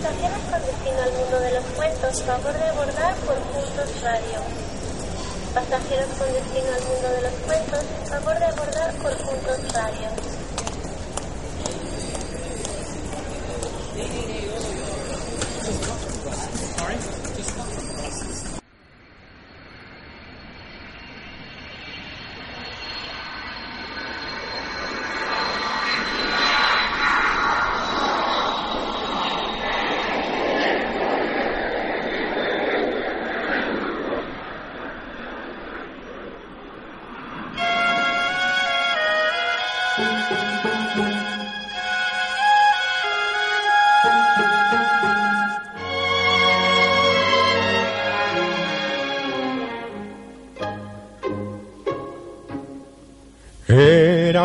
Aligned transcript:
con 0.00 0.62
destino 0.64 1.02
al 1.02 1.12
mundo 1.12 1.40
de 1.40 1.52
los 1.52 1.64
cuentos, 1.76 2.22
favor 2.22 2.54
de 2.54 2.64
abordar 2.64 3.14
por 3.16 3.36
Puntos 3.36 4.00
Radio. 4.00 4.40
Pasajeros 5.52 6.08
con 6.18 6.32
destino 6.32 6.68
al 6.74 6.84
mundo 6.84 7.08
de 7.16 7.22
los 7.22 7.32
cuentos, 7.44 7.84
favor 8.08 8.38
de 8.38 8.44
abordar 8.46 8.94
por 8.94 9.16
Puntos 9.18 9.72
Radio. 9.74 10.08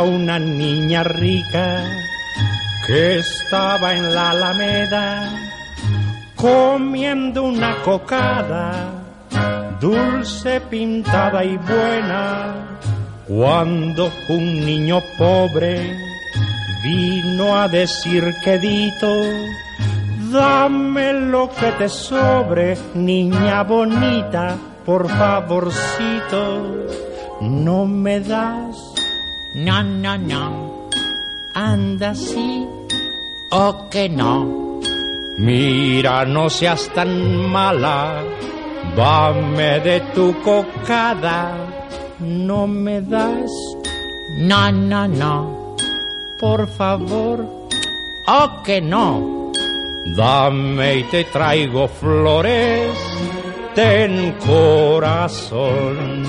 Una 0.05 0.39
niña 0.39 1.03
rica 1.03 1.83
que 2.87 3.19
estaba 3.19 3.93
en 3.95 4.13
la 4.13 4.31
alameda 4.31 5.29
comiendo 6.35 7.43
una 7.43 7.81
cocada 7.83 9.05
dulce, 9.79 10.61
pintada 10.61 11.43
y 11.43 11.57
buena, 11.57 12.79
cuando 13.27 14.11
un 14.29 14.65
niño 14.65 15.01
pobre 15.17 15.97
vino 16.83 17.57
a 17.57 17.67
decir 17.67 18.33
quedito, 18.43 19.11
dame 20.31 21.13
lo 21.13 21.49
que 21.49 21.71
te 21.73 21.89
sobre, 21.89 22.77
niña 22.93 23.63
bonita, 23.63 24.55
por 24.85 25.09
favorcito, 25.09 26.85
no 27.41 27.85
me 27.85 28.19
das 28.19 28.84
No, 29.55 29.83
no, 29.83 30.17
no. 30.17 30.89
Anda 31.53 32.13
sí 32.13 32.67
o 33.51 33.89
que 33.89 34.09
no. 34.09 34.81
Mira, 35.37 36.25
no 36.25 36.49
seas 36.49 36.89
tan 36.93 37.49
mala, 37.51 38.21
dame 38.95 39.79
de 39.81 39.99
tu 40.13 40.33
cocada, 40.41 41.55
no 42.19 42.67
me 42.67 43.01
das, 43.01 43.51
No, 44.39 44.71
no, 44.71 45.07
no. 45.07 45.75
por 46.39 46.67
favor, 46.67 47.45
O 48.27 48.63
que 48.63 48.81
no. 48.81 49.51
dame 50.15 50.97
y 50.99 51.03
te 51.03 51.23
traigo 51.25 51.87
flores, 51.87 52.91
ten 53.75 54.35
corazón. 54.45 56.23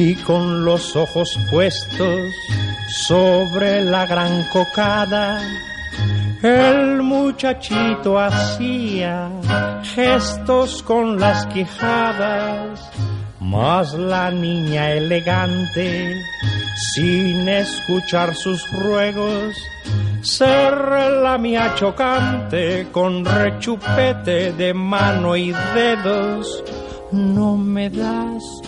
Y 0.00 0.14
con 0.14 0.64
los 0.64 0.94
ojos 0.94 1.36
puestos 1.50 2.20
sobre 2.88 3.82
la 3.84 4.06
gran 4.06 4.44
cocada, 4.52 5.40
el 6.40 7.02
muchachito 7.02 8.16
hacía 8.16 9.28
gestos 9.82 10.84
con 10.84 11.18
las 11.18 11.46
quijadas, 11.46 12.88
mas 13.40 13.92
la 13.94 14.30
niña 14.30 14.92
elegante, 14.92 16.14
sin 16.94 17.48
escuchar 17.48 18.36
sus 18.36 18.70
ruegos, 18.70 19.56
se 20.22 20.70
relamía 20.70 21.74
chocante 21.74 22.86
con 22.92 23.24
rechupete 23.24 24.52
de 24.52 24.72
mano 24.74 25.34
y 25.34 25.52
dedos. 25.74 26.62
No 27.10 27.56
me 27.56 27.88
das 27.88 28.67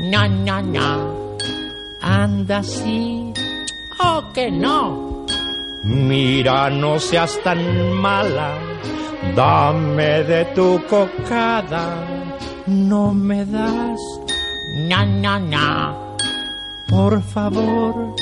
No, 0.00 0.28
no, 0.28 0.62
no. 0.62 1.36
Anda 2.02 2.58
así, 2.58 3.32
O 3.98 4.32
que 4.32 4.50
no. 4.50 5.26
mira, 5.84 6.70
no 6.70 6.98
seas 6.98 7.38
tan 7.44 7.92
mala, 8.00 8.52
dame 9.36 10.24
de 10.24 10.44
tu 10.56 10.80
cocada, 10.88 11.84
no 12.66 13.12
me 13.12 13.44
das, 13.44 14.00
No, 14.88 15.04
no, 15.06 15.38
no. 15.38 16.16
por 16.88 17.20
favor, 17.22 18.14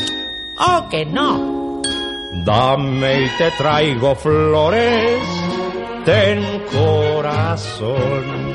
O 0.58 0.88
que 0.90 1.06
no. 1.06 1.80
dame 2.44 3.24
y 3.24 3.28
te 3.38 3.50
traigo 3.52 4.14
flores, 4.16 5.22
ten 6.04 6.40
corazón. 6.72 8.47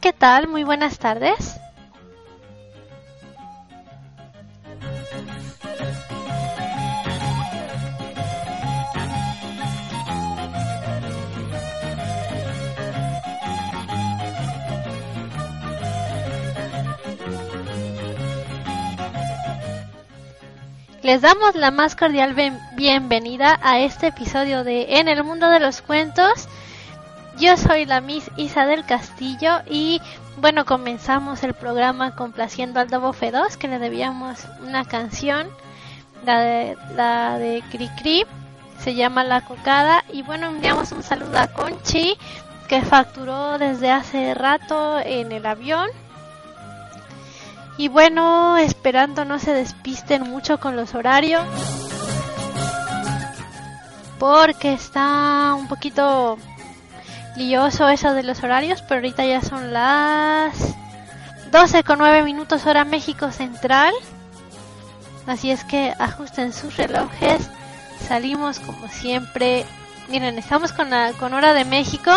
¿Qué 0.00 0.12
tal? 0.12 0.48
Muy 0.48 0.64
buenas 0.64 0.98
tardes. 0.98 1.58
Les 21.02 21.22
damos 21.22 21.54
la 21.54 21.70
más 21.70 21.96
cordial 21.96 22.34
bienvenida 22.76 23.58
a 23.62 23.80
este 23.80 24.08
episodio 24.08 24.62
de 24.62 24.98
En 24.98 25.08
el 25.08 25.24
mundo 25.24 25.48
de 25.48 25.58
los 25.58 25.80
cuentos. 25.80 26.48
Yo 27.38 27.56
soy 27.56 27.86
la 27.86 28.00
Miss 28.00 28.28
Isa 28.36 28.66
del 28.66 28.84
Castillo 28.84 29.60
y 29.70 30.02
bueno, 30.38 30.64
comenzamos 30.64 31.44
el 31.44 31.54
programa 31.54 32.16
complaciendo 32.16 32.80
al 32.80 32.88
Dobo 32.88 33.12
Feroz 33.12 33.56
que 33.56 33.68
le 33.68 33.78
debíamos 33.78 34.40
una 34.66 34.84
canción, 34.84 35.46
la 36.24 36.40
de, 36.40 36.76
la 36.96 37.38
de 37.38 37.62
Cri 37.70 37.88
Cri. 37.90 38.26
se 38.80 38.96
llama 38.96 39.22
La 39.22 39.42
Cocada. 39.42 40.04
Y 40.12 40.22
bueno, 40.22 40.48
enviamos 40.48 40.90
un 40.90 41.04
saludo 41.04 41.38
a 41.38 41.46
Conchi, 41.46 42.18
que 42.66 42.82
facturó 42.82 43.56
desde 43.58 43.92
hace 43.92 44.34
rato 44.34 44.98
en 44.98 45.30
el 45.30 45.46
avión. 45.46 45.88
Y 47.76 47.86
bueno, 47.86 48.56
esperando 48.56 49.24
no 49.24 49.38
se 49.38 49.52
despisten 49.52 50.22
mucho 50.22 50.58
con 50.58 50.74
los 50.74 50.92
horarios. 50.96 51.44
Porque 54.18 54.72
está 54.72 55.54
un 55.54 55.68
poquito 55.68 56.36
lioso 57.38 57.88
eso 57.88 58.12
de 58.12 58.24
los 58.24 58.42
horarios, 58.42 58.82
pero 58.82 58.96
ahorita 58.96 59.24
ya 59.24 59.40
son 59.40 59.72
las 59.72 60.74
12 61.50 61.84
con 61.84 61.98
9 61.98 62.22
minutos 62.24 62.66
hora 62.66 62.84
México 62.84 63.30
Central. 63.30 63.94
Así 65.26 65.50
es 65.50 65.64
que 65.64 65.94
ajusten 65.98 66.52
sus 66.52 66.76
relojes. 66.76 67.48
Salimos 68.06 68.58
como 68.60 68.88
siempre. 68.88 69.64
Miren, 70.08 70.38
estamos 70.38 70.72
con, 70.72 70.90
la, 70.90 71.12
con 71.12 71.34
hora 71.34 71.54
de 71.54 71.64
México. 71.64 72.10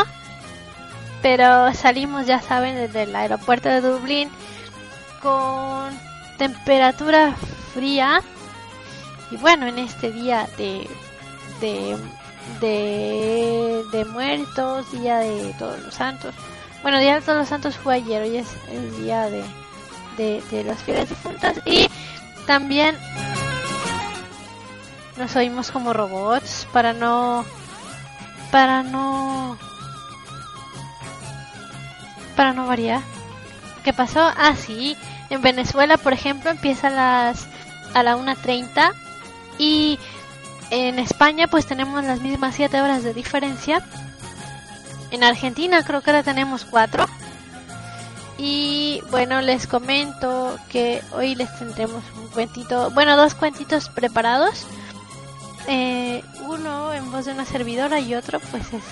Pero 1.21 1.73
salimos, 1.73 2.25
ya 2.25 2.41
saben, 2.41 2.75
desde 2.75 3.03
el 3.03 3.15
aeropuerto 3.15 3.69
de 3.69 3.81
Dublín 3.81 4.29
con 5.21 5.91
temperatura 6.37 7.35
fría. 7.73 8.21
Y 9.29 9.37
bueno, 9.37 9.67
en 9.67 9.77
este 9.77 10.11
día 10.11 10.47
de, 10.57 10.89
de, 11.59 11.95
de, 12.59 13.83
de 13.91 14.05
muertos, 14.05 14.91
día 14.91 15.17
de 15.17 15.53
todos 15.57 15.79
los 15.81 15.93
santos. 15.93 16.33
Bueno, 16.81 16.99
día 16.99 17.15
de 17.15 17.21
todos 17.21 17.37
los 17.39 17.47
santos 17.47 17.77
fue 17.77 17.95
ayer, 17.95 18.23
hoy 18.23 18.37
es 18.37 18.47
el 18.71 19.03
día 19.03 19.29
de, 19.29 19.43
de, 20.17 20.41
de 20.51 20.63
los 20.63 20.77
fieles 20.79 21.09
difuntos. 21.09 21.57
Y 21.65 21.87
también 22.45 22.97
nos 25.17 25.35
oímos 25.35 25.71
como 25.71 25.93
robots 25.93 26.67
para 26.73 26.93
no 26.93 27.45
para 28.51 28.81
no 28.83 29.57
para 32.35 32.53
no 32.53 32.65
variar 32.65 33.01
¿qué 33.83 33.93
pasó? 33.93 34.19
ah 34.19 34.55
sí 34.55 34.97
en 35.29 35.41
Venezuela 35.41 35.97
por 35.97 36.13
ejemplo 36.13 36.49
empieza 36.49 36.87
a 36.87 36.89
las 36.89 37.47
a 37.93 38.03
la 38.03 38.17
1.30 38.17 38.93
y 39.59 39.99
en 40.71 40.97
España 40.97 41.47
pues 41.47 41.67
tenemos 41.67 42.03
las 42.03 42.21
mismas 42.21 42.55
7 42.55 42.81
horas 42.81 43.03
de 43.03 43.13
diferencia 43.13 43.85
en 45.11 45.23
Argentina 45.23 45.83
creo 45.83 46.01
que 46.01 46.09
ahora 46.09 46.23
tenemos 46.23 46.65
4 46.65 47.05
y 48.43 49.03
bueno, 49.11 49.39
les 49.41 49.67
comento 49.67 50.57
que 50.67 51.03
hoy 51.11 51.35
les 51.35 51.55
tendremos 51.59 52.03
un 52.17 52.27
cuentito, 52.29 52.89
bueno, 52.89 53.15
dos 53.15 53.35
cuentitos 53.35 53.89
preparados. 53.89 54.65
Eh, 55.67 56.23
uno 56.47 56.91
en 56.91 57.11
voz 57.11 57.25
de 57.25 57.33
una 57.33 57.45
servidora 57.45 57.99
y 57.99 58.15
otro 58.15 58.39
pues 58.39 58.63
es, 58.73 58.83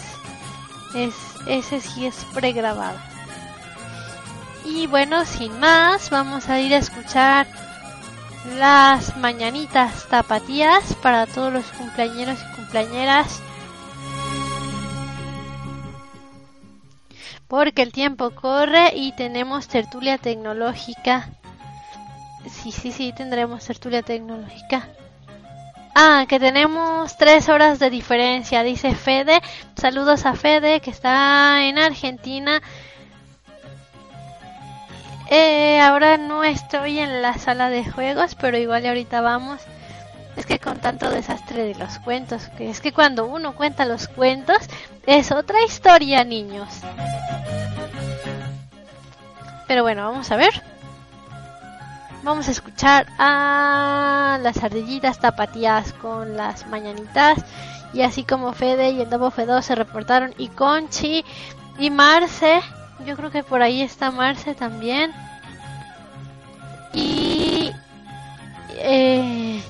es 0.93 1.15
ese 1.47 1.81
sí 1.81 2.05
es 2.05 2.27
pregrabado. 2.31 2.99
Y 4.65 4.85
bueno, 4.85 5.25
sin 5.25 5.59
más, 5.59 6.11
vamos 6.11 6.47
a 6.47 6.59
ir 6.59 6.75
a 6.75 6.77
escuchar 6.77 7.47
las 8.57 9.17
mañanitas 9.17 10.07
tapatías 10.07 10.95
para 10.95 11.25
todos 11.27 11.51
los 11.51 11.65
cumpleañeros 11.65 12.39
y 12.39 12.55
cumpleañeras 12.55 13.41
porque 17.49 17.81
el 17.81 17.91
tiempo 17.91 18.29
corre 18.29 18.93
y 18.95 19.11
tenemos 19.13 19.67
tertulia 19.67 20.19
tecnológica. 20.19 21.29
Sí, 22.47 22.71
sí, 22.71 22.91
sí, 22.91 23.11
tendremos 23.11 23.65
tertulia 23.65 24.03
tecnológica. 24.03 24.87
Ah, 25.95 26.25
que 26.29 26.39
tenemos 26.39 27.17
tres 27.17 27.49
horas 27.49 27.79
de 27.79 27.89
diferencia, 27.89 28.61
dice 28.61 28.93
Fede. 28.93 29.41
Saludos 29.75 30.27
a 30.27 30.35
Fede, 30.35 30.79
que 30.79 30.91
está 30.91 31.65
en 31.65 31.79
Argentina. 31.79 32.61
Eh, 35.31 35.79
ahora 35.79 36.17
no 36.17 36.43
estoy 36.43 36.97
en 36.97 37.21
la 37.21 37.35
sala 37.37 37.69
de 37.69 37.85
juegos, 37.85 38.33
pero 38.33 38.57
igual 38.57 38.85
ahorita 38.85 39.21
vamos. 39.21 39.61
Es 40.35 40.47
que 40.47 40.57
con 40.57 40.79
tanto 40.79 41.09
desastre 41.11 41.65
de 41.65 41.75
los 41.75 41.99
cuentos, 41.99 42.47
que 42.57 42.69
es 42.69 42.81
que 42.81 42.93
cuando 42.93 43.25
uno 43.25 43.53
cuenta 43.53 43.85
los 43.85 44.07
cuentos 44.07 44.57
es 45.05 45.31
otra 45.31 45.63
historia, 45.63 46.23
niños. 46.23 46.69
Pero 49.67 49.83
bueno, 49.83 50.09
vamos 50.09 50.31
a 50.31 50.35
ver. 50.35 50.63
Vamos 52.23 52.47
a 52.47 52.51
escuchar 52.51 53.05
a 53.19 54.39
las 54.41 54.63
ardillitas 54.63 55.19
tapatías 55.19 55.93
con 55.93 56.37
las 56.37 56.65
mañanitas. 56.67 57.45
Y 57.93 58.01
así 58.01 58.23
como 58.23 58.53
Fede 58.53 58.89
y 58.91 59.01
el 59.01 59.09
Dobo 59.11 59.29
Fedo 59.29 59.61
se 59.61 59.75
reportaron. 59.75 60.33
Y 60.39 60.47
Conchi 60.47 61.23
y 61.77 61.91
Marce. 61.91 62.61
Yo 63.05 63.15
creo 63.15 63.31
que 63.31 63.43
por 63.43 63.61
ahí 63.61 63.81
está 63.81 64.11
Marce 64.11 64.55
también. 64.55 65.11
Y 66.93 67.71
eh, 68.71 69.61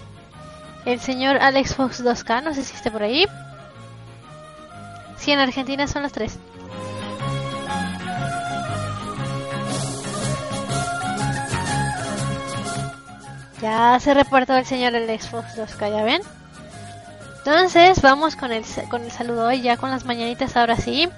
el 0.86 1.00
señor 1.00 1.38
Alex 1.38 1.76
Fox 1.76 2.04
2K, 2.04 2.44
no 2.44 2.54
sé 2.54 2.64
si 2.64 2.76
está 2.76 2.92
por 2.92 3.04
ahí. 3.04 3.26
Sí, 5.18 5.32
en 5.32 5.40
Argentina 5.40 5.88
son 5.88 6.04
las 6.04 6.12
3. 6.14 6.40
Ya 13.62 14.00
se 14.00 14.14
reportó 14.14 14.56
el 14.56 14.66
señor 14.66 14.96
Alex 14.96 15.28
Fox 15.28 15.58
2K, 15.58 15.92
¿ya 15.92 16.04
ven? 16.04 16.22
Entonces, 17.40 18.02
vamos 18.02 18.36
con 18.36 18.52
el, 18.52 18.64
con 18.90 19.04
el 19.04 19.12
saludo 19.12 19.48
hoy, 19.48 19.62
ya 19.62 19.76
con 19.76 19.92
las 19.92 20.06
mañanitas 20.06 20.56
ahora 20.56 20.78
sí. 20.78 21.10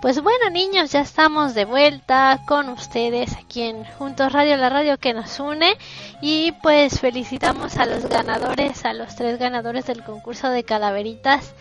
Pues 0.00 0.22
bueno 0.22 0.48
niños, 0.48 0.92
ya 0.92 1.00
estamos 1.02 1.52
de 1.54 1.66
vuelta 1.66 2.40
con 2.46 2.70
ustedes 2.70 3.36
aquí 3.36 3.60
en 3.60 3.84
Juntos 3.84 4.32
Radio, 4.32 4.56
la 4.56 4.70
radio 4.70 4.96
que 4.96 5.12
nos 5.12 5.38
une 5.40 5.76
y 6.22 6.52
pues 6.62 7.00
felicitamos 7.00 7.76
a 7.76 7.84
los 7.84 8.06
ganadores, 8.06 8.86
a 8.86 8.94
los 8.94 9.14
tres 9.14 9.38
ganadores 9.38 9.84
del 9.84 10.02
concurso 10.02 10.48
de 10.48 10.64
calaveritas. 10.64 11.52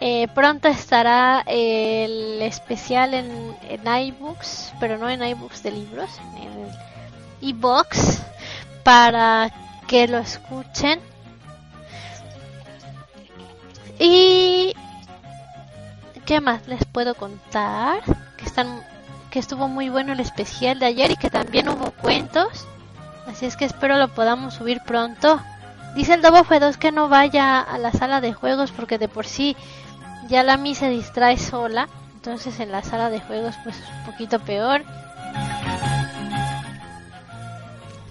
Eh, 0.00 0.28
pronto 0.34 0.68
estará 0.68 1.44
el 1.46 2.42
especial 2.42 3.14
en, 3.14 3.56
en 3.70 4.06
iBooks, 4.08 4.74
pero 4.78 4.98
no 4.98 5.08
en 5.08 5.22
iBooks 5.26 5.62
de 5.62 5.70
libros, 5.70 6.10
en 6.36 6.68
iBox 7.40 8.20
para 8.82 9.50
que 9.88 10.08
lo 10.08 10.18
escuchen. 10.18 11.00
Y 13.98 14.74
¿Qué 16.26 16.40
más 16.40 16.66
les 16.66 16.84
puedo 16.84 17.14
contar? 17.14 18.02
Que 18.36 18.44
están 18.44 18.82
que 19.30 19.38
estuvo 19.38 19.68
muy 19.68 19.88
bueno 19.88 20.12
el 20.12 20.18
especial 20.18 20.80
de 20.80 20.86
ayer 20.86 21.12
y 21.12 21.16
que 21.16 21.30
también 21.30 21.68
hubo 21.68 21.92
cuentos. 21.92 22.66
Así 23.28 23.46
es 23.46 23.56
que 23.56 23.64
espero 23.64 23.96
lo 23.96 24.08
podamos 24.08 24.54
subir 24.54 24.80
pronto. 24.84 25.40
Dice 25.94 26.14
el 26.14 26.22
Dobo 26.22 26.38
F2 26.38 26.76
que 26.78 26.90
no 26.90 27.08
vaya 27.08 27.60
a 27.60 27.78
la 27.78 27.92
sala 27.92 28.20
de 28.20 28.32
juegos 28.32 28.72
porque 28.72 28.98
de 28.98 29.08
por 29.08 29.24
sí 29.24 29.56
ya 30.28 30.42
la 30.42 30.56
Mi 30.56 30.74
se 30.74 30.88
distrae 30.88 31.38
sola. 31.38 31.88
Entonces 32.14 32.58
en 32.58 32.72
la 32.72 32.82
sala 32.82 33.08
de 33.08 33.20
juegos 33.20 33.54
pues 33.62 33.78
es 33.78 33.88
un 33.88 34.10
poquito 34.10 34.40
peor. 34.40 34.82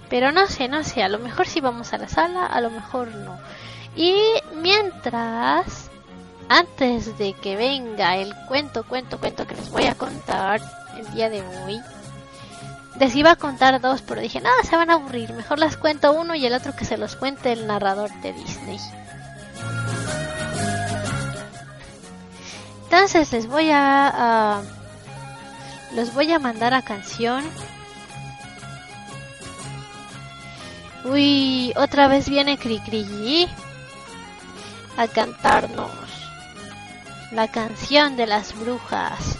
Pero 0.08 0.32
no 0.32 0.46
sé, 0.46 0.68
no 0.68 0.84
sé, 0.84 1.02
a 1.02 1.10
lo 1.10 1.18
mejor 1.18 1.46
sí 1.46 1.60
vamos 1.60 1.92
a 1.92 1.98
la 1.98 2.08
sala, 2.08 2.46
a 2.46 2.62
lo 2.62 2.70
mejor 2.70 3.08
no. 3.08 3.36
Y 3.94 4.16
mientras 4.54 5.85
antes 6.48 7.18
de 7.18 7.32
que 7.34 7.56
venga 7.56 8.16
el 8.16 8.34
cuento, 8.46 8.84
cuento, 8.84 9.18
cuento 9.18 9.46
que 9.46 9.54
les 9.54 9.70
voy 9.70 9.86
a 9.86 9.94
contar 9.94 10.60
el 10.96 11.10
día 11.12 11.28
de 11.28 11.42
hoy, 11.42 11.80
les 12.98 13.14
iba 13.14 13.32
a 13.32 13.36
contar 13.36 13.80
dos, 13.80 14.02
pero 14.02 14.20
dije, 14.20 14.40
nada, 14.40 14.56
se 14.62 14.76
van 14.76 14.90
a 14.90 14.94
aburrir, 14.94 15.32
mejor 15.32 15.58
las 15.58 15.76
cuento 15.76 16.12
uno 16.12 16.34
y 16.34 16.46
el 16.46 16.54
otro 16.54 16.74
que 16.74 16.84
se 16.84 16.96
los 16.96 17.16
cuente 17.16 17.52
el 17.52 17.66
narrador 17.66 18.10
de 18.22 18.32
Disney. 18.32 18.78
Entonces 22.84 23.32
les 23.32 23.46
voy 23.48 23.70
a, 23.72 24.62
los 25.94 26.14
voy 26.14 26.32
a 26.32 26.38
mandar 26.38 26.72
a 26.72 26.82
canción. 26.82 27.44
Uy, 31.04 31.72
otra 31.76 32.08
vez 32.08 32.28
viene 32.28 32.56
Cricri 32.58 33.48
a 34.96 35.06
cantarnos 35.06 36.05
la 37.32 37.48
canción 37.48 38.16
de 38.16 38.26
las 38.26 38.58
brujas. 38.58 39.38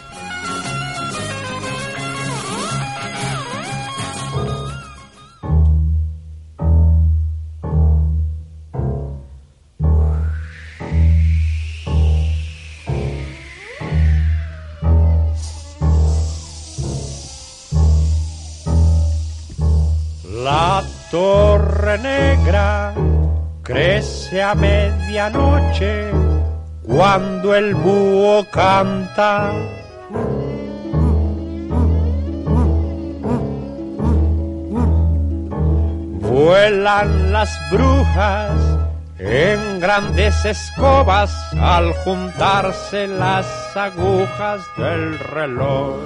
La 20.25 20.85
torre 21.11 21.99
negra 21.99 22.95
crece 23.63 24.43
a 24.43 24.55
medianoche 24.55 26.36
cuando 26.87 27.55
el 27.55 27.75
búho 27.75 28.45
canta. 28.51 29.53
Vuelan 36.21 37.33
las 37.33 37.51
brujas 37.71 38.79
en 39.19 39.81
grandes 39.81 40.45
escobas 40.45 41.35
al 41.61 41.93
juntarse 42.05 43.07
las 43.07 43.47
agujas 43.77 44.61
del 44.77 45.19
reloj. 45.19 45.97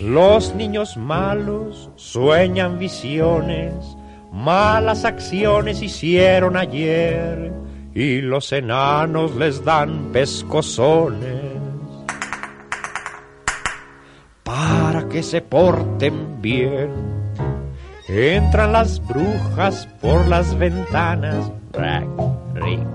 Los 0.00 0.54
niños 0.54 0.96
malos 0.96 1.90
sueñan 1.96 2.78
visiones 2.78 3.95
Malas 4.36 5.06
acciones 5.06 5.80
hicieron 5.80 6.58
ayer 6.58 7.54
y 7.94 8.20
los 8.20 8.52
enanos 8.52 9.34
les 9.34 9.64
dan 9.64 10.10
pescozones 10.12 11.40
para 14.42 15.08
que 15.08 15.22
se 15.22 15.40
porten 15.40 16.42
bien. 16.42 16.90
Entran 18.08 18.72
las 18.72 19.00
brujas 19.08 19.88
por 20.02 20.28
las 20.28 20.56
ventanas, 20.58 21.50
rack, 21.72 22.06
rick, 22.56 22.86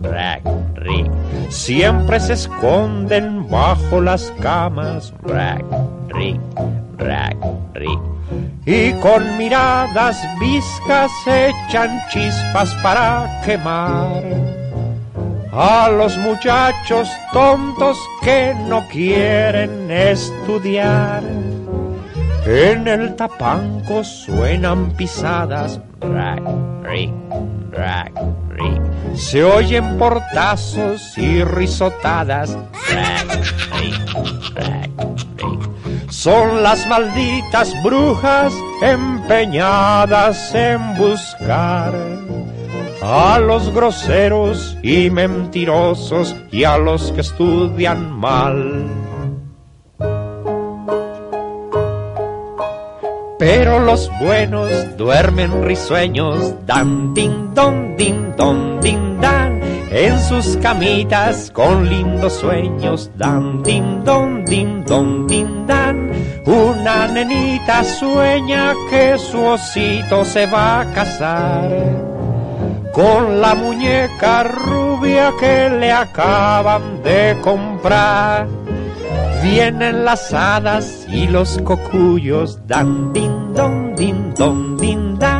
rack, 0.00 0.42
rick. 0.74 1.10
Siempre 1.50 2.18
se 2.18 2.32
esconden 2.32 3.48
bajo 3.48 4.00
las 4.00 4.32
camas, 4.42 5.14
rack, 5.22 5.64
rick, 6.08 6.40
rack, 6.98 7.36
rick 7.74 8.09
y 8.66 8.92
con 8.94 9.36
miradas 9.36 10.16
viscas 10.38 11.10
echan 11.26 12.00
chispas 12.10 12.74
para 12.82 13.40
quemar 13.44 14.22
a 15.52 15.88
los 15.88 16.16
muchachos 16.18 17.10
tontos 17.32 17.98
que 18.22 18.54
no 18.68 18.86
quieren 18.88 19.90
estudiar. 19.90 21.22
En 22.46 22.86
el 22.86 23.16
tapanco 23.16 24.04
suenan 24.04 24.92
pisadas, 24.92 25.80
rack. 26.00 26.42
Se 29.14 29.42
oyen 29.42 29.98
portazos 29.98 31.18
y 31.18 31.42
risotadas, 31.44 32.56
son 36.10 36.62
las 36.62 36.86
malditas 36.86 37.72
brujas 37.82 38.52
empeñadas 38.82 40.54
en 40.54 40.96
buscar 40.96 41.94
a 43.02 43.38
los 43.38 43.72
groseros 43.72 44.76
y 44.82 45.08
mentirosos 45.10 46.36
y 46.50 46.64
a 46.64 46.76
los 46.76 47.12
que 47.12 47.22
estudian 47.22 48.12
mal. 48.12 48.86
Pero 53.38 53.78
los 53.78 54.10
buenos 54.20 54.70
duermen 54.98 55.64
risueños, 55.64 56.54
dan 56.66 57.14
din 57.14 57.54
don 57.54 57.96
din 57.96 58.36
don 58.36 58.80
din 58.80 59.18
dan 59.18 59.59
en 59.90 60.20
sus 60.20 60.56
camitas 60.58 61.50
con 61.50 61.88
lindos 61.88 62.34
sueños 62.34 63.10
dan 63.16 63.62
din 63.62 64.04
don 64.04 64.44
din 64.44 64.84
don 64.84 65.26
din 65.26 65.66
dan. 65.66 66.10
Una 66.46 67.08
nenita 67.08 67.82
sueña 67.82 68.72
que 68.88 69.18
su 69.18 69.42
osito 69.42 70.24
se 70.24 70.46
va 70.46 70.80
a 70.80 70.92
casar 70.92 71.68
con 72.92 73.40
la 73.40 73.54
muñeca 73.54 74.44
rubia 74.44 75.32
que 75.40 75.68
le 75.70 75.90
acaban 75.92 77.02
de 77.02 77.36
comprar. 77.42 78.46
Vienen 79.42 80.04
las 80.04 80.32
hadas 80.32 81.06
y 81.08 81.26
los 81.26 81.58
cocuyos 81.64 82.58
dan 82.66 83.12
din 83.12 83.54
don 83.54 83.94
din 83.96 84.34
don 84.34 84.76
din 84.76 85.18
dan 85.18 85.39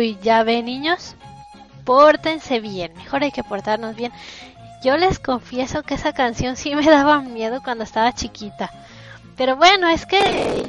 Ya 0.00 0.42
ven 0.42 0.66
niños, 0.66 1.14
pórtense 1.84 2.60
bien, 2.60 2.92
mejor 2.94 3.22
hay 3.22 3.32
que 3.32 3.44
portarnos 3.44 3.96
bien. 3.96 4.12
Yo 4.82 4.96
les 4.96 5.18
confieso 5.18 5.82
que 5.82 5.94
esa 5.94 6.12
canción 6.12 6.56
sí 6.56 6.74
me 6.74 6.84
daba 6.84 7.20
miedo 7.20 7.62
cuando 7.62 7.84
estaba 7.84 8.14
chiquita. 8.14 8.70
Pero 9.36 9.56
bueno, 9.56 9.88
es 9.88 10.06
que 10.06 10.18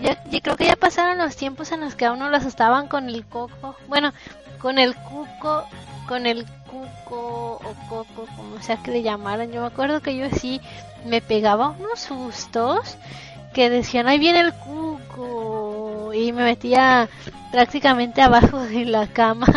yo, 0.01 0.11
yo 0.29 0.41
creo 0.41 0.55
que 0.55 0.65
ya 0.65 0.75
pasaron 0.75 1.17
los 1.17 1.35
tiempos 1.35 1.71
en 1.71 1.81
los 1.81 1.95
que 1.95 2.05
a 2.05 2.11
uno 2.11 2.29
lo 2.29 2.37
asustaban 2.37 2.87
con 2.87 3.09
el 3.09 3.25
coco. 3.25 3.75
Bueno, 3.87 4.13
con 4.59 4.79
el 4.79 4.95
cuco, 4.95 5.65
con 6.07 6.25
el 6.25 6.45
cuco 6.69 7.61
o 7.63 7.75
coco, 7.89 8.27
como 8.35 8.61
sea 8.61 8.77
que 8.77 8.91
le 8.91 9.01
llamaran. 9.01 9.51
Yo 9.51 9.61
me 9.61 9.67
acuerdo 9.67 10.01
que 10.01 10.15
yo 10.15 10.29
sí 10.29 10.61
me 11.05 11.21
pegaba 11.21 11.69
unos 11.69 11.99
sustos 11.99 12.97
que 13.53 13.69
decían, 13.69 14.07
ahí 14.07 14.19
viene 14.19 14.39
el 14.41 14.53
cuco. 14.53 16.13
Y 16.13 16.31
me 16.33 16.43
metía 16.43 17.09
prácticamente 17.51 18.21
abajo 18.21 18.59
de 18.59 18.85
la 18.85 19.07
cama. 19.07 19.47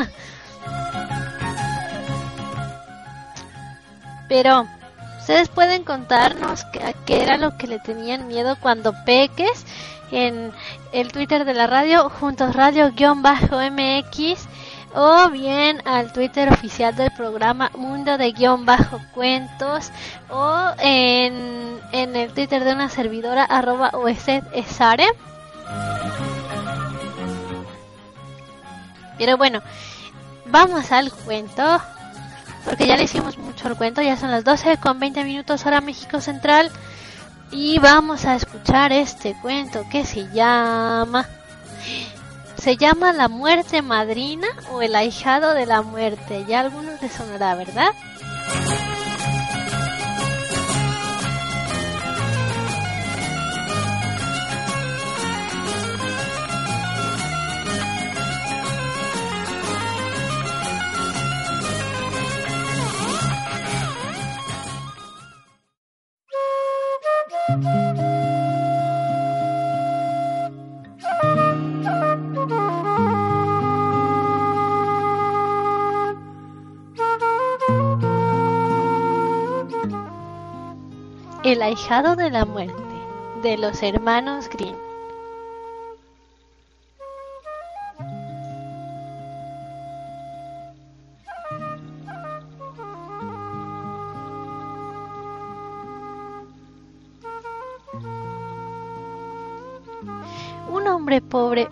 Pero 4.28 4.66
ustedes 5.18 5.48
pueden 5.48 5.84
contarnos 5.84 6.64
qué, 6.66 6.94
qué 7.06 7.22
era 7.22 7.36
lo 7.36 7.56
que 7.56 7.66
le 7.66 7.78
tenían 7.78 8.26
miedo 8.26 8.56
cuando 8.60 8.94
peques 9.04 9.66
en 10.10 10.52
el 10.92 11.12
Twitter 11.12 11.44
de 11.44 11.54
la 11.54 11.66
radio, 11.66 12.08
juntos 12.08 12.54
radio-mx 12.54 14.14
o 14.94 15.28
bien 15.30 15.82
al 15.86 16.12
Twitter 16.12 16.52
oficial 16.52 16.94
del 16.94 17.10
programa 17.10 17.70
Mundo 17.76 18.16
de 18.16 18.32
guion 18.32 18.64
bajo 18.64 19.00
cuentos 19.12 19.90
o 20.30 20.70
en, 20.78 21.80
en 21.92 22.16
el 22.16 22.32
Twitter 22.32 22.62
de 22.62 22.72
una 22.72 22.88
servidora 22.88 23.44
arroba 23.44 23.92
esare. 24.52 25.06
Pero 29.18 29.36
bueno, 29.36 29.62
vamos 30.46 30.92
al 30.92 31.12
cuento 31.12 31.80
porque 32.64 32.86
ya 32.86 32.96
le 32.96 33.04
hicimos 33.04 33.36
mucho 33.36 33.68
el 33.68 33.76
cuento, 33.76 34.00
ya 34.00 34.16
son 34.16 34.30
las 34.30 34.44
12 34.44 34.78
con 34.78 34.98
20 34.98 35.24
minutos 35.24 35.66
hora 35.66 35.80
México 35.80 36.20
Central 36.20 36.70
y 37.50 37.78
vamos 37.78 38.24
a 38.24 38.36
escuchar 38.36 38.92
este 38.92 39.36
cuento 39.42 39.84
que 39.90 40.04
se 40.04 40.28
llama 40.32 41.28
se 42.64 42.78
llama 42.78 43.12
La 43.12 43.28
muerte 43.28 43.82
madrina 43.82 44.48
o 44.72 44.80
El 44.80 44.96
ahijado 44.96 45.52
de 45.52 45.66
la 45.66 45.82
muerte. 45.82 46.46
Ya 46.48 46.60
algunos 46.60 47.00
les 47.02 47.12
sonará, 47.12 47.54
¿verdad? 47.56 47.92
De 81.74 82.30
la 82.30 82.44
muerte 82.44 82.72
de 83.42 83.58
los 83.58 83.82
hermanos 83.82 84.48
Grimm. 84.48 84.76
Un 100.70 100.86
hombre 100.86 101.20
pobre 101.20 101.68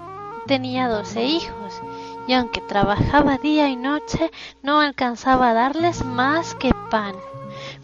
tenía 0.48 0.88
doce 0.88 1.22
hijos 1.24 1.80
y 2.26 2.32
aunque 2.32 2.60
trabajaba 2.60 3.38
día 3.38 3.68
y 3.68 3.76
noche 3.76 4.32
no 4.64 4.80
alcanzaba 4.80 5.50
a 5.50 5.54
darles 5.54 6.04
más 6.04 6.56
que 6.56 6.72
pan. 6.90 7.14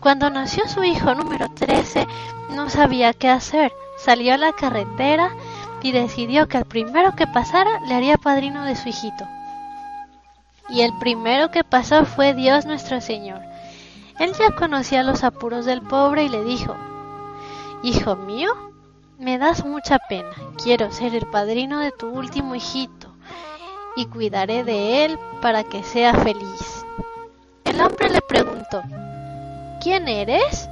Cuando 0.00 0.30
nació 0.30 0.68
su 0.68 0.84
hijo 0.84 1.14
número 1.14 1.48
13, 1.50 2.06
no 2.54 2.70
sabía 2.70 3.12
qué 3.12 3.28
hacer. 3.28 3.72
Salió 3.96 4.34
a 4.34 4.38
la 4.38 4.52
carretera 4.52 5.30
y 5.82 5.92
decidió 5.92 6.46
que 6.46 6.58
el 6.58 6.64
primero 6.64 7.16
que 7.16 7.26
pasara 7.26 7.80
le 7.86 7.94
haría 7.94 8.16
padrino 8.16 8.64
de 8.64 8.76
su 8.76 8.88
hijito. 8.88 9.26
Y 10.68 10.82
el 10.82 10.96
primero 10.98 11.50
que 11.50 11.64
pasó 11.64 12.04
fue 12.04 12.34
Dios 12.34 12.64
nuestro 12.64 13.00
Señor. 13.00 13.40
Él 14.18 14.32
ya 14.38 14.54
conocía 14.54 15.02
los 15.02 15.24
apuros 15.24 15.64
del 15.64 15.82
pobre 15.82 16.24
y 16.24 16.28
le 16.28 16.44
dijo, 16.44 16.76
Hijo 17.82 18.16
mío, 18.16 18.50
me 19.18 19.38
das 19.38 19.64
mucha 19.64 19.98
pena. 20.08 20.30
Quiero 20.62 20.92
ser 20.92 21.14
el 21.14 21.26
padrino 21.26 21.80
de 21.80 21.90
tu 21.90 22.08
último 22.08 22.54
hijito 22.54 23.08
y 23.96 24.06
cuidaré 24.06 24.62
de 24.62 25.04
él 25.04 25.18
para 25.42 25.64
que 25.64 25.82
sea 25.82 26.14
feliz. 26.14 26.84
El 27.64 27.80
hombre 27.80 28.10
le 28.10 28.20
preguntó, 28.20 28.82
¿Quién 29.88 30.06
eres? 30.06 30.68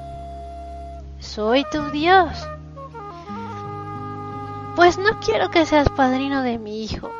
Soy 1.20 1.64
tu 1.72 1.90
Dios. 1.90 2.28
Pues 4.76 4.98
no 4.98 5.18
quiero 5.24 5.48
que 5.48 5.64
seas 5.64 5.88
padrino 5.88 6.42
de 6.42 6.58
mi 6.58 6.84
hijo. 6.84 7.10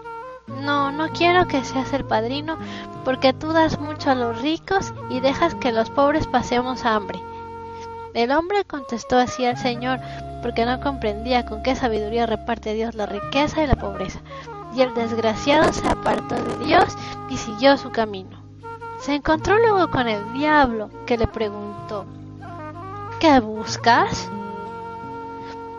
No, 0.46 0.92
no 0.92 1.09
quiero 1.09 1.48
que 1.48 1.64
seas 1.64 1.94
el 1.94 2.04
padrino 2.04 2.59
porque 3.02 3.32
tú 3.32 3.54
das 3.54 3.80
mucho 3.80 4.11
a 4.11 4.14
los 4.14 4.42
ricos 4.42 4.92
y 5.09 5.20
dejas 5.20 5.54
que 5.54 5.72
los 5.72 5.88
pobres 5.88 6.26
pasemos 6.26 6.85
hambre. 6.85 7.18
El 8.12 8.30
hombre 8.30 8.66
contestó 8.66 9.16
así 9.16 9.46
al 9.46 9.56
Señor 9.56 9.98
porque 10.42 10.66
no 10.66 10.78
comprendía 10.80 11.46
con 11.46 11.62
qué 11.62 11.76
sabiduría 11.76 12.26
reparte 12.26 12.74
Dios 12.74 12.94
la 12.94 13.06
riqueza 13.06 13.62
y 13.62 13.68
la 13.68 13.76
pobreza. 13.76 14.20
Y 14.74 14.82
el 14.82 14.92
desgraciado 14.92 15.72
se 15.72 15.88
apartó 15.88 16.35
de 16.35 16.66
Dios 16.66 16.94
y 17.30 17.38
siguió 17.38 17.78
su 17.78 17.90
camino. 17.90 18.45
Se 19.00 19.14
encontró 19.14 19.59
luego 19.59 19.90
con 19.90 20.09
el 20.09 20.32
diablo, 20.32 20.90
que 21.06 21.16
le 21.16 21.26
preguntó 21.26 22.06
¿Qué 23.20 23.40
buscas? 23.40 24.28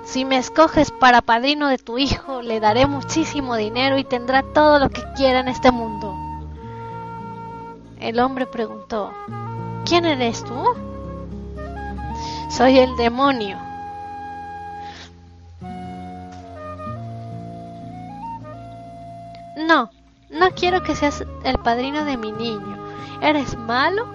Si 0.03 0.25
me 0.25 0.37
escoges 0.37 0.91
para 0.91 1.21
padrino 1.21 1.67
de 1.67 1.77
tu 1.77 1.97
hijo, 1.97 2.41
le 2.41 2.59
daré 2.59 2.85
muchísimo 2.85 3.55
dinero 3.55 3.97
y 3.97 4.03
tendrá 4.03 4.41
todo 4.41 4.79
lo 4.79 4.89
que 4.89 5.03
quiera 5.15 5.41
en 5.41 5.47
este 5.49 5.71
mundo. 5.71 6.15
El 7.99 8.19
hombre 8.19 8.45
preguntó 8.45 9.11
¿Quién 9.85 10.05
eres 10.05 10.43
tú? 10.43 10.63
Soy 12.49 12.79
el 12.79 12.95
demonio. 12.95 13.57
No, 19.57 19.89
no 20.29 20.51
quiero 20.51 20.81
que 20.83 20.95
seas 20.95 21.25
el 21.43 21.57
padrino 21.59 22.05
de 22.05 22.17
mi 22.17 22.31
niño. 22.31 22.76
Eres 23.21 23.57
malo 23.57 24.05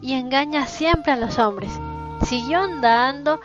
y 0.00 0.14
engañas 0.14 0.70
siempre 0.70 1.12
a 1.12 1.16
los 1.16 1.38
hombres. 1.38 1.72
Siguió 2.24 2.60
andando 2.60 3.40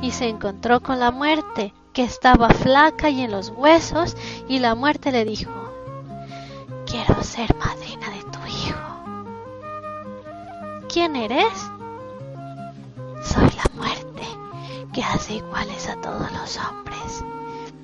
y 0.00 0.12
se 0.12 0.28
encontró 0.28 0.80
con 0.80 1.00
la 1.00 1.10
muerte, 1.10 1.74
que 1.92 2.04
estaba 2.04 2.50
flaca 2.50 3.10
y 3.10 3.22
en 3.22 3.32
los 3.32 3.50
huesos, 3.50 4.16
y 4.48 4.60
la 4.60 4.74
muerte 4.74 5.10
le 5.10 5.24
dijo, 5.24 5.50
Quiero 6.86 7.22
ser 7.22 7.54
madrina 7.56 8.10
de 8.10 8.22
tu 8.24 8.38
hijo. 8.46 8.78
¿Quién 10.88 11.16
eres? 11.16 11.70
Soy 13.22 13.50
la 13.56 13.64
muerte, 13.74 14.22
que 14.92 15.02
hace 15.02 15.34
iguales 15.34 15.88
a 15.88 16.00
todos 16.00 16.32
los 16.32 16.58
hombres. 16.58 17.24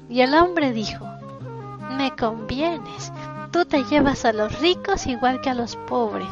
Y 0.09 0.21
el 0.23 0.35
hombre 0.35 0.73
dijo, 0.73 1.07
Me 1.93 2.11
convienes, 2.17 3.13
tú 3.57 3.65
te 3.65 3.85
llevas 3.85 4.27
a 4.27 4.35
los 4.35 4.61
ricos 4.61 5.07
igual 5.07 5.41
que 5.41 5.49
a 5.49 5.55
los 5.55 5.77
pobres, 5.77 6.29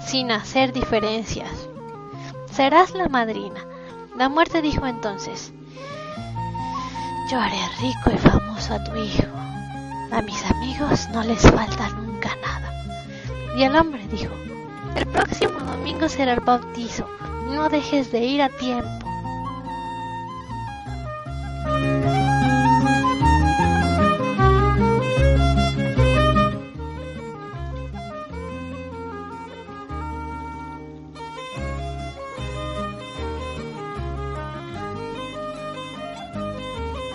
sin 0.00 0.30
hacer 0.30 0.72
diferencias. 0.72 1.50
Serás 2.50 2.94
la 2.94 3.06
madrina. 3.06 3.60
La 4.16 4.30
muerte 4.30 4.62
dijo 4.62 4.86
entonces, 4.86 5.52
yo 7.30 7.38
haré 7.38 7.58
rico 7.82 8.10
y 8.14 8.16
famoso 8.16 8.72
a 8.72 8.82
tu 8.82 8.96
hijo. 8.96 9.26
A 10.10 10.22
mis 10.22 10.42
amigos 10.50 11.06
no 11.12 11.22
les 11.22 11.42
falta 11.42 11.90
nunca 11.90 12.30
nada. 12.40 12.72
Y 13.54 13.64
el 13.64 13.76
hombre 13.76 14.08
dijo, 14.10 14.32
el 14.96 15.06
próximo 15.06 15.60
domingo 15.60 16.08
será 16.08 16.32
el 16.32 16.40
bautizo. 16.40 17.06
No 17.50 17.68
dejes 17.68 18.10
de 18.10 18.20
ir 18.20 18.40
a 18.40 18.48
tiempo. 18.48 19.06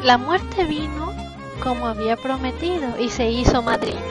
La 0.03 0.17
muerte 0.17 0.65
vino 0.65 1.13
como 1.61 1.87
había 1.87 2.17
prometido 2.17 2.99
y 2.99 3.07
se 3.09 3.29
hizo 3.29 3.61
madrina. 3.61 4.01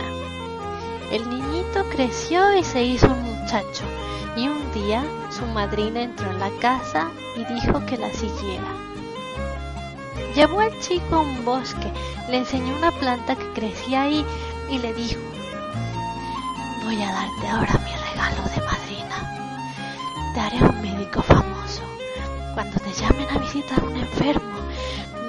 El 1.11 1.29
niñito 1.29 1.85
creció 1.91 2.57
y 2.57 2.65
se 2.65 2.83
hizo 2.83 3.09
un 3.09 3.23
muchacho, 3.23 3.85
y 4.35 4.49
un 4.49 4.73
día 4.73 5.05
su 5.29 5.45
madrina 5.45 6.01
entró 6.01 6.31
en 6.31 6.41
la 6.41 6.49
casa 6.63 7.11
y 7.37 7.45
dijo 7.53 7.85
que 7.85 7.99
la 7.99 8.11
siguiera. 8.11 8.65
Llevó 10.35 10.61
al 10.61 10.81
chico 10.81 11.17
a 11.17 11.21
un 11.21 11.45
bosque, 11.45 11.93
le 12.31 12.39
enseñó 12.39 12.75
una 12.75 12.93
planta 12.93 13.37
que 13.37 13.53
crecía 13.53 14.05
ahí 14.05 14.25
y 14.71 14.79
le 14.79 14.95
dijo, 14.95 15.21
voy 16.85 17.03
a 17.03 17.13
darte 17.13 17.49
ahora 17.49 17.81
mi 17.85 17.93
regalo 18.11 18.43
de 18.49 18.63
madrina. 18.63 20.33
Te 20.33 20.41
haré 20.41 20.57
un 20.65 20.81
médico 20.81 21.21
famoso. 21.21 21.83
Cuando 22.55 22.81
te 22.81 22.93
llamen 22.95 23.29
a 23.29 23.39
visitar 23.39 23.79
a 23.79 23.85
un 23.85 23.97
enfermo, 23.99 24.53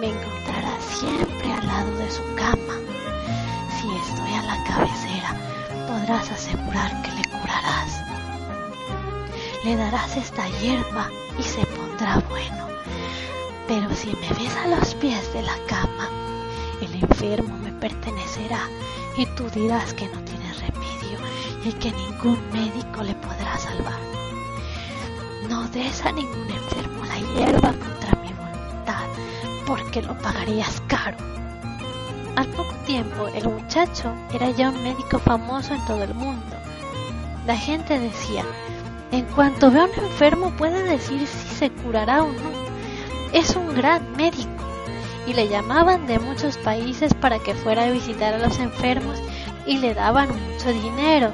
me 0.04 0.10
encontrarás 0.10 0.84
siempre 0.84 1.54
al 1.54 1.66
lado 1.66 1.96
de 1.96 2.12
su 2.12 2.24
cama. 2.36 2.76
Si 3.78 3.88
estoy 3.88 4.34
a 4.34 4.42
la 4.44 4.64
cabecera, 4.66 5.34
podrás 5.88 6.30
asegurar 6.30 7.02
que 7.04 7.12
le 7.14 7.24
curarás. 7.30 8.02
Le 9.64 9.78
darás 9.78 10.18
esta 10.18 10.46
hierba 10.60 11.10
y 11.40 11.44
se 11.44 11.66
pondrá 11.68 12.20
bueno. 12.30 12.68
Pero 13.70 13.96
si 13.96 14.08
me 14.08 14.28
ves 14.34 14.54
a 14.58 14.68
los 14.68 14.94
pies 14.96 15.34
de 15.34 15.42
la 15.42 15.56
cama, 15.68 16.10
el 16.82 16.96
enfermo 16.96 17.58
me 17.60 17.72
pertenecerá 17.72 18.68
y 19.16 19.26
tú 19.38 19.50
dirás 19.52 19.94
que 19.94 20.10
no 20.10 20.20
tiene 20.24 20.52
remedio 20.54 21.18
y 21.64 21.72
que 21.80 21.94
ningún 21.94 22.40
médico 22.52 23.04
le 23.04 23.16
podrá 23.16 23.58
salvar. 23.58 24.02
No 25.48 25.66
des 25.70 26.06
a 26.06 26.12
ningún 26.12 26.50
enfermo 26.50 27.06
la 27.06 27.20
hierba 27.20 27.72
contra 27.72 28.16
mi 28.22 28.34
voluntad, 28.34 29.08
porque 29.66 30.02
lo 30.02 30.18
pagarías 30.18 30.82
caro. 30.88 31.18
Al 32.36 32.48
poco 32.48 32.74
tiempo, 32.86 33.28
el 33.28 33.48
muchacho 33.48 34.14
era 34.34 34.50
ya 34.50 34.70
un 34.70 34.84
médico 34.84 35.20
famoso 35.20 35.74
en 35.74 35.86
todo 35.86 36.04
el 36.04 36.14
mundo. 36.14 36.56
La 37.46 37.56
gente 37.58 38.00
decía, 38.00 38.44
en 39.12 39.26
cuanto 39.26 39.70
ve 39.70 39.82
a 39.82 39.86
un 39.86 40.04
enfermo 40.04 40.52
puede 40.58 40.84
decir 40.84 41.28
si 41.28 41.56
se 41.56 41.70
curará 41.70 42.24
o 42.24 42.28
no. 42.28 42.64
Es 43.32 43.56
un 43.56 43.76
gran 43.76 44.12
médico. 44.18 44.50
Y 45.28 45.34
le 45.34 45.48
llamaban 45.48 46.08
de 46.08 46.20
muchos 46.20 46.58
países 46.58 47.14
para 47.14 47.40
que 47.40 47.54
fuera 47.54 47.84
a 47.84 47.92
visitar 47.92 48.34
a 48.34 48.40
los 48.40 48.60
enfermos 48.60 49.22
y 49.66 49.78
le 49.78 49.94
daban 49.94 50.30
mucho 50.30 50.70
dinero. 50.70 51.32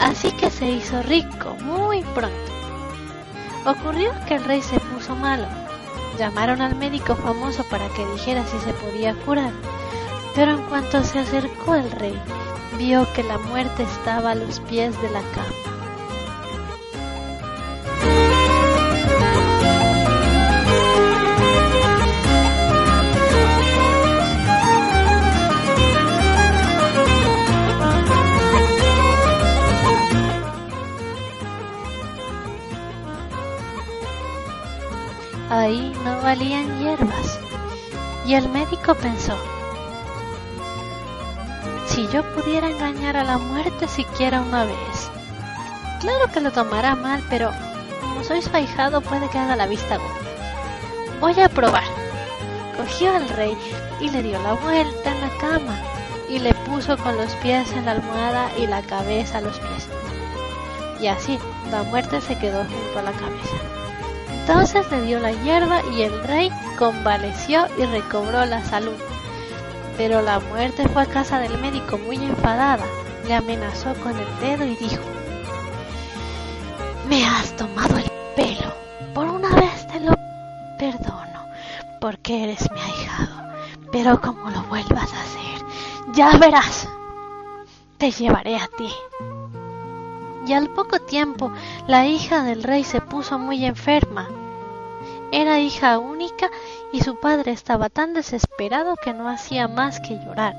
Así 0.00 0.32
que 0.32 0.50
se 0.50 0.68
hizo 0.68 1.02
rico 1.02 1.56
muy 1.62 2.02
pronto. 2.02 2.52
Ocurrió 3.64 4.10
que 4.26 4.34
el 4.34 4.44
rey 4.44 4.62
se 4.62 4.80
puso 4.80 5.14
malo. 5.14 5.46
Llamaron 6.20 6.60
al 6.60 6.76
médico 6.76 7.16
famoso 7.16 7.64
para 7.64 7.88
que 7.88 8.04
dijera 8.08 8.44
si 8.44 8.58
se 8.58 8.74
podía 8.74 9.14
curar. 9.24 9.52
Pero 10.34 10.50
en 10.50 10.62
cuanto 10.64 11.02
se 11.02 11.20
acercó 11.20 11.74
el 11.76 11.90
rey, 11.92 12.14
vio 12.76 13.10
que 13.14 13.22
la 13.22 13.38
muerte 13.38 13.84
estaba 13.84 14.32
a 14.32 14.34
los 14.34 14.60
pies 14.60 15.00
de 15.00 15.08
la 15.08 15.22
cama. 15.32 15.69
Ahí 35.50 35.92
no 36.04 36.22
valían 36.22 36.78
hierbas. 36.78 37.40
Y 38.24 38.34
el 38.34 38.48
médico 38.48 38.94
pensó, 38.94 39.36
si 41.88 42.06
yo 42.06 42.22
pudiera 42.34 42.70
engañar 42.70 43.16
a 43.16 43.24
la 43.24 43.36
muerte 43.36 43.88
siquiera 43.88 44.42
una 44.42 44.64
vez. 44.64 45.10
Claro 45.98 46.30
que 46.32 46.40
lo 46.40 46.52
tomará 46.52 46.94
mal, 46.94 47.20
pero 47.28 47.50
como 48.00 48.22
soy 48.22 48.42
su 48.42 48.54
ahijado 48.54 49.00
puede 49.00 49.28
que 49.28 49.38
haga 49.38 49.56
la 49.56 49.66
vista 49.66 49.96
gorda. 49.96 51.18
Voy 51.20 51.40
a 51.40 51.48
probar. 51.48 51.82
Cogió 52.76 53.14
al 53.14 53.28
rey 53.30 53.56
y 54.00 54.08
le 54.08 54.22
dio 54.22 54.40
la 54.42 54.52
vuelta 54.52 55.10
en 55.10 55.20
la 55.20 55.36
cama 55.38 55.76
y 56.28 56.38
le 56.38 56.54
puso 56.54 56.96
con 56.96 57.16
los 57.16 57.32
pies 57.36 57.72
en 57.72 57.86
la 57.86 57.92
almohada 57.92 58.50
y 58.56 58.68
la 58.68 58.82
cabeza 58.82 59.38
a 59.38 59.40
los 59.40 59.58
pies. 59.58 59.88
Y 61.00 61.08
así 61.08 61.40
la 61.72 61.82
muerte 61.82 62.20
se 62.20 62.38
quedó 62.38 62.60
junto 62.64 62.98
a 63.00 63.02
la 63.02 63.12
cabeza. 63.12 63.79
Entonces 64.50 64.90
le 64.90 65.02
dio 65.02 65.20
la 65.20 65.30
hierba 65.30 65.80
y 65.92 66.02
el 66.02 66.24
rey 66.24 66.50
convaleció 66.76 67.68
y 67.78 67.84
recobró 67.84 68.44
la 68.46 68.64
salud. 68.64 68.96
Pero 69.96 70.22
la 70.22 70.40
muerte 70.40 70.88
fue 70.88 71.02
a 71.02 71.06
casa 71.06 71.38
del 71.38 71.56
médico 71.58 71.98
muy 71.98 72.16
enfadada, 72.16 72.84
le 73.28 73.34
amenazó 73.36 73.94
con 74.02 74.10
el 74.18 74.40
dedo 74.40 74.64
y 74.64 74.74
dijo, 74.74 75.04
me 77.08 77.24
has 77.24 77.54
tomado 77.54 77.96
el 77.96 78.10
pelo, 78.34 78.74
por 79.14 79.28
una 79.28 79.50
vez 79.54 79.86
te 79.86 80.00
lo 80.00 80.16
perdono, 80.80 81.46
porque 82.00 82.42
eres 82.42 82.68
mi 82.72 82.80
ahijado, 82.80 83.52
pero 83.92 84.20
como 84.20 84.50
lo 84.50 84.64
vuelvas 84.64 85.12
a 85.12 85.20
hacer, 85.20 85.64
ya 86.12 86.36
verás, 86.38 86.88
te 87.98 88.10
llevaré 88.10 88.56
a 88.56 88.68
ti. 88.76 88.90
Y 90.44 90.54
al 90.54 90.70
poco 90.70 90.98
tiempo 90.98 91.52
la 91.86 92.04
hija 92.08 92.42
del 92.42 92.64
rey 92.64 92.82
se 92.82 93.00
puso 93.00 93.38
muy 93.38 93.64
enferma. 93.64 94.28
Era 95.32 95.60
hija 95.60 95.98
única 95.98 96.50
y 96.92 97.02
su 97.02 97.20
padre 97.20 97.52
estaba 97.52 97.88
tan 97.88 98.14
desesperado 98.14 98.96
que 98.96 99.12
no 99.12 99.28
hacía 99.28 99.68
más 99.68 100.00
que 100.00 100.18
llorar. 100.18 100.54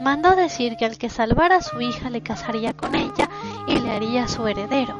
Mandó 0.00 0.34
decir 0.34 0.76
que 0.78 0.86
al 0.86 0.96
que 0.96 1.10
salvara 1.10 1.56
a 1.56 1.62
su 1.62 1.80
hija 1.82 2.08
le 2.08 2.22
casaría 2.22 2.72
con 2.72 2.94
ella 2.94 3.28
y 3.66 3.78
le 3.78 3.90
haría 3.90 4.26
su 4.26 4.46
heredero. 4.46 4.96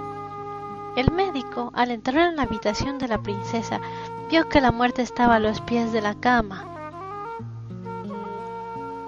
El 0.97 1.11
médico, 1.13 1.73
al 1.75 1.91
entrar 1.93 2.29
en 2.29 2.37
la 2.37 2.43
habitación 2.43 2.99
de 2.99 3.09
la 3.09 3.23
princesa, 3.23 3.81
vio 4.29 4.49
que 4.49 4.61
la 4.61 4.73
muerte 4.73 5.01
estaba 5.01 5.37
a 5.37 5.41
los 5.41 5.63
pies 5.63 5.93
de 5.93 6.03
la 6.03 6.15
cama, 6.15 6.67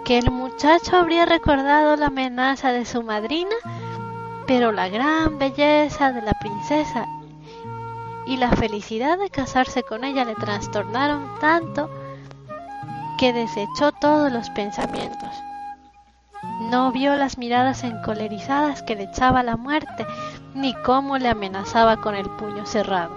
que 0.07 0.19
el 0.19 0.31
muchacho 0.31 0.97
habría 0.97 1.27
recordado 1.27 1.97
la 1.97 2.07
amenaza 2.07 2.73
de 2.73 2.87
su 2.87 3.03
madrina, 3.03 3.55
pero 4.47 4.73
la 4.73 4.89
gran 4.89 5.39
belleza 5.39 6.13
de 6.13 6.23
la 6.23 6.33
princesa 6.41 7.07
y 8.27 8.37
la 8.37 8.51
felicidad 8.51 9.19
de 9.19 9.31
casarse 9.31 9.83
con 9.83 10.05
ella 10.05 10.25
le 10.25 10.35
trastornaron 10.35 11.29
tanto 11.41 11.91
que 13.19 13.33
desechó 13.33 13.93
todos 13.93 14.33
los 14.33 14.51
pensamientos. 14.51 15.31
No 16.71 16.91
vio 16.91 17.15
las 17.17 17.39
miradas 17.39 17.85
encolerizadas 17.85 18.83
que 18.83 18.97
le 18.97 19.05
echaba 19.05 19.43
la 19.43 19.57
muerte, 19.57 20.07
ni 20.55 20.75
cómo 20.75 21.19
le 21.19 21.29
amenazaba 21.29 21.99
con 21.99 22.15
el 22.15 22.29
puño 22.31 22.67
cerrado. 22.67 23.17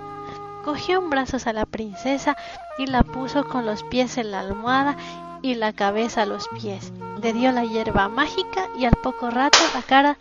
Cogió 0.63 0.99
en 0.99 1.09
brazos 1.09 1.47
a 1.47 1.53
la 1.53 1.65
princesa 1.65 2.35
y 2.77 2.87
la 2.87 3.03
puso 3.03 3.47
con 3.47 3.65
los 3.65 3.83
pies 3.83 4.17
en 4.17 4.31
la 4.31 4.41
almohada 4.41 4.95
y 5.41 5.55
la 5.55 5.73
cabeza 5.73 6.23
a 6.23 6.25
los 6.25 6.47
pies. 6.49 6.91
Le 7.21 7.33
dio 7.33 7.51
la 7.51 7.63
hierba 7.63 8.09
mágica 8.09 8.67
y 8.77 8.85
al 8.85 8.95
poco 9.01 9.29
rato 9.29 9.57
la 9.73 9.81
cara 9.81 10.17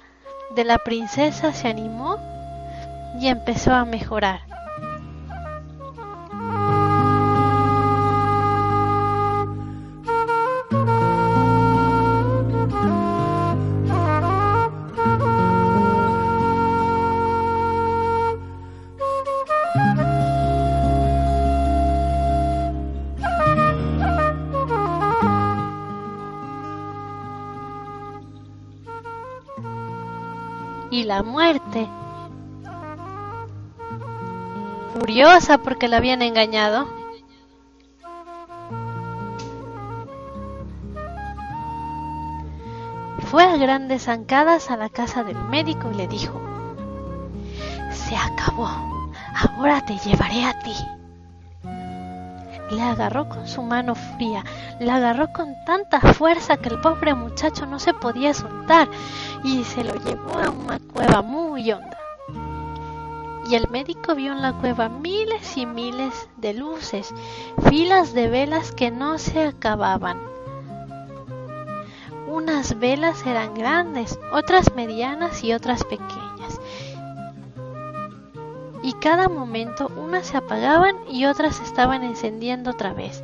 de 0.54 0.64
la 0.64 0.78
princesa 0.78 1.52
se 1.52 1.68
animó 1.68 2.18
y 3.20 3.28
empezó 3.28 3.72
a 3.72 3.84
mejorar. 3.84 4.53
Porque 35.62 35.86
la 35.86 35.98
habían 35.98 36.22
engañado, 36.22 36.88
fue 43.30 43.44
a 43.44 43.56
grandes 43.56 44.04
zancadas 44.04 44.72
a 44.72 44.76
la 44.76 44.88
casa 44.88 45.22
del 45.22 45.38
médico 45.44 45.88
y 45.92 45.94
le 45.94 46.08
dijo, 46.08 46.40
se 47.92 48.16
acabó, 48.16 48.68
ahora 49.36 49.84
te 49.86 49.96
llevaré 49.98 50.44
a 50.44 50.58
ti. 50.60 50.74
La 52.70 52.90
agarró 52.90 53.28
con 53.28 53.46
su 53.46 53.62
mano 53.62 53.94
fría, 53.94 54.42
la 54.80 54.96
agarró 54.96 55.32
con 55.32 55.54
tanta 55.64 56.00
fuerza 56.00 56.56
que 56.56 56.70
el 56.70 56.80
pobre 56.80 57.14
muchacho 57.14 57.66
no 57.66 57.78
se 57.78 57.94
podía 57.94 58.34
soltar 58.34 58.88
y 59.44 59.62
se 59.62 59.84
lo 59.84 59.94
llevó 59.94 60.38
a 60.38 60.50
una 60.50 60.80
cueva 60.92 61.22
muy 61.22 61.70
honda. 61.70 62.03
Y 63.48 63.56
el 63.56 63.68
médico 63.68 64.14
vio 64.14 64.32
en 64.32 64.40
la 64.40 64.54
cueva 64.54 64.88
miles 64.88 65.56
y 65.56 65.66
miles 65.66 66.28
de 66.38 66.54
luces, 66.54 67.14
filas 67.68 68.14
de 68.14 68.28
velas 68.28 68.72
que 68.72 68.90
no 68.90 69.18
se 69.18 69.44
acababan. 69.44 70.18
Unas 72.26 72.78
velas 72.78 73.24
eran 73.26 73.54
grandes, 73.54 74.18
otras 74.32 74.74
medianas 74.74 75.44
y 75.44 75.52
otras 75.52 75.84
pequeñas. 75.84 76.60
Y 78.82 78.92
cada 78.94 79.28
momento 79.28 79.90
unas 79.96 80.26
se 80.26 80.38
apagaban 80.38 80.96
y 81.08 81.26
otras 81.26 81.56
se 81.56 81.64
estaban 81.64 82.02
encendiendo 82.02 82.70
otra 82.70 82.92
vez. 82.92 83.22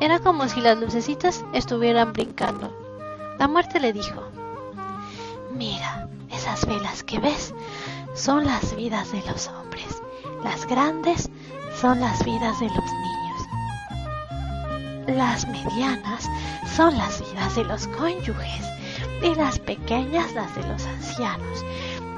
Era 0.00 0.20
como 0.20 0.48
si 0.48 0.60
las 0.60 0.78
lucecitas 0.78 1.44
estuvieran 1.52 2.12
brincando. 2.12 2.70
La 3.38 3.48
muerte 3.48 3.80
le 3.80 3.92
dijo, 3.92 4.22
Mira, 5.52 6.08
esas 6.30 6.66
velas 6.66 7.02
que 7.02 7.18
ves 7.18 7.54
son 8.16 8.44
las 8.46 8.74
vidas 8.74 9.12
de 9.12 9.22
los 9.22 9.48
hombres. 9.48 10.02
Las 10.42 10.66
grandes 10.66 11.28
son 11.80 12.00
las 12.00 12.24
vidas 12.24 12.58
de 12.58 12.68
los 12.68 12.78
niños. 12.78 13.42
Las 15.08 15.46
medianas 15.46 16.28
son 16.74 16.96
las 16.96 17.20
vidas 17.20 17.54
de 17.54 17.64
los 17.64 17.86
cónyuges 17.88 18.64
y 19.22 19.34
las 19.34 19.58
pequeñas 19.58 20.32
las 20.32 20.54
de 20.56 20.66
los 20.66 20.84
ancianos. 20.86 21.64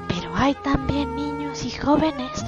Pero 0.07 0.33
hay 0.35 0.55
también 0.55 1.15
niños 1.15 1.65
y 1.65 1.71
jóvenes 1.71 2.45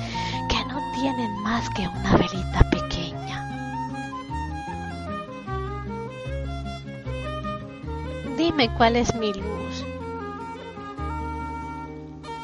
que 0.49 0.65
no 0.65 0.79
tienen 0.95 1.37
más 1.41 1.69
que 1.71 1.87
una 1.87 2.15
velita 2.15 2.69
pequeña. 2.71 3.47
Dime 8.37 8.73
cuál 8.77 8.95
es 8.95 9.13
mi 9.15 9.33
luz, 9.33 9.60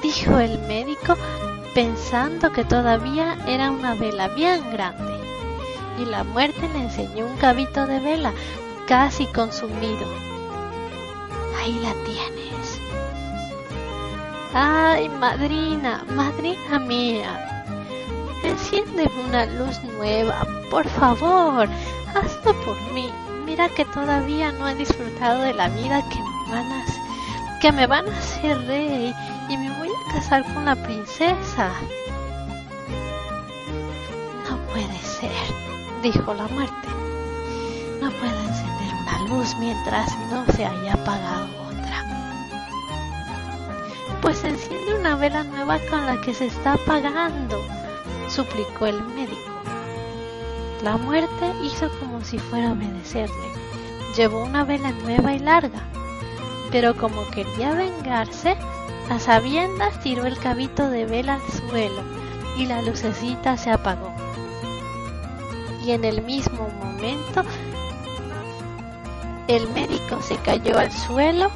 dijo 0.01 0.39
el 0.39 0.59
médico 0.67 1.15
pensando 1.73 2.51
que 2.51 2.65
todavía 2.65 3.37
era 3.47 3.71
una 3.71 3.93
vela 3.93 4.29
bien 4.29 4.71
grande. 4.71 5.17
Y 5.99 6.05
la 6.05 6.23
muerte 6.23 6.67
le 6.73 6.79
enseñó 6.83 7.25
un 7.25 7.37
cabito 7.37 7.85
de 7.85 7.99
vela 7.99 8.33
casi 8.87 9.25
consumido. 9.27 10.07
Ahí 11.59 11.79
la 11.79 11.93
tienes. 12.03 12.81
Ay, 14.53 15.09
madrina, 15.09 16.03
madrina 16.15 16.79
mía. 16.79 17.65
Enciende 18.43 19.09
una 19.27 19.45
luz 19.45 19.81
nueva, 19.83 20.47
por 20.71 20.87
favor. 20.87 21.67
Hazlo 22.15 22.53
por 22.61 22.75
mí. 22.93 23.09
Mira 23.45 23.69
que 23.69 23.85
todavía 23.85 24.51
no 24.51 24.67
he 24.67 24.75
disfrutado 24.75 25.41
de 25.41 25.53
la 25.53 25.69
vida 25.69 26.03
que 26.09 26.19
me 26.19 26.51
van 26.51 26.71
a, 26.71 27.59
que 27.61 27.71
me 27.71 27.87
van 27.87 28.07
a 28.09 28.17
hacer 28.17 28.57
rey 28.67 29.13
y 29.49 29.57
me 29.57 29.76
casar 30.11 30.43
con 30.53 30.65
la 30.65 30.75
princesa. 30.75 31.71
No 34.49 34.57
puede 34.71 34.97
ser, 34.99 35.31
dijo 36.01 36.33
la 36.33 36.47
muerte. 36.47 36.87
No 38.01 38.09
puedo 38.11 38.39
encender 38.47 38.93
una 39.01 39.29
luz 39.29 39.55
mientras 39.59 40.17
no 40.31 40.45
se 40.53 40.65
haya 40.65 40.93
apagado 40.93 41.47
otra. 41.67 42.05
Pues 44.21 44.43
enciende 44.43 44.99
una 44.99 45.15
vela 45.15 45.43
nueva 45.43 45.79
con 45.89 46.05
la 46.05 46.19
que 46.21 46.33
se 46.33 46.47
está 46.47 46.73
apagando, 46.73 47.61
suplicó 48.29 48.87
el 48.87 49.01
médico. 49.03 49.51
La 50.83 50.97
muerte 50.97 51.53
hizo 51.63 51.89
como 51.99 52.23
si 52.23 52.37
fuera 52.37 52.69
a 52.69 52.73
obedecerle. 52.73 53.35
Llevó 54.15 54.43
una 54.43 54.63
vela 54.63 54.91
nueva 54.91 55.33
y 55.33 55.39
larga, 55.39 55.81
pero 56.71 56.95
como 56.95 57.27
quería 57.29 57.73
vengarse, 57.73 58.57
a 59.09 59.19
sabiendas 59.19 59.99
tiró 60.01 60.25
el 60.25 60.37
cabito 60.37 60.89
de 60.89 61.05
vela 61.05 61.35
al 61.35 61.69
suelo 61.69 62.03
y 62.57 62.65
la 62.65 62.81
lucecita 62.81 63.57
se 63.57 63.71
apagó. 63.71 64.13
Y 65.85 65.91
en 65.91 66.03
el 66.03 66.21
mismo 66.21 66.69
momento 66.81 67.43
el 69.47 69.69
médico 69.69 70.21
se 70.21 70.35
cayó 70.37 70.77
al 70.77 70.91
suelo 70.91 71.49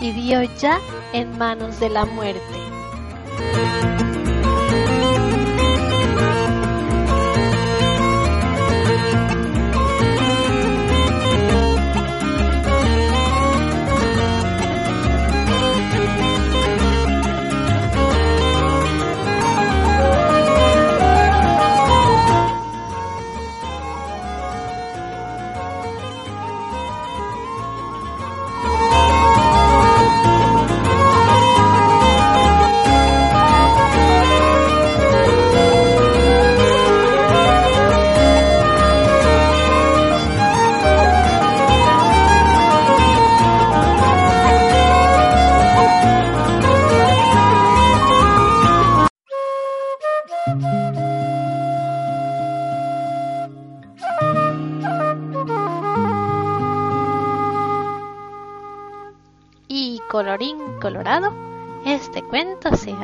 y 0.00 0.12
dio 0.12 0.42
ya 0.58 0.78
en 1.12 1.36
manos 1.38 1.80
de 1.80 1.88
la 1.88 2.04
muerte. 2.04 2.66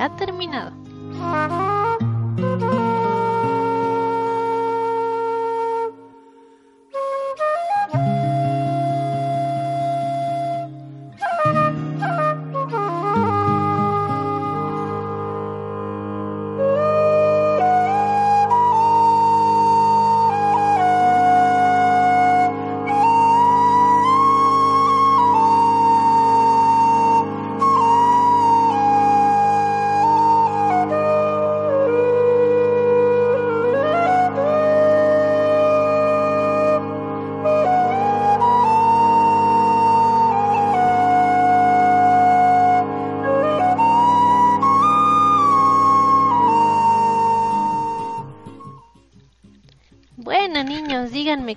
Cuento 0.08 0.24
se 0.26 0.31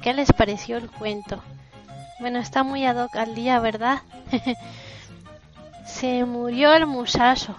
qué 0.06 0.14
les 0.14 0.32
pareció 0.32 0.78
el 0.78 0.88
cuento. 0.88 1.42
Bueno, 2.20 2.38
está 2.38 2.62
muy 2.62 2.86
ad 2.86 2.96
hoc 2.96 3.16
al 3.16 3.34
día, 3.34 3.60
¿verdad? 3.60 4.04
Se 5.88 6.24
murió 6.26 6.76
el 6.76 6.86
muchacho. 6.86 7.56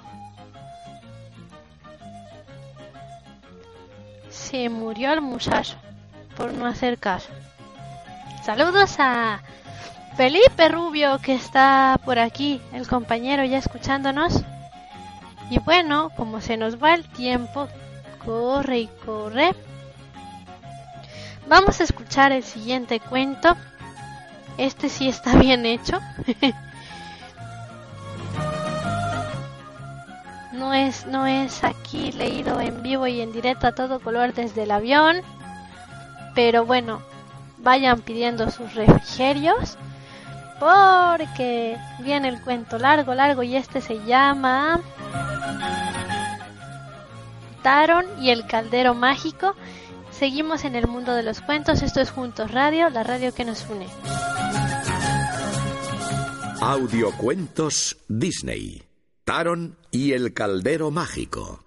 Se 4.31 4.69
murió 4.69 5.13
el 5.13 5.23
muchacho 5.23 5.75
por 6.37 6.55
no 6.55 6.67
hacer 6.67 6.99
caso. 6.99 7.31
Saludos 8.45 8.95
a 9.01 9.43
Felipe 10.17 10.69
Rubio 10.69 11.19
que 11.19 11.35
está 11.35 11.99
por 12.05 12.21
aquí, 12.21 12.61
el 12.73 12.87
compañero 12.87 13.43
ya 13.45 13.59
escuchándonos. 13.59 14.41
Y 15.51 15.59
bueno, 15.59 16.11
como 16.17 16.41
se 16.41 16.57
nos 16.57 16.81
va 16.81 16.95
el 16.95 17.09
tiempo, 17.09 17.67
corre 18.25 18.79
y 18.79 18.87
corre. 19.05 19.53
Vamos 21.49 21.81
a 21.81 21.85
escuchar 21.85 22.33
el 22.33 22.43
siguiente 22.43 22.99
cuento. 22.99 23.57
Este 24.59 24.89
sí 24.89 25.09
está 25.09 25.37
bien 25.39 25.65
hecho. 25.67 26.01
no 30.53 30.75
es 30.75 31.07
no 31.07 31.27
es 31.27 31.63
aquí 31.63 32.11
leído 32.13 32.61
en 32.61 32.83
vivo 32.83 33.07
y 33.07 33.21
en 33.21 33.33
directo 33.33 33.69
a 33.69 33.75
todo 33.75 34.01
color 34.01 34.35
desde 34.35 34.65
el 34.65 34.73
avión. 34.73 35.23
Pero 36.35 36.67
bueno, 36.67 37.01
vayan 37.59 38.01
pidiendo 38.01 38.51
sus 38.51 38.75
refrigerios 38.75 39.79
porque 40.59 41.77
viene 42.01 42.29
el 42.29 42.41
cuento 42.41 42.79
largo, 42.79 43.15
largo 43.15 43.43
y 43.43 43.57
este 43.57 43.81
se 43.81 44.05
llama 44.05 44.81
Taron 47.63 48.07
y 48.21 48.31
el 48.31 48.47
caldero 48.47 48.95
mágico. 48.95 49.55
Seguimos 50.19 50.65
en 50.65 50.75
el 50.77 50.87
mundo 50.87 51.15
de 51.15 51.23
los 51.23 51.43
cuentos. 51.43 51.83
Esto 51.83 52.01
es 52.01 52.11
Juntos 52.11 52.51
Radio, 52.51 52.89
la 52.89 53.03
radio 53.03 53.35
que 53.35 53.45
nos 53.45 53.67
une. 53.69 53.87
Audiocuentos 56.61 57.99
Disney. 58.09 58.83
Taron 59.25 59.77
y 59.91 60.13
el 60.13 60.33
Caldero 60.33 60.91
Mágico. 60.91 61.65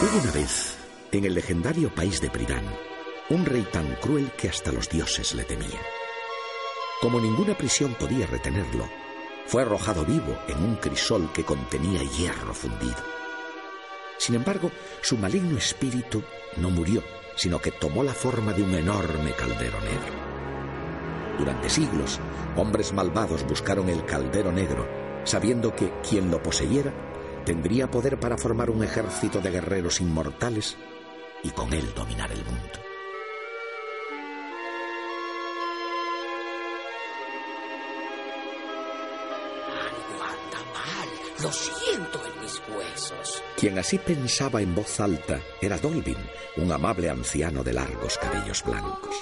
Hubo 0.00 0.22
una 0.22 0.32
vez, 0.32 0.76
en 1.12 1.24
el 1.24 1.34
legendario 1.34 1.94
país 1.94 2.20
de 2.22 2.30
Pridán, 2.30 2.64
un 3.28 3.44
rey 3.44 3.66
tan 3.70 3.94
cruel 3.96 4.30
que 4.38 4.48
hasta 4.48 4.72
los 4.72 4.88
dioses 4.88 5.34
le 5.34 5.44
temían. 5.44 5.82
Como 7.04 7.20
ninguna 7.20 7.54
prisión 7.54 7.92
podía 7.96 8.26
retenerlo, 8.26 8.88
fue 9.44 9.60
arrojado 9.60 10.06
vivo 10.06 10.38
en 10.48 10.64
un 10.64 10.76
crisol 10.76 11.30
que 11.34 11.44
contenía 11.44 12.02
hierro 12.02 12.54
fundido. 12.54 12.96
Sin 14.16 14.36
embargo, 14.36 14.70
su 15.02 15.18
maligno 15.18 15.58
espíritu 15.58 16.22
no 16.56 16.70
murió, 16.70 17.02
sino 17.36 17.58
que 17.58 17.72
tomó 17.72 18.02
la 18.02 18.14
forma 18.14 18.54
de 18.54 18.62
un 18.62 18.74
enorme 18.74 19.32
caldero 19.32 19.78
negro. 19.82 20.14
Durante 21.38 21.68
siglos, 21.68 22.20
hombres 22.56 22.94
malvados 22.94 23.46
buscaron 23.46 23.90
el 23.90 24.06
caldero 24.06 24.50
negro, 24.50 24.88
sabiendo 25.24 25.76
que 25.76 25.92
quien 26.08 26.30
lo 26.30 26.42
poseyera 26.42 26.90
tendría 27.44 27.90
poder 27.90 28.18
para 28.18 28.38
formar 28.38 28.70
un 28.70 28.82
ejército 28.82 29.42
de 29.42 29.50
guerreros 29.50 30.00
inmortales 30.00 30.78
y 31.42 31.50
con 31.50 31.70
él 31.74 31.92
dominar 31.94 32.32
el 32.32 32.42
mundo. 32.46 32.93
Lo 41.44 41.52
siento 41.52 42.20
en 42.24 42.40
mis 42.40 42.62
huesos. 42.74 43.42
Quien 43.54 43.78
así 43.78 43.98
pensaba 43.98 44.62
en 44.62 44.74
voz 44.74 44.98
alta 44.98 45.38
era 45.60 45.76
Dolvin, 45.76 46.16
un 46.56 46.72
amable 46.72 47.10
anciano 47.10 47.62
de 47.62 47.74
largos 47.74 48.16
cabellos 48.16 48.64
blancos. 48.64 49.14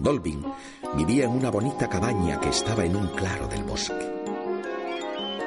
Dolvin 0.00 0.44
vivía 0.96 1.26
en 1.26 1.30
una 1.30 1.48
bonita 1.48 1.88
cabaña 1.88 2.40
que 2.40 2.48
estaba 2.48 2.84
en 2.84 2.96
un 2.96 3.06
claro 3.14 3.46
del 3.46 3.62
bosque. 3.62 4.04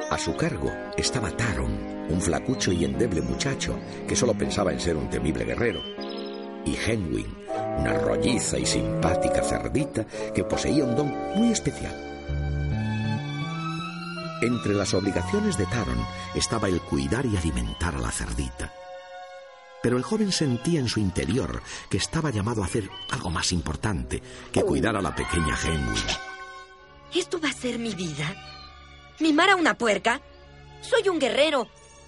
A 0.10 0.18
su 0.18 0.34
cargo 0.38 0.72
estaba 0.96 1.36
Taron, 1.36 2.08
un 2.10 2.22
flacucho 2.22 2.72
y 2.72 2.86
endeble 2.86 3.22
muchacho 3.22 3.78
que 4.08 4.16
solo 4.16 4.34
pensaba 4.34 4.72
en 4.72 4.80
ser 4.80 4.96
un 4.96 5.10
temible 5.10 5.44
guerrero, 5.44 5.82
y 6.64 6.78
Henwin, 6.78 7.28
una 7.80 7.96
rolliza 7.96 8.58
y 8.58 8.66
simpática 8.66 9.44
cerdita 9.44 10.06
que 10.34 10.46
poseía 10.46 10.86
un 10.86 10.96
don 10.96 11.14
muy 11.36 11.52
especial. 11.52 12.12
Entre 14.41 14.74
las 14.74 14.93
obligaciones 14.93 15.58
de 15.58 15.65
Taron 15.65 16.06
estaba 16.36 16.67
el 16.67 16.82
cuidar 16.82 17.26
y 17.26 17.38
alimentar 17.38 17.96
a 17.96 18.00
la 18.00 18.12
cerdita. 18.12 18.74
Pero 19.82 19.98
el 19.98 20.04
joven 20.04 20.32
sentía 20.32 20.80
en 20.80 20.88
su 20.88 21.00
interior 21.00 21.62
que 21.89 21.98
estaba 21.98 22.30
llamado 22.30 22.62
a 22.62 22.65
hacer 22.65 22.89
algo 23.12 23.30
más 23.30 23.52
importante 23.52 24.22
que 24.52 24.63
cuidar 24.63 24.96
a 24.96 25.02
la 25.02 25.13
pequeña 25.13 25.58
Henwin. 25.62 26.04
¿Esto 27.13 27.39
va 27.39 27.50
a 27.50 27.54
ser 27.54 27.80
mi 27.80 27.93
vida? 27.93 28.34
¿Mimar 29.19 29.50
a 29.50 29.56
una 29.56 29.78
puerca? 29.78 30.22
Soy 30.82 31.10
un 31.10 31.19
guerrero, 31.19 31.67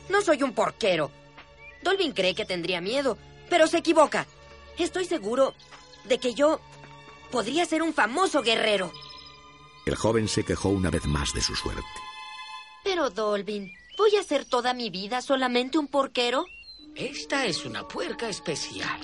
no 0.09 0.21
soy 0.21 0.41
un 0.43 0.53
porquero. 0.53 1.11
Dolvin 1.83 2.13
cree 2.13 2.33
que 2.33 2.45
tendría 2.45 2.81
miedo, 2.81 3.17
pero 3.49 3.67
se 3.67 3.77
equivoca. 3.77 4.25
Estoy 4.77 5.05
seguro 5.05 5.53
de 6.05 6.17
que 6.17 6.33
yo 6.33 6.59
podría 7.31 7.65
ser 7.65 7.81
un 7.81 7.93
famoso 7.93 8.41
guerrero. 8.41 8.91
El 9.85 9.95
joven 9.95 10.27
se 10.27 10.43
quejó 10.43 10.69
una 10.69 10.89
vez 10.89 11.05
más 11.05 11.33
de 11.33 11.41
su 11.41 11.55
suerte. 11.55 11.83
Pero, 12.86 13.10
Dolvin, 13.10 13.74
¿voy 13.98 14.15
a 14.15 14.24
ser 14.24 14.45
toda 14.45 14.74
mi 14.76 14.91
vida 14.91 15.21
solamente 15.21 15.80
un 15.80 15.88
porquero? 15.88 16.45
Esta 16.95 17.45
es 17.45 17.65
una 17.65 17.86
puerca 17.86 18.30
especial. 18.30 19.02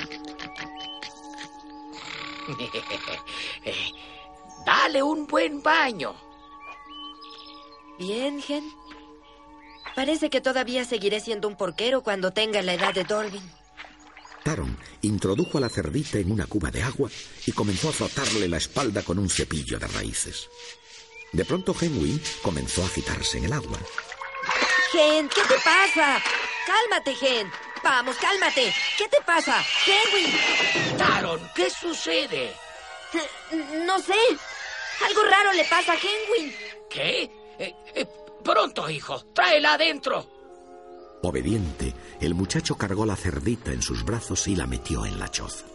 Eh, 3.66 3.76
Dale 4.66 5.02
un 5.02 5.26
buen 5.26 5.64
baño. 5.64 6.14
Bien, 7.98 8.40
Gen. 8.40 8.64
Parece 9.96 10.30
que 10.30 10.42
todavía 10.42 10.86
seguiré 10.86 11.20
siendo 11.20 11.48
un 11.48 11.58
porquero 11.58 12.04
cuando 12.04 12.32
tenga 12.32 12.62
la 12.62 12.76
edad 12.76 12.94
de 12.94 13.04
Dolvin. 13.04 13.42
Taron 14.44 14.78
introdujo 15.02 15.58
a 15.58 15.62
la 15.62 15.70
cerdita 15.70 16.20
en 16.20 16.32
una 16.32 16.46
cuba 16.46 16.70
de 16.70 16.84
agua 16.84 17.10
y 17.48 17.52
comenzó 17.52 17.90
a 17.90 17.94
frotarle 17.94 18.48
la 18.48 18.58
espalda 18.58 19.02
con 19.02 19.18
un 19.18 19.30
cepillo 19.30 19.80
de 19.80 19.88
raíces. 19.88 20.48
De 21.32 21.46
pronto 21.46 21.74
Henwin 21.80 22.22
comenzó 22.42 22.84
a 22.84 22.88
agitarse 22.88 23.38
en 23.38 23.46
el 23.46 23.54
agua. 23.54 23.78
Gen, 24.92 25.30
¿qué 25.30 25.42
te 25.44 25.56
pasa? 25.64 26.22
Cálmate, 26.68 27.16
Gen. 27.16 27.50
Vamos, 27.84 28.18
cálmate. 28.18 28.74
¿Qué 28.98 29.08
te 29.08 29.22
pasa? 29.26 29.64
Henwin. 29.86 30.98
Taron, 30.98 31.40
¿qué 31.56 31.70
sucede? 31.70 32.54
No 33.86 34.00
sé. 34.00 34.16
Algo 35.06 35.24
raro 35.24 35.52
le 35.54 35.66
pasa 35.66 35.94
a 35.94 35.96
Henwin. 35.96 36.56
¿Qué? 36.90 37.24
Eh, 37.60 37.76
eh, 37.96 38.08
pronto, 38.44 38.90
hijo. 38.90 39.20
Tráela 39.34 39.74
adentro. 39.74 40.26
Obediente, 41.24 41.94
el 42.20 42.34
muchacho 42.34 42.76
cargó 42.76 43.06
la 43.06 43.16
cerdita 43.16 43.72
en 43.72 43.82
sus 43.82 44.04
brazos 44.04 44.48
y 44.48 44.56
la 44.56 44.68
metió 44.68 45.06
en 45.06 45.20
la 45.20 45.30
choza. 45.30 45.66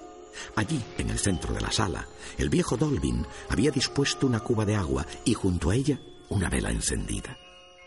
Allí, 0.54 0.82
en 0.98 1.10
el 1.10 1.18
centro 1.18 1.52
de 1.54 1.60
la 1.60 1.70
sala, 1.70 2.06
el 2.38 2.48
viejo 2.48 2.76
Dolvin 2.76 3.26
había 3.48 3.70
dispuesto 3.70 4.26
una 4.26 4.40
cuba 4.40 4.64
de 4.64 4.76
agua 4.76 5.06
y 5.24 5.34
junto 5.34 5.70
a 5.70 5.74
ella 5.74 5.98
una 6.28 6.48
vela 6.48 6.70
encendida. 6.70 7.38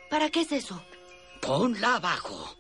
¿Para 0.10 0.30
qué 0.30 0.42
es 0.42 0.52
eso? 0.52 0.82
Ponla 1.42 1.96
abajo. 1.96 2.56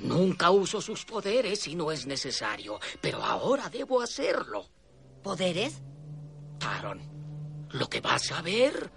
Nunca 0.00 0.50
uso 0.50 0.80
sus 0.80 1.04
poderes 1.04 1.60
si 1.60 1.74
no 1.74 1.90
es 1.90 2.06
necesario, 2.06 2.78
pero 3.00 3.22
ahora 3.22 3.68
debo 3.68 4.00
hacerlo. 4.00 4.66
¿Poderes? 5.22 5.82
Taron, 6.58 7.00
lo 7.70 7.88
que 7.88 8.00
vas 8.00 8.32
a 8.32 8.40
ver, 8.40 8.90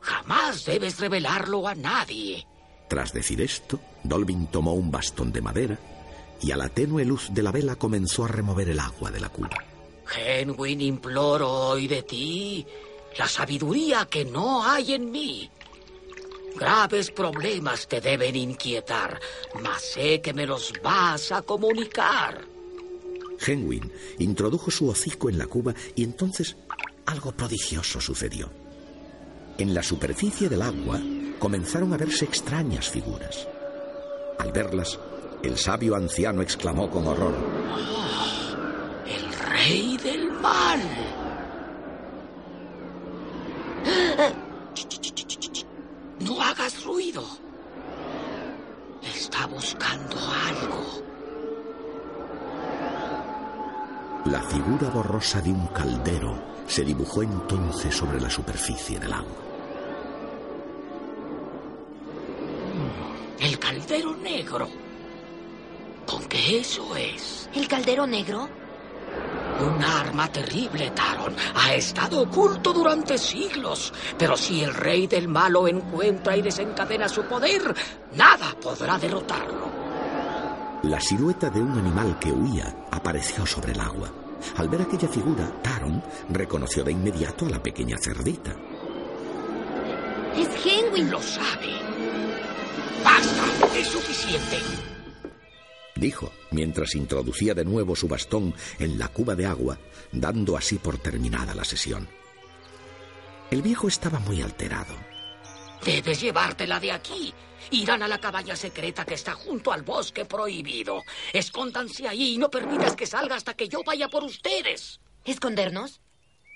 jamás 0.00 0.64
debes 0.64 1.00
revelarlo 1.00 1.66
a 1.66 1.74
nadie. 1.74 2.46
Tras 2.88 3.12
decir 3.12 3.40
esto, 3.40 3.80
Dolvin 4.02 4.48
tomó 4.48 4.74
un 4.74 4.90
bastón 4.90 5.32
de 5.32 5.40
madera 5.40 5.78
y 6.42 6.50
a 6.50 6.56
la 6.56 6.68
tenue 6.68 7.04
luz 7.04 7.28
de 7.30 7.42
la 7.42 7.52
vela 7.52 7.76
comenzó 7.76 8.24
a 8.24 8.28
remover 8.28 8.68
el 8.68 8.80
agua 8.80 9.10
de 9.10 9.20
la 9.20 9.28
cuba. 9.28 9.50
Henwin, 10.14 10.80
imploro 10.80 11.50
hoy 11.50 11.86
de 11.86 12.02
ti 12.02 12.66
la 13.18 13.28
sabiduría 13.28 14.06
que 14.06 14.24
no 14.24 14.64
hay 14.64 14.94
en 14.94 15.10
mí. 15.10 15.50
Graves 16.56 17.10
problemas 17.10 17.86
te 17.88 18.00
deben 18.00 18.36
inquietar, 18.36 19.18
mas 19.62 19.82
sé 19.82 20.20
que 20.20 20.34
me 20.34 20.46
los 20.46 20.72
vas 20.82 21.32
a 21.32 21.42
comunicar. 21.42 22.44
Henwin 23.44 23.90
introdujo 24.18 24.70
su 24.70 24.88
hocico 24.88 25.28
en 25.28 25.38
la 25.38 25.46
cuba 25.46 25.74
y 25.94 26.04
entonces 26.04 26.56
algo 27.06 27.32
prodigioso 27.32 28.00
sucedió. 28.00 28.50
En 29.58 29.74
la 29.74 29.82
superficie 29.82 30.48
del 30.48 30.62
agua 30.62 31.00
comenzaron 31.38 31.92
a 31.92 31.96
verse 31.96 32.24
extrañas 32.24 32.88
figuras. 32.88 33.48
Al 34.38 34.52
verlas, 34.52 34.98
el 35.42 35.58
sabio 35.58 35.96
anciano 35.96 36.42
exclamó 36.42 36.88
con 36.88 37.06
horror. 37.06 37.34
El 39.06 39.32
rey 39.50 39.96
del 39.98 40.30
mal. 40.32 40.80
No 46.20 46.40
hagas 46.40 46.84
ruido. 46.84 47.24
Está 49.02 49.46
buscando 49.46 50.16
algo. 50.48 51.02
La 54.26 54.40
figura 54.42 54.88
borrosa 54.88 55.40
de 55.40 55.50
un 55.50 55.66
caldero 55.68 56.40
se 56.68 56.84
dibujó 56.84 57.24
entonces 57.24 57.94
sobre 57.94 58.20
la 58.20 58.30
superficie 58.30 59.00
del 59.00 59.12
agua. 59.12 59.32
El 63.40 63.58
caldero 63.58 64.14
negro. 64.16 64.68
¿Con 66.06 66.24
qué 66.24 66.60
eso 66.60 66.94
es? 66.96 67.48
¿El 67.54 67.68
caldero 67.68 68.06
negro? 68.06 68.48
Un 69.60 69.82
arma 69.84 70.30
terrible, 70.30 70.90
Taron. 70.90 71.34
Ha 71.54 71.74
estado 71.74 72.22
oculto 72.22 72.72
durante 72.72 73.16
siglos. 73.16 73.92
Pero 74.18 74.36
si 74.36 74.62
el 74.62 74.74
rey 74.74 75.06
del 75.06 75.28
mal 75.28 75.52
lo 75.52 75.68
encuentra 75.68 76.36
y 76.36 76.42
desencadena 76.42 77.08
su 77.08 77.22
poder, 77.24 77.74
nada 78.14 78.56
podrá 78.60 78.98
derrotarlo. 78.98 79.70
La 80.82 81.00
silueta 81.00 81.48
de 81.48 81.60
un 81.60 81.78
animal 81.78 82.18
que 82.18 82.32
huía 82.32 82.74
apareció 82.90 83.46
sobre 83.46 83.72
el 83.72 83.80
agua. 83.80 84.10
Al 84.56 84.68
ver 84.68 84.82
aquella 84.82 85.06
figura, 85.06 85.48
Taron 85.62 86.02
reconoció 86.30 86.82
de 86.82 86.92
inmediato 86.92 87.46
a 87.46 87.50
la 87.50 87.62
pequeña 87.62 87.96
cerdita. 87.98 88.56
Es 90.36 90.48
Henwin. 90.66 91.10
Lo 91.10 91.22
sabe. 91.22 91.78
¡Basta! 93.04 93.78
Es 93.78 93.86
suficiente. 93.86 94.91
Dijo, 95.94 96.32
mientras 96.50 96.94
introducía 96.94 97.54
de 97.54 97.64
nuevo 97.64 97.94
su 97.94 98.08
bastón 98.08 98.54
en 98.78 98.98
la 98.98 99.08
cuba 99.08 99.34
de 99.34 99.46
agua, 99.46 99.78
dando 100.10 100.56
así 100.56 100.78
por 100.78 100.98
terminada 100.98 101.54
la 101.54 101.64
sesión. 101.64 102.08
El 103.50 103.62
viejo 103.62 103.88
estaba 103.88 104.18
muy 104.20 104.40
alterado. 104.40 104.94
Debes 105.84 106.20
llevártela 106.20 106.80
de 106.80 106.92
aquí. 106.92 107.34
Irán 107.70 108.02
a 108.02 108.08
la 108.08 108.18
cabaña 108.18 108.56
secreta 108.56 109.04
que 109.04 109.14
está 109.14 109.34
junto 109.34 109.72
al 109.72 109.82
bosque 109.82 110.24
prohibido. 110.24 111.02
Escóndanse 111.32 112.08
ahí 112.08 112.34
y 112.34 112.38
no 112.38 112.50
permitas 112.50 112.96
que 112.96 113.06
salga 113.06 113.36
hasta 113.36 113.54
que 113.54 113.68
yo 113.68 113.82
vaya 113.84 114.08
por 114.08 114.24
ustedes. 114.24 115.00
¿Escondernos? 115.24 116.00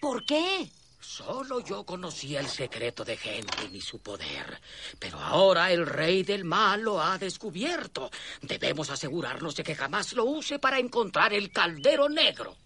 ¿Por 0.00 0.24
qué? 0.24 0.70
Solo 0.98 1.60
yo 1.60 1.84
conocía 1.84 2.40
el 2.40 2.48
secreto 2.48 3.04
de 3.04 3.18
Henry 3.22 3.76
y 3.76 3.80
su 3.80 4.00
poder. 4.00 4.60
Pero 4.98 5.18
ahora 5.20 5.70
el 5.70 5.86
rey 5.86 6.22
del 6.22 6.44
mal 6.44 6.82
lo 6.82 7.00
ha 7.00 7.18
descubierto. 7.18 8.10
Debemos 8.40 8.90
asegurarnos 8.90 9.54
de 9.56 9.62
que 9.62 9.74
jamás 9.74 10.12
lo 10.14 10.24
use 10.24 10.58
para 10.58 10.78
encontrar 10.78 11.32
el 11.32 11.52
caldero 11.52 12.08
negro. 12.08 12.56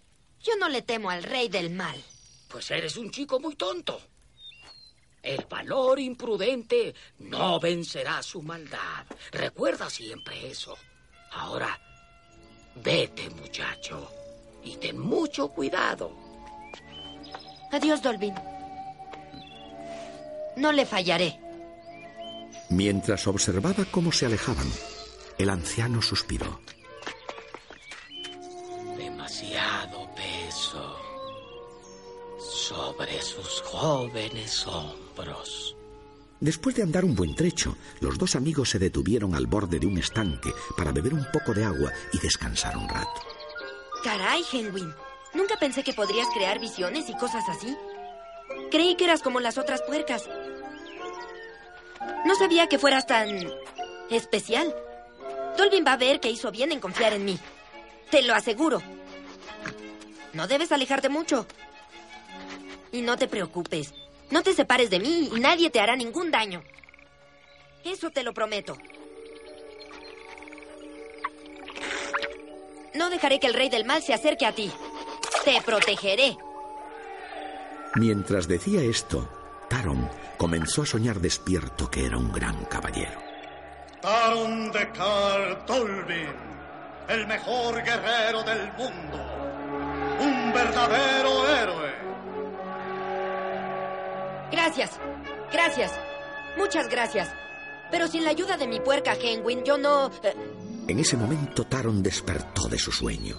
Yo 0.41 0.55
no 0.55 0.69
le 0.69 0.81
temo 0.81 1.09
al 1.09 1.23
rey 1.23 1.49
del 1.49 1.69
mal. 1.69 2.01
Pues 2.47 2.71
eres 2.71 2.97
un 2.97 3.11
chico 3.11 3.39
muy 3.39 3.55
tonto. 3.55 4.01
El 5.21 5.45
valor 5.45 5.99
imprudente 5.99 6.95
no 7.19 7.59
vencerá 7.59 8.23
su 8.23 8.41
maldad. 8.41 9.05
Recuerda 9.31 9.89
siempre 9.89 10.49
eso. 10.49 10.75
Ahora, 11.33 11.79
vete, 12.75 13.29
muchacho, 13.29 14.11
y 14.63 14.77
ten 14.77 14.97
mucho 14.97 15.49
cuidado. 15.49 16.20
Adiós, 17.71 18.01
Dolvin. 18.01 18.35
No 20.57 20.71
le 20.71 20.85
fallaré. 20.85 21.39
Mientras 22.69 23.27
observaba 23.27 23.85
cómo 23.91 24.11
se 24.11 24.25
alejaban, 24.25 24.67
el 25.37 25.49
anciano 25.49 26.01
suspiró. 26.01 26.61
Demasiado 28.97 30.09
peso 30.15 30.97
sobre 32.39 33.21
sus 33.21 33.61
jóvenes 33.61 34.65
hombros. 34.67 35.75
Después 36.39 36.75
de 36.75 36.83
andar 36.83 37.05
un 37.05 37.15
buen 37.15 37.35
trecho, 37.35 37.77
los 37.99 38.17
dos 38.17 38.35
amigos 38.35 38.69
se 38.69 38.79
detuvieron 38.79 39.35
al 39.35 39.45
borde 39.45 39.79
de 39.79 39.85
un 39.85 39.97
estanque 39.97 40.51
para 40.75 40.91
beber 40.91 41.13
un 41.13 41.25
poco 41.31 41.53
de 41.53 41.63
agua 41.63 41.91
y 42.13 42.19
descansar 42.19 42.75
un 42.77 42.89
rato. 42.89 43.21
Caray, 44.03 44.43
Henwin. 44.51 44.91
Nunca 45.33 45.57
pensé 45.57 45.83
que 45.83 45.93
podrías 45.93 46.27
crear 46.33 46.59
visiones 46.59 47.09
y 47.09 47.15
cosas 47.15 47.43
así. 47.47 47.75
Creí 48.69 48.95
que 48.95 49.05
eras 49.05 49.21
como 49.21 49.39
las 49.39 49.57
otras 49.57 49.81
puercas. 49.81 50.29
No 52.25 52.35
sabía 52.35 52.67
que 52.67 52.79
fueras 52.79 53.07
tan... 53.07 53.51
especial. 54.09 54.75
Dolvin 55.57 55.85
va 55.85 55.93
a 55.93 55.97
ver 55.97 56.19
que 56.19 56.29
hizo 56.29 56.51
bien 56.51 56.71
en 56.71 56.79
confiar 56.79 57.13
en 57.13 57.25
mí. 57.25 57.39
Te 58.09 58.21
lo 58.21 58.33
aseguro. 58.33 58.81
No 60.33 60.47
debes 60.47 60.71
alejarte 60.71 61.09
mucho. 61.09 61.45
Y 62.91 63.01
no 63.01 63.17
te 63.17 63.27
preocupes. 63.27 63.93
No 64.29 64.43
te 64.43 64.53
separes 64.53 64.89
de 64.89 64.99
mí 64.99 65.29
y 65.33 65.39
nadie 65.39 65.69
te 65.69 65.79
hará 65.79 65.95
ningún 65.95 66.31
daño. 66.31 66.63
Eso 67.83 68.09
te 68.11 68.23
lo 68.23 68.33
prometo. 68.33 68.77
No 72.93 73.09
dejaré 73.09 73.39
que 73.39 73.47
el 73.47 73.53
rey 73.53 73.69
del 73.69 73.85
mal 73.85 74.01
se 74.01 74.13
acerque 74.13 74.45
a 74.45 74.53
ti. 74.53 74.71
Te 75.45 75.61
protegeré. 75.65 76.37
Mientras 77.95 78.47
decía 78.47 78.81
esto, 78.81 79.27
Taron 79.69 80.09
comenzó 80.37 80.83
a 80.83 80.85
soñar 80.85 81.19
despierto 81.19 81.89
que 81.89 82.05
era 82.05 82.17
un 82.17 82.31
gran 82.31 82.63
caballero. 82.65 83.19
Taron 84.01 84.71
de 84.71 84.91
Car 84.91 85.65
Dolvin, 85.65 86.27
el 87.09 87.27
mejor 87.27 87.83
guerrero 87.83 88.43
del 88.43 88.71
mundo. 88.73 90.17
Un 90.19 90.53
verdadero 90.53 91.47
héroe. 91.49 91.91
Gracias. 94.51 94.91
Gracias. 95.51 95.91
Muchas 96.57 96.87
gracias. 96.89 97.29
Pero 97.89 98.07
sin 98.07 98.23
la 98.23 98.29
ayuda 98.31 98.57
de 98.57 98.67
mi 98.67 98.79
puerca 98.79 99.13
Henwin, 99.15 99.63
yo 99.63 99.77
no... 99.77 100.11
eh, 100.23 100.33
En 100.87 100.99
ese 100.99 101.17
momento 101.17 101.65
Taron 101.65 102.01
despertó 102.01 102.67
de 102.69 102.77
su 102.77 102.91
sueño. 102.91 103.35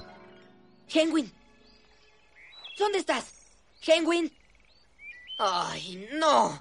Henwin. 0.93 1.33
¿Dónde 2.79 2.99
estás? 2.99 3.25
Henwin. 3.87 4.33
Ay, 5.39 6.09
no. 6.13 6.59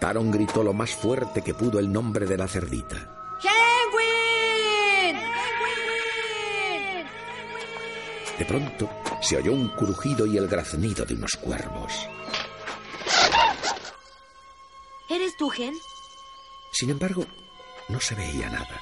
Taron 0.00 0.30
gritó 0.30 0.62
lo 0.62 0.72
más 0.72 0.90
fuerte 0.90 1.42
que 1.42 1.54
pudo 1.54 1.78
el 1.78 1.92
nombre 1.92 2.26
de 2.26 2.36
la 2.36 2.48
cerdita. 2.48 3.38
¡Henwin! 3.42 5.22
De 8.38 8.44
pronto 8.44 8.90
se 9.20 9.36
oyó 9.36 9.52
un 9.52 9.68
crujido 9.68 10.26
y 10.26 10.36
el 10.36 10.48
graznido 10.48 11.04
de 11.04 11.14
unos 11.14 11.32
cuervos. 11.40 11.92
¿Eres 15.08 15.36
tú, 15.36 15.52
Hen? 15.52 15.74
Sin 16.72 16.90
embargo, 16.90 17.24
no 17.88 18.00
se 18.00 18.14
veía 18.14 18.48
nada. 18.48 18.80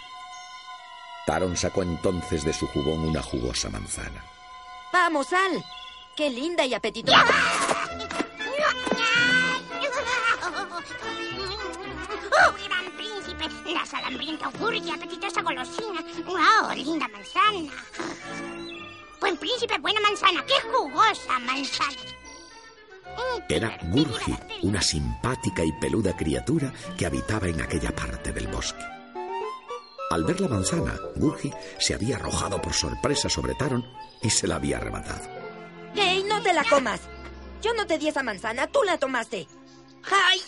Taron 1.26 1.56
sacó 1.56 1.82
entonces 1.82 2.44
de 2.44 2.52
su 2.52 2.66
jubón 2.68 3.00
una 3.00 3.22
jugosa 3.22 3.68
manzana. 3.68 4.24
Vamos, 4.92 5.28
Sal. 5.28 5.62
Qué 6.20 6.28
linda 6.28 6.66
y 6.66 6.74
apetitosa. 6.74 7.24
¡Oh, 12.30 12.52
gran 12.62 12.92
príncipe! 12.94 13.48
La 13.72 13.86
salambrienta 13.86 14.52
y 14.60 14.90
apetitosa 14.90 15.40
golosina. 15.40 16.04
¡Wow, 16.26 16.74
linda 16.76 17.08
manzana! 17.08 17.72
Buen 19.18 19.38
príncipe, 19.38 19.78
buena 19.78 19.98
manzana. 20.02 20.44
¡Qué 20.44 20.60
jugosa 20.68 21.38
manzana! 21.38 21.96
Era 23.48 23.78
Gurgi, 23.84 24.36
una 24.60 24.82
simpática 24.82 25.64
y 25.64 25.72
peluda 25.72 26.14
criatura 26.14 26.70
que 26.98 27.06
habitaba 27.06 27.48
en 27.48 27.62
aquella 27.62 27.96
parte 27.96 28.30
del 28.30 28.46
bosque. 28.48 28.84
Al 30.10 30.24
ver 30.24 30.38
la 30.42 30.48
manzana, 30.48 30.98
Gurgi 31.16 31.50
se 31.78 31.94
había 31.94 32.16
arrojado 32.16 32.60
por 32.60 32.74
sorpresa 32.74 33.30
sobre 33.30 33.54
Taron 33.54 33.86
y 34.20 34.28
se 34.28 34.46
la 34.46 34.56
había 34.56 34.76
arrebatado. 34.76 35.39
¡Ey, 36.40 36.42
no 36.42 36.42
te 36.42 36.52
la 36.54 36.64
comas! 36.64 37.00
Yo 37.60 37.74
no 37.74 37.86
te 37.86 37.98
di 37.98 38.08
esa 38.08 38.22
manzana, 38.22 38.66
tú 38.66 38.82
la 38.82 38.96
tomaste. 38.96 39.46
¡Ay! 40.04 40.40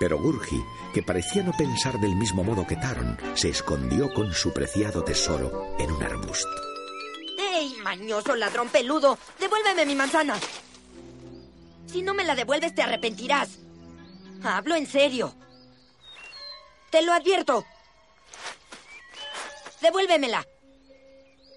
Pero 0.00 0.18
Gurgi, 0.18 0.64
que 0.94 1.02
parecía 1.02 1.42
no 1.42 1.52
pensar 1.52 1.98
del 2.00 2.16
mismo 2.16 2.42
modo 2.42 2.66
que 2.66 2.76
Taron, 2.76 3.18
se 3.34 3.50
escondió 3.50 4.12
con 4.14 4.32
su 4.32 4.52
preciado 4.52 5.04
tesoro 5.04 5.76
en 5.78 5.92
un 5.92 6.02
arbusto. 6.02 6.48
¡Ey, 7.38 7.76
mañoso 7.82 8.34
ladrón 8.36 8.68
peludo! 8.68 9.18
¡Devuélveme 9.38 9.84
mi 9.84 9.94
manzana! 9.94 10.38
Si 11.86 12.00
no 12.02 12.14
me 12.14 12.24
la 12.24 12.34
devuelves, 12.34 12.74
te 12.74 12.82
arrepentirás. 12.82 13.58
Hablo 14.42 14.76
en 14.76 14.86
serio. 14.86 15.34
Te 16.90 17.02
lo 17.02 17.12
advierto. 17.12 17.66
Devuélvemela. 19.82 20.46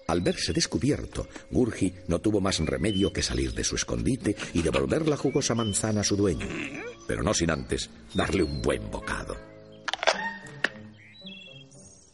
Al 0.08 0.20
verse 0.20 0.52
descubierto, 0.52 1.28
Gurgi 1.50 1.92
no 2.08 2.20
tuvo 2.20 2.40
más 2.40 2.58
remedio 2.58 3.12
que 3.12 3.22
salir 3.22 3.52
de 3.54 3.64
su 3.64 3.76
escondite 3.76 4.36
y 4.52 4.62
devolver 4.62 5.08
la 5.08 5.16
jugosa 5.16 5.54
manzana 5.54 6.00
a 6.00 6.04
su 6.04 6.16
dueño, 6.16 6.46
pero 7.06 7.22
no 7.22 7.32
sin 7.32 7.50
antes 7.50 7.88
darle 8.14 8.42
un 8.42 8.60
buen 8.60 8.90
bocado. 8.90 9.36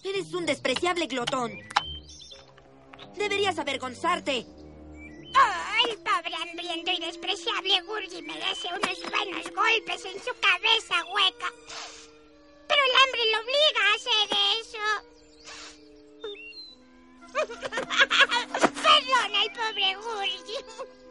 Eres 0.05 0.33
un 0.33 0.47
despreciable 0.47 1.07
glotón. 1.07 1.53
Deberías 3.17 3.59
avergonzarte. 3.59 4.47
¡Oh, 5.35 5.89
el 5.89 5.97
pobre 5.99 6.35
hambriento 6.35 6.91
y 6.93 7.01
despreciable 7.05 7.81
Gurgi 7.83 8.23
merece 8.23 8.69
unos 8.69 8.99
buenos 9.11 9.45
golpes 9.55 10.05
en 10.05 10.19
su 10.23 10.31
cabeza 10.41 10.95
hueca! 11.13 11.53
Pero 12.69 12.81
el 12.85 12.95
hambre 13.03 13.21
lo 13.33 13.39
obliga 13.41 13.81
a 13.83 13.95
hacer 13.95 14.39
eso. 14.61 15.18
Perdona 18.83 19.41
al 19.43 19.51
pobre 19.53 19.95
Gurgi. 19.97 20.59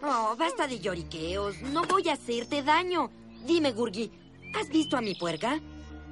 Oh, 0.02 0.36
basta 0.38 0.68
de 0.68 0.80
lloriqueos. 0.80 1.62
No 1.62 1.84
voy 1.84 2.08
a 2.10 2.14
hacerte 2.14 2.64
daño. 2.64 3.12
Dime, 3.46 3.72
Gurgi, 3.72 4.12
¿has 4.56 4.70
visto 4.70 4.98
a 4.98 5.02
mi 5.02 5.16
puerca? 5.16 5.60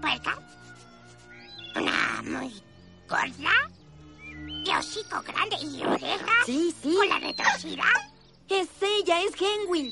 ¿Puerca? 0.02 0.40
¿Una 1.76 2.22
muy 2.24 2.54
gorda? 3.08 3.72
¿De 4.64 4.72
hocico 4.72 5.22
grande 5.22 5.58
y 5.62 5.84
orejas? 5.84 6.46
Sí, 6.46 6.74
sí. 6.82 6.96
¿Con 6.96 7.10
la 7.10 7.20
retorcida? 7.20 7.84
Es 8.50 8.70
ella, 8.82 9.22
es 9.22 9.34
Henwin. 9.40 9.92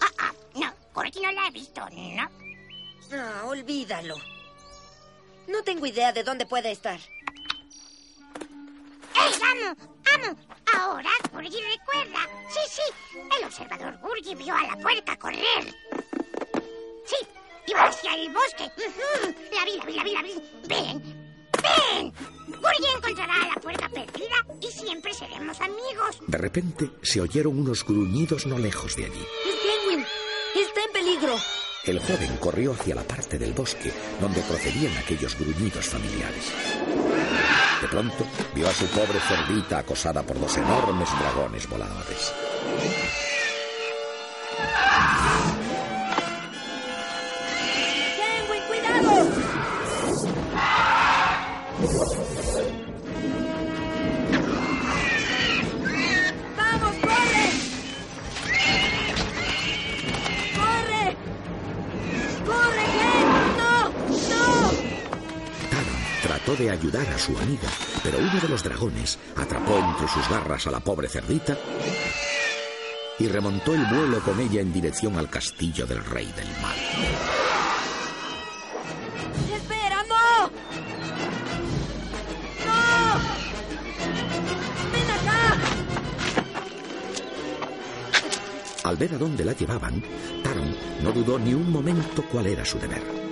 Ah, 0.00 0.10
ah, 0.18 0.32
no, 0.54 0.72
Gurgi 0.94 1.20
no 1.20 1.32
la 1.32 1.48
he 1.48 1.50
visto, 1.50 1.80
¿no? 1.90 2.30
Ah, 3.12 3.42
olvídalo. 3.46 4.16
No 5.46 5.62
tengo 5.62 5.86
idea 5.86 6.12
de 6.12 6.22
dónde 6.22 6.46
puede 6.46 6.70
estar. 6.70 6.98
¡Ey, 9.14 9.32
amo! 9.50 9.76
¡Amo! 10.14 10.36
Ahora 10.74 11.10
Gurgi 11.32 11.60
recuerda. 11.60 12.28
Sí, 12.48 12.60
sí, 12.68 12.82
el 13.38 13.44
observador 13.46 13.98
Gurgi 14.00 14.34
vio 14.34 14.54
a 14.54 14.62
la 14.62 14.76
puerca 14.76 15.16
correr. 15.16 15.74
Sí, 17.06 17.16
iba 17.66 17.84
hacia 17.84 18.14
el 18.14 18.32
bosque. 18.32 18.70
La 19.52 19.64
vi, 19.64 19.76
la 19.78 19.84
vi, 19.84 19.94
la 19.94 20.02
vi, 20.04 20.12
la 20.14 20.22
vi. 20.22 20.34
Ven, 20.66 21.02
ven. 21.62 22.12
Gurgi 22.48 22.88
encontrará 22.96 23.34
a 23.34 23.48
la 23.48 23.60
puerca 23.60 23.88
perdida 23.88 24.36
y 24.60 24.66
siempre 24.72 25.12
seremos 25.14 25.60
amigos. 25.60 26.18
De 26.26 26.38
repente 26.38 26.90
se 27.02 27.20
oyeron 27.20 27.58
unos 27.58 27.84
gruñidos 27.84 28.46
no 28.46 28.58
lejos 28.58 28.96
de 28.96 29.04
allí. 29.04 29.26
Es 29.46 29.56
Henwin. 29.64 30.06
Está 30.54 30.84
en 30.84 30.92
peligro. 30.92 31.36
El 31.86 31.98
joven 31.98 32.36
corrió 32.40 32.72
hacia 32.72 32.94
la 32.94 33.02
parte 33.02 33.38
del 33.38 33.52
bosque 33.52 33.92
donde 34.18 34.40
procedían 34.40 34.96
aquellos 34.96 35.38
gruñidos 35.38 35.86
familiares. 35.86 36.50
De 37.82 37.88
pronto 37.88 38.24
vio 38.54 38.66
a 38.66 38.72
su 38.72 38.86
pobre 38.86 39.20
cerdita 39.20 39.78
acosada 39.80 40.22
por 40.22 40.40
dos 40.40 40.56
enormes 40.56 41.08
dragones 41.20 41.68
voladores. 41.68 42.32
Trató 66.54 66.62
de 66.62 66.70
ayudar 66.70 67.06
a 67.08 67.18
su 67.18 67.36
amiga, 67.38 67.68
pero 68.02 68.18
uno 68.18 68.40
de 68.40 68.48
los 68.48 68.62
dragones 68.62 69.18
atrapó 69.36 69.78
entre 69.78 70.08
sus 70.08 70.28
garras 70.28 70.66
a 70.66 70.70
la 70.70 70.80
pobre 70.80 71.08
cerdita 71.08 71.56
y 73.18 73.28
remontó 73.28 73.74
el 73.74 73.84
vuelo 73.86 74.20
con 74.20 74.38
ella 74.40 74.60
en 74.60 74.72
dirección 74.72 75.16
al 75.16 75.28
castillo 75.28 75.86
del 75.86 76.04
rey 76.04 76.26
del 76.36 76.48
mal. 76.60 76.76
¡Espera, 79.52 80.02
no! 80.08 80.50
¡No! 82.66 83.20
¡Ven 84.92 85.10
acá! 85.10 85.58
Al 88.84 88.96
ver 88.96 89.14
a 89.14 89.18
dónde 89.18 89.44
la 89.44 89.52
llevaban, 89.52 90.02
Taron 90.42 90.76
no 91.02 91.12
dudó 91.12 91.38
ni 91.38 91.54
un 91.54 91.70
momento 91.70 92.24
cuál 92.30 92.46
era 92.46 92.64
su 92.64 92.78
deber. 92.78 93.23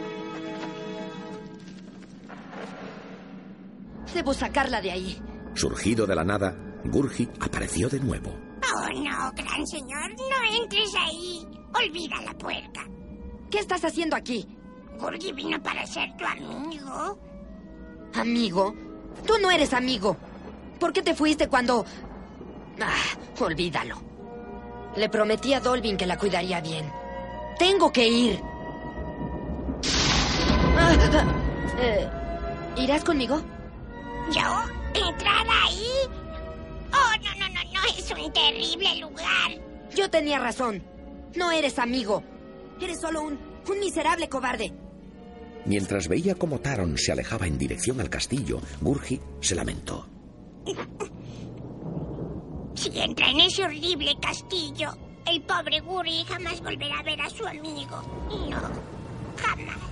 Debo 4.14 4.34
sacarla 4.34 4.80
de 4.80 4.90
ahí. 4.90 5.22
Surgido 5.54 6.06
de 6.06 6.14
la 6.14 6.24
nada, 6.24 6.54
Gurgi 6.84 7.28
apareció 7.40 7.88
de 7.88 8.00
nuevo. 8.00 8.30
Oh, 8.74 8.88
no, 8.94 9.32
gran 9.32 9.66
señor, 9.66 10.10
no 10.10 10.62
entres 10.62 10.94
ahí. 10.98 11.46
Olvida 11.74 12.20
la 12.22 12.34
puerca. 12.34 12.86
¿Qué 13.50 13.58
estás 13.58 13.84
haciendo 13.84 14.16
aquí? 14.16 14.46
Gurgi 14.98 15.32
vino 15.32 15.62
para 15.62 15.86
ser 15.86 16.08
tu 16.16 16.24
amigo. 16.24 17.18
¿Amigo? 18.14 18.74
Tú 19.26 19.34
no 19.40 19.50
eres 19.50 19.72
amigo. 19.72 20.16
¿Por 20.78 20.92
qué 20.92 21.02
te 21.02 21.14
fuiste 21.14 21.48
cuando... 21.48 21.84
Ah, 22.80 23.42
olvídalo. 23.42 23.96
Le 24.96 25.08
prometí 25.08 25.54
a 25.54 25.60
Dolvin 25.60 25.96
que 25.96 26.06
la 26.06 26.18
cuidaría 26.18 26.60
bien. 26.60 26.90
Tengo 27.58 27.90
que 27.92 28.08
ir. 28.08 28.40
Ah, 30.76 30.94
ah, 31.12 31.26
eh, 31.78 32.08
¿Irás 32.76 33.04
conmigo? 33.04 33.40
¿Yo? 34.30 35.08
¿Entrar 35.08 35.46
ahí? 35.64 35.86
Oh, 36.92 37.12
no, 37.22 37.34
no, 37.38 37.48
no, 37.48 37.72
no, 37.72 37.80
es 37.98 38.10
un 38.10 38.32
terrible 38.32 38.96
lugar. 39.00 39.52
Yo 39.94 40.08
tenía 40.10 40.38
razón. 40.38 40.82
No 41.34 41.50
eres 41.50 41.78
amigo. 41.78 42.22
Eres 42.80 43.00
solo 43.00 43.22
un, 43.22 43.38
un 43.68 43.78
miserable 43.80 44.28
cobarde. 44.28 44.72
Mientras 45.64 46.08
veía 46.08 46.34
cómo 46.34 46.58
Taron 46.60 46.98
se 46.98 47.12
alejaba 47.12 47.46
en 47.46 47.56
dirección 47.56 48.00
al 48.00 48.10
castillo, 48.10 48.60
Gurgi 48.80 49.20
se 49.40 49.54
lamentó. 49.54 50.06
Si 52.74 52.90
entra 52.98 53.30
en 53.30 53.40
ese 53.40 53.64
horrible 53.64 54.16
castillo, 54.20 54.92
el 55.26 55.40
pobre 55.42 55.80
Guri 55.80 56.24
jamás 56.24 56.60
volverá 56.60 56.98
a 56.98 57.02
ver 57.02 57.20
a 57.20 57.30
su 57.30 57.46
amigo. 57.46 58.02
No, 58.50 58.58
jamás. 59.36 59.91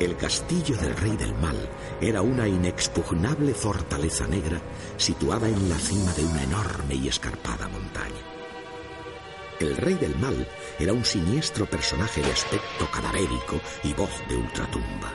El 0.00 0.16
castillo 0.16 0.78
del 0.78 0.96
rey 0.96 1.14
del 1.14 1.34
mal 1.34 1.68
era 2.00 2.22
una 2.22 2.48
inexpugnable 2.48 3.52
fortaleza 3.52 4.26
negra 4.26 4.58
situada 4.96 5.46
en 5.46 5.68
la 5.68 5.76
cima 5.78 6.10
de 6.14 6.24
una 6.24 6.42
enorme 6.42 6.94
y 6.94 7.08
escarpada 7.08 7.68
montaña. 7.68 8.22
El 9.60 9.76
rey 9.76 9.92
del 9.96 10.16
mal 10.16 10.48
era 10.78 10.94
un 10.94 11.04
siniestro 11.04 11.66
personaje 11.66 12.22
de 12.22 12.32
aspecto 12.32 12.90
cadavérico 12.90 13.60
y 13.84 13.92
voz 13.92 14.10
de 14.26 14.36
ultratumba. 14.36 15.12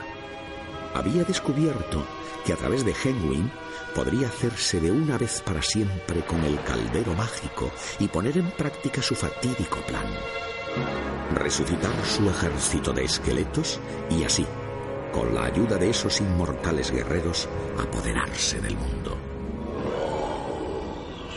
Había 0.94 1.24
descubierto 1.24 2.06
que 2.44 2.52
a 2.52 2.56
través 2.56 2.84
de 2.84 2.94
Henwin 2.94 3.50
podría 3.92 4.28
hacerse 4.28 4.80
de 4.80 4.92
una 4.92 5.18
vez 5.18 5.42
para 5.42 5.62
siempre 5.62 6.20
con 6.20 6.44
el 6.44 6.62
caldero 6.62 7.12
mágico 7.14 7.72
y 7.98 8.06
poner 8.06 8.38
en 8.38 8.52
práctica 8.52 9.02
su 9.02 9.16
fatídico 9.16 9.80
plan. 9.80 10.06
Resucitar 11.34 12.06
su 12.06 12.30
ejército 12.30 12.92
de 12.92 13.02
esqueletos 13.04 13.80
y 14.10 14.22
así, 14.22 14.46
con 15.16 15.34
la 15.34 15.44
ayuda 15.44 15.78
de 15.78 15.88
esos 15.88 16.20
inmortales 16.20 16.90
guerreros, 16.90 17.48
apoderarse 17.78 18.60
del 18.60 18.76
mundo. 18.76 19.16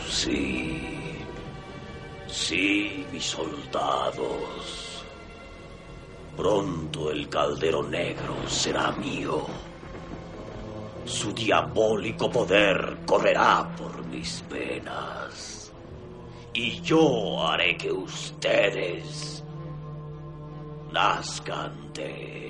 Sí. 0.06 1.16
Sí, 2.26 3.06
mis 3.10 3.24
soldados. 3.24 5.02
Pronto 6.36 7.10
el 7.10 7.26
caldero 7.30 7.82
negro 7.82 8.36
será 8.46 8.92
mío. 8.92 9.46
Su 11.06 11.32
diabólico 11.32 12.30
poder 12.30 12.98
correrá 13.06 13.66
por 13.78 14.04
mis 14.04 14.44
venas. 14.50 15.72
Y 16.52 16.82
yo 16.82 17.42
haré 17.46 17.78
que 17.78 17.90
ustedes 17.90 19.42
nazcan 20.92 21.94
de 21.94 22.49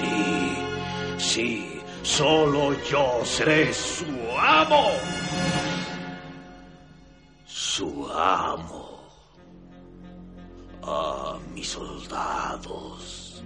sí, 0.00 0.56
sí, 1.18 1.80
solo 2.02 2.74
yo 2.90 3.24
seré 3.24 3.72
su 3.72 4.06
amo. 4.38 4.90
Su 7.46 8.08
amo. 8.12 9.00
Ah, 10.82 11.38
mis 11.54 11.68
soldados. 11.68 13.42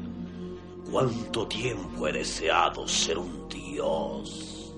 Cuánto 0.91 1.47
tiempo 1.49 2.07
he 2.07 2.13
deseado 2.13 2.87
ser 2.87 3.19
un 3.19 3.49
dios 3.49 4.73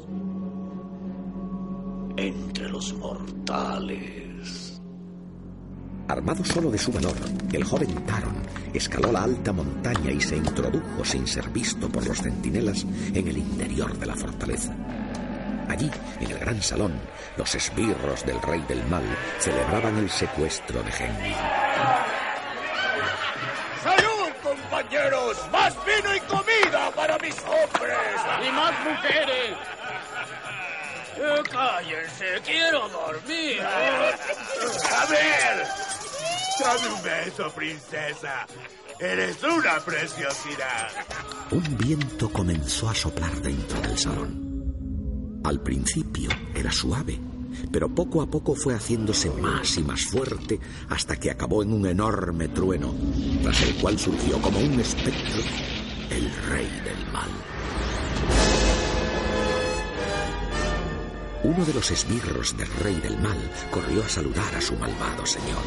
entre 2.17 2.69
los 2.71 2.93
mortales. 2.95 4.76
Armado 6.09 6.45
solo 6.45 6.71
de 6.71 6.79
su 6.79 6.93
valor, 6.93 7.17
el 7.53 7.65
joven 7.65 8.07
Taron 8.07 8.37
escaló 8.73 9.11
la 9.11 9.25
alta 9.25 9.53
montaña 9.53 10.13
y 10.13 10.21
se 10.21 10.37
introdujo 10.37 11.05
sin 11.05 11.27
ser 11.27 11.49
visto 11.51 11.89
por 11.89 12.07
los 12.07 12.23
centinelas 12.23 12.85
en 13.13 13.27
el 13.27 13.39
interior 13.39 13.97
de 13.99 14.07
la 14.07 14.15
fortaleza. 14.15 14.73
Allí, 15.69 15.91
en 16.21 16.31
el 16.31 16.39
gran 16.39 16.63
salón, 16.63 16.93
los 17.37 17.53
esbirros 17.57 18.25
del 18.25 18.41
rey 18.41 18.63
del 18.69 18.87
mal 18.87 19.03
celebraban 19.41 19.97
el 19.97 20.09
secuestro 20.09 20.81
de 20.83 20.91
Henry. 20.91 21.35
¡Salud, 23.83 24.31
compañeros! 24.45 25.37
¡Más 25.51 25.75
vino 25.85 26.15
y 26.15 26.21
comida 26.21 26.91
para 26.95 27.19
mis 27.19 27.37
hombres! 27.41 27.97
¡Y 28.47 28.53
más 28.53 28.73
mujeres! 28.85 29.57
Eh, 31.19 31.43
cállense, 31.51 32.41
quiero 32.45 32.89
dormir. 32.91 33.61
A 33.63 35.07
ver, 35.07 35.67
dame 36.59 36.95
un 36.95 37.03
beso, 37.03 37.51
princesa. 37.55 38.47
Eres 38.99 39.43
una 39.43 39.79
preciosidad. 39.81 40.89
Un 41.51 41.77
viento 41.77 42.31
comenzó 42.31 42.89
a 42.89 42.95
soplar 42.95 43.35
dentro 43.43 43.81
del 43.81 43.99
salón. 43.99 45.41
Al 45.45 45.61
principio 45.61 46.31
era 46.55 46.73
suave, 46.73 47.21
pero 47.71 47.95
poco 47.95 48.23
a 48.23 48.27
poco 48.27 48.55
fue 48.55 48.75
haciéndose 48.75 49.31
más 49.31 49.77
y 49.77 49.83
más 49.83 50.05
fuerte 50.07 50.59
hasta 50.89 51.17
que 51.17 51.31
acabó 51.31 51.63
en 51.63 51.73
un 51.73 51.87
enorme 51.87 52.49
trueno, 52.49 52.95
tras 53.43 53.63
el 53.63 53.77
cual 53.77 53.99
surgió 53.99 54.41
como 54.41 54.59
un 54.59 54.81
espectro 54.81 55.43
el 56.11 56.31
rey 56.49 56.69
del 56.85 57.13
mal. 57.13 57.31
Uno 61.43 61.65
de 61.65 61.75
los 61.75 61.91
esbirros 61.91 62.57
del 62.57 62.69
rey 62.83 62.95
del 62.97 63.19
mal 63.19 63.39
corrió 63.71 64.03
a 64.03 64.09
saludar 64.09 64.55
a 64.55 64.61
su 64.61 64.75
malvado 64.75 65.25
señor. 65.25 65.63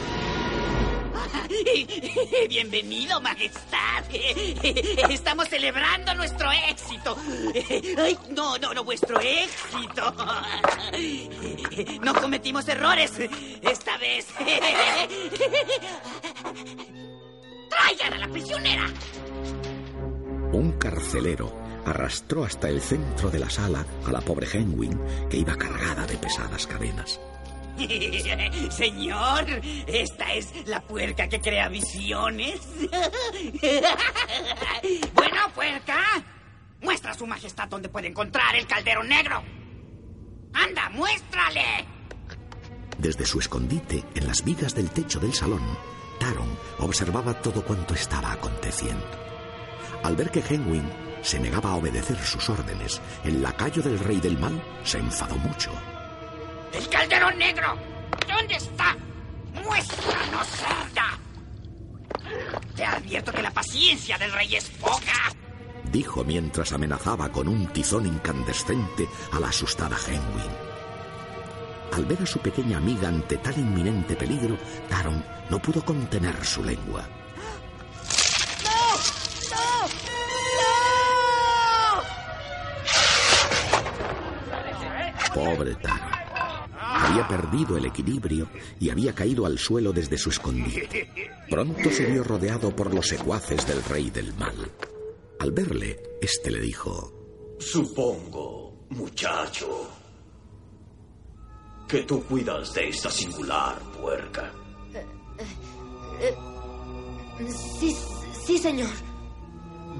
Bienvenido, 2.49 3.21
Majestad. 3.21 4.03
Estamos 5.09 5.47
celebrando 5.49 6.13
nuestro 6.15 6.51
éxito. 6.69 7.15
Ay, 7.97 8.17
no, 8.31 8.57
no, 8.57 8.73
no, 8.73 8.83
vuestro 8.83 9.19
éxito. 9.19 10.13
No 12.01 12.13
cometimos 12.15 12.67
errores 12.67 13.13
esta 13.61 13.97
vez. 13.97 14.27
¡Traigan 17.69 18.13
a 18.13 18.17
la 18.17 18.27
prisionera! 18.27 18.87
Un 20.51 20.73
carcelero 20.73 21.53
arrastró 21.85 22.43
hasta 22.43 22.69
el 22.69 22.81
centro 22.81 23.29
de 23.29 23.39
la 23.39 23.49
sala 23.49 23.85
a 24.05 24.11
la 24.11 24.21
pobre 24.21 24.47
Henwin, 24.51 24.99
que 25.29 25.37
iba 25.37 25.55
cargada 25.55 26.05
de 26.05 26.17
pesadas 26.17 26.65
cadenas. 26.67 27.19
Señor, 28.69 29.45
esta 29.87 30.33
es 30.33 30.67
la 30.67 30.81
puerca 30.81 31.27
que 31.27 31.39
crea 31.39 31.69
visiones. 31.69 32.59
bueno, 35.13 35.37
puerca, 35.55 36.23
muestra 36.81 37.11
a 37.11 37.13
su 37.13 37.25
majestad 37.25 37.67
dónde 37.67 37.89
puede 37.89 38.07
encontrar 38.07 38.55
el 38.55 38.67
caldero 38.67 39.03
negro. 39.03 39.41
Anda, 40.53 40.89
muéstrale. 40.89 41.85
Desde 42.97 43.25
su 43.25 43.39
escondite, 43.39 44.03
en 44.15 44.27
las 44.27 44.43
vigas 44.43 44.75
del 44.75 44.89
techo 44.89 45.19
del 45.19 45.33
salón, 45.33 45.61
Taron 46.19 46.57
observaba 46.79 47.33
todo 47.41 47.63
cuanto 47.63 47.93
estaba 47.93 48.33
aconteciendo. 48.33 49.05
Al 50.03 50.15
ver 50.15 50.31
que 50.31 50.43
Henwin 50.47 50.89
se 51.21 51.39
negaba 51.39 51.71
a 51.71 51.75
obedecer 51.75 52.17
sus 52.17 52.49
órdenes, 52.49 53.01
el 53.23 53.41
lacayo 53.41 53.81
del 53.81 53.99
rey 53.99 54.19
del 54.19 54.37
mal 54.37 54.61
se 54.83 54.97
enfadó 54.97 55.35
mucho. 55.37 55.71
¡El 56.73 56.89
caldero 56.89 57.31
negro! 57.31 57.77
¿Dónde 58.27 58.55
está? 58.55 58.95
¡Muéstranos, 59.63 60.47
cerda! 60.47 61.19
Te 62.75 62.85
advierto 62.85 63.31
que 63.31 63.41
la 63.41 63.51
paciencia 63.51 64.17
del 64.17 64.31
rey 64.31 64.55
es 64.55 64.69
poca. 64.69 65.33
Dijo 65.91 66.23
mientras 66.23 66.71
amenazaba 66.71 67.29
con 67.29 67.47
un 67.47 67.67
tizón 67.67 68.05
incandescente 68.05 69.07
a 69.31 69.39
la 69.39 69.49
asustada 69.49 69.97
Henwin. 70.07 70.51
Al 71.91 72.05
ver 72.05 72.21
a 72.21 72.25
su 72.25 72.39
pequeña 72.39 72.77
amiga 72.77 73.07
ante 73.07 73.37
tal 73.37 73.57
inminente 73.57 74.15
peligro, 74.15 74.57
Taron 74.87 75.25
no 75.49 75.59
pudo 75.59 75.83
contener 75.83 76.45
su 76.45 76.63
lengua. 76.63 77.01
¡No! 78.63 78.95
¡No! 85.33 85.33
Pobre 85.33 85.75
Taron. 85.75 86.08
Había 87.09 87.27
perdido 87.27 87.75
el 87.75 87.85
equilibrio 87.85 88.47
y 88.79 88.91
había 88.91 89.13
caído 89.15 89.47
al 89.47 89.57
suelo 89.57 89.91
desde 89.91 90.15
su 90.15 90.29
escondite. 90.29 91.09
Pronto 91.49 91.89
se 91.89 92.05
vio 92.05 92.23
rodeado 92.23 92.75
por 92.75 92.93
los 92.93 93.07
secuaces 93.07 93.65
del 93.65 93.83
rey 93.83 94.11
del 94.11 94.31
mal. 94.35 94.55
Al 95.39 95.51
verle, 95.51 95.99
este 96.21 96.51
le 96.51 96.59
dijo: 96.59 97.11
Supongo, 97.57 98.85
muchacho, 98.89 99.89
que 101.87 102.03
tú 102.03 102.23
cuidas 102.25 102.73
de 102.75 102.89
esta 102.89 103.09
singular 103.09 103.79
puerca. 103.99 104.51
Eh, 106.21 106.35
sí, 107.79 107.95
sí, 108.45 108.57
señor. 108.59 108.91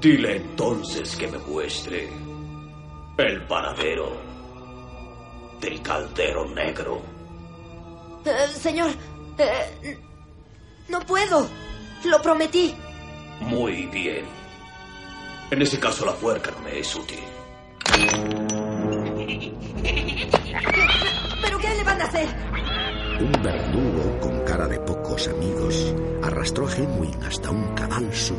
Dile 0.00 0.36
entonces 0.36 1.16
que 1.16 1.26
me 1.26 1.38
muestre 1.38 2.08
el 3.18 3.46
paradero 3.48 4.29
del 5.60 5.82
caldero 5.82 6.48
negro. 6.48 7.02
Eh, 8.24 8.48
señor, 8.48 8.90
eh, 9.38 9.98
no 10.88 11.00
puedo. 11.00 11.46
Lo 12.04 12.22
prometí. 12.22 12.74
Muy 13.40 13.86
bien. 13.86 14.24
En 15.50 15.62
ese 15.62 15.78
caso 15.78 16.06
la 16.06 16.14
puerca 16.14 16.50
no 16.50 16.62
me 16.62 16.78
es 16.78 16.94
útil. 16.94 17.20
¿Pero 21.42 21.58
qué 21.58 21.74
le 21.74 21.84
van 21.84 22.00
a 22.00 22.04
hacer? 22.04 22.28
Un 23.20 23.32
verdugo 23.42 24.20
con 24.20 24.44
cara 24.44 24.66
de 24.66 24.78
pocos 24.80 25.28
amigos 25.28 25.94
arrastró 26.22 26.68
a 26.68 26.74
Henwin 26.74 27.22
hasta 27.24 27.50
un 27.50 27.74
cadalso 27.74 28.34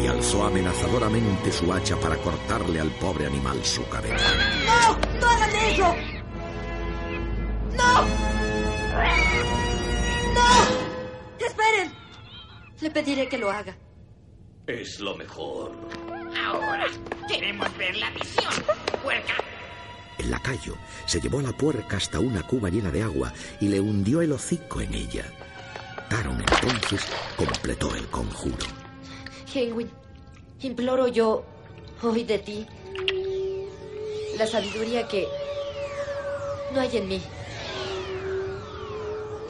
y 0.00 0.06
alzó 0.06 0.44
amenazadoramente 0.46 1.52
su 1.52 1.72
hacha 1.72 1.96
para 1.96 2.16
cortarle 2.16 2.80
al 2.80 2.90
pobre 2.92 3.26
animal 3.26 3.62
su 3.64 3.86
cabeza. 3.88 4.24
¡No! 4.66 5.20
¡No 5.20 5.26
hagan 5.28 5.56
eso! 5.56 6.13
¡No! 7.76 8.04
¡No! 10.34 11.46
¡Esperen! 11.46 11.92
Le 12.80 12.90
pediré 12.90 13.28
que 13.28 13.38
lo 13.38 13.50
haga. 13.50 13.76
Es 14.66 15.00
lo 15.00 15.14
mejor. 15.16 15.72
Ahora 16.44 16.86
queremos 17.28 17.76
ver 17.76 17.96
la 17.96 18.10
visión, 18.10 18.52
puerca. 19.02 19.34
El 20.18 20.30
lacayo 20.30 20.76
se 21.06 21.20
llevó 21.20 21.40
a 21.40 21.42
la 21.42 21.52
puerca 21.52 21.96
hasta 21.96 22.18
una 22.20 22.42
cuba 22.46 22.70
llena 22.70 22.90
de 22.90 23.02
agua 23.02 23.32
y 23.60 23.68
le 23.68 23.80
hundió 23.80 24.22
el 24.22 24.32
hocico 24.32 24.80
en 24.80 24.94
ella. 24.94 25.24
Taron 26.08 26.40
entonces 26.40 27.06
completó 27.36 27.94
el 27.94 28.06
conjuro. 28.08 28.66
Henwin, 29.52 29.90
imploro 30.60 31.08
yo 31.08 31.44
hoy 32.02 32.24
de 32.24 32.38
ti 32.38 32.66
la 34.38 34.46
sabiduría 34.46 35.06
que 35.08 35.26
no 36.72 36.80
hay 36.80 36.96
en 36.96 37.08
mí. 37.08 37.22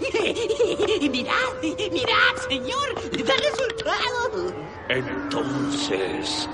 mirad, 1.11 1.63
mirad, 1.63 2.37
señor, 2.49 2.95
da 3.25 3.35
resultado. 3.35 4.55
Entonces, 4.89 6.49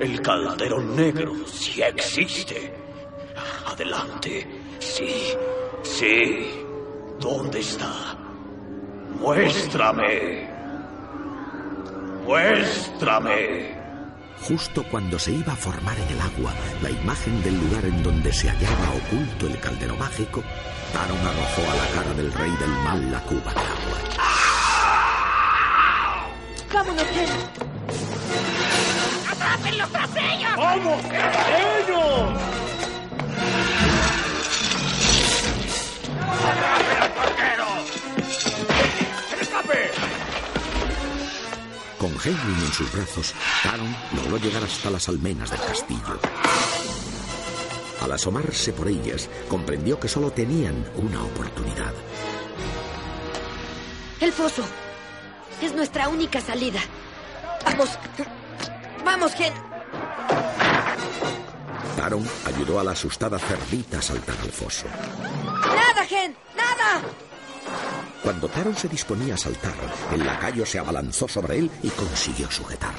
el 0.00 0.20
caldero 0.22 0.80
negro 0.80 1.32
sí 1.46 1.82
existe. 1.82 2.74
Adelante. 3.66 4.46
Sí, 4.78 5.34
sí. 5.82 6.64
¿Dónde 7.20 7.60
está? 7.60 8.16
Muéstrame. 9.18 10.48
Muéstrame. 12.24 13.74
Justo 14.42 14.84
cuando 14.90 15.18
se 15.18 15.32
iba 15.32 15.52
a 15.52 15.56
formar 15.56 15.96
en 15.98 16.08
el 16.08 16.20
agua 16.20 16.52
la 16.82 16.90
imagen 16.90 17.42
del 17.42 17.58
lugar 17.58 17.84
en 17.86 18.02
donde 18.02 18.32
se 18.32 18.48
hallaba 18.50 18.90
oculto 18.90 19.46
el 19.46 19.58
caldero 19.58 19.96
mágico, 19.96 20.42
Taron 20.94 21.18
arrojó 21.18 21.62
a 21.72 21.74
la 21.74 21.86
cara 21.92 22.14
del 22.14 22.32
rey 22.32 22.50
del 22.52 22.70
mal 22.70 23.10
la 23.10 23.20
cuba 23.22 23.52
de 23.52 23.60
agua. 23.60 23.98
¡Vámonos, 26.72 27.04
Ken! 27.04 27.28
¡Atrápenlos 29.28 29.90
tras 29.90 30.10
ellos! 30.16 30.56
¡Vamos, 30.56 31.04
ellos! 31.04 32.40
¡Atrapen 36.22 37.02
al 37.02 37.10
porquero! 37.10 37.66
¡Escape! 39.40 39.90
Con 41.98 42.10
Henwin 42.10 42.64
en 42.66 42.72
sus 42.72 42.92
brazos, 42.92 43.34
Taron 43.64 43.96
logró 44.14 44.38
llegar 44.38 44.62
hasta 44.62 44.90
las 44.90 45.08
almenas 45.08 45.50
del 45.50 45.60
castillo. 45.60 46.20
Al 48.00 48.12
asomarse 48.12 48.72
por 48.72 48.88
ellas, 48.88 49.28
comprendió 49.48 49.98
que 49.98 50.08
solo 50.08 50.30
tenían 50.30 50.84
una 50.96 51.22
oportunidad. 51.22 51.92
El 54.20 54.32
foso. 54.32 54.62
Es 55.60 55.72
nuestra 55.74 56.08
única 56.08 56.40
salida. 56.40 56.80
Vamos. 57.64 57.90
Vamos, 59.04 59.34
Gen. 59.34 59.52
Taron 61.96 62.28
ayudó 62.44 62.80
a 62.80 62.84
la 62.84 62.92
asustada 62.92 63.38
cerdita 63.38 63.98
a 63.98 64.02
saltar 64.02 64.36
al 64.42 64.50
foso. 64.50 64.86
¡Nada, 65.44 66.04
Gen! 66.06 66.36
¡Nada! 66.54 67.02
Cuando 68.22 68.48
Taron 68.48 68.76
se 68.76 68.88
disponía 68.88 69.34
a 69.34 69.38
saltar, 69.38 69.74
el 70.12 70.24
lacayo 70.24 70.66
se 70.66 70.78
abalanzó 70.78 71.28
sobre 71.28 71.58
él 71.58 71.70
y 71.82 71.88
consiguió 71.90 72.50
sujetarlo. 72.50 72.98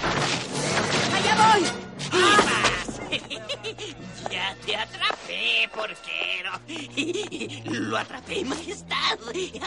¡Allá 1.15 1.53
voy! 1.53 1.84
Ya 4.31 4.55
te 4.65 4.75
atrapé, 4.75 5.69
porquero. 5.73 6.51
Lo 7.79 7.97
atrapé, 7.97 8.43
majestad. 8.45 9.19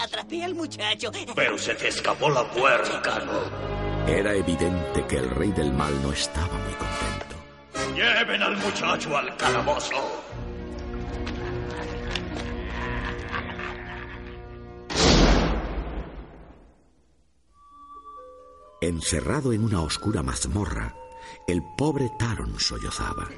Atrapé 0.02 0.44
al 0.44 0.54
muchacho. 0.54 1.10
Pero 1.34 1.58
se 1.58 1.74
te 1.74 1.88
escapó 1.88 2.28
la 2.30 2.50
puerca, 2.50 3.20
¿no? 3.20 4.08
Era 4.08 4.34
evidente 4.34 5.06
que 5.06 5.16
el 5.16 5.30
rey 5.30 5.52
del 5.52 5.72
mal 5.72 5.92
no 6.02 6.12
estaba 6.12 6.54
muy 6.54 6.74
contento. 6.74 7.94
Lleven 7.94 8.42
al 8.42 8.56
muchacho 8.56 9.16
al 9.16 9.36
calabozo. 9.36 10.24
Encerrado 18.80 19.52
en 19.52 19.64
una 19.64 19.82
oscura 19.82 20.22
mazmorra, 20.22 20.94
el 21.46 21.62
pobre 21.76 22.10
Taron 22.18 22.58
sollozaba. 22.60 23.28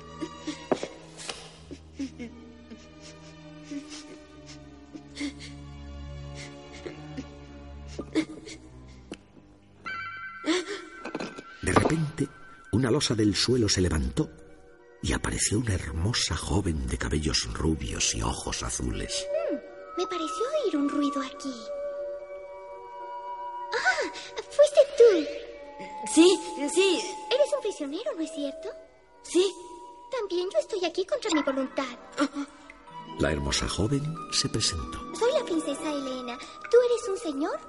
Una 12.81 12.91
losa 12.91 13.15
del 13.15 13.37
suelo 13.37 13.69
se 13.69 13.83
levantó 13.83 14.31
y 15.03 15.13
apareció 15.13 15.59
una 15.59 15.75
hermosa 15.75 16.35
joven 16.35 16.87
de 16.87 16.97
cabellos 16.97 17.47
rubios 17.53 18.15
y 18.15 18.23
ojos 18.23 18.63
azules. 18.63 19.27
Me 19.99 20.07
pareció 20.07 20.45
oír 20.65 20.77
un 20.79 20.89
ruido 20.89 21.21
aquí. 21.21 21.55
¡Ah! 23.75 24.13
¡Fuiste 24.35 24.81
tú! 24.97 26.15
Sí, 26.15 26.41
sí. 26.75 27.01
Eres 27.31 27.53
un 27.55 27.61
prisionero, 27.61 28.13
¿no 28.17 28.23
es 28.23 28.33
cierto? 28.33 28.71
Sí. 29.25 29.55
También 30.11 30.49
yo 30.51 30.59
estoy 30.59 30.83
aquí 30.87 31.05
contra 31.05 31.31
mi 31.35 31.43
voluntad. 31.43 31.99
La 33.19 33.31
hermosa 33.31 33.69
joven 33.69 34.03
se 34.33 34.49
presentó. 34.49 34.99
Soy 35.17 35.33
la 35.33 35.45
princesa 35.45 35.83
princesa 35.83 35.93
Elena, 35.93 36.39
¿tú 36.71 36.79
eres 36.87 37.09
un 37.11 37.19
señor 37.19 37.61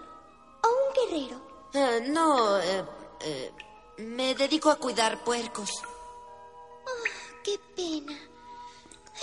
o 0.64 0.68
un 0.70 1.10
guerrero? 1.12 1.42
Eh, 1.74 2.08
no, 2.10 2.58
eh, 2.60 2.86
eh, 3.26 3.52
me 4.02 4.36
dedico 4.36 4.70
a 4.70 4.76
cuidar 4.76 5.24
puercos. 5.24 5.70
Oh, 6.86 7.04
qué 7.44 7.60
pena. 7.76 8.18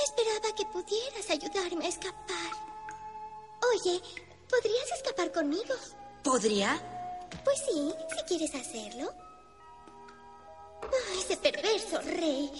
Esperaba 0.04 0.54
que 0.54 0.64
pudieras 0.66 1.28
ayudarme 1.30 1.86
a 1.86 1.88
escapar. 1.88 2.52
Oye, 3.72 4.00
¿podrías 4.48 4.92
escapar 4.96 5.32
conmigo? 5.32 5.74
¿Podría? 6.22 6.80
Pues 7.44 7.58
sí, 7.66 7.92
si 8.16 8.24
quieres 8.24 8.54
hacerlo. 8.54 9.12
Oh, 10.82 11.18
ese 11.18 11.36
perverso 11.36 12.00
rey. 12.02 12.50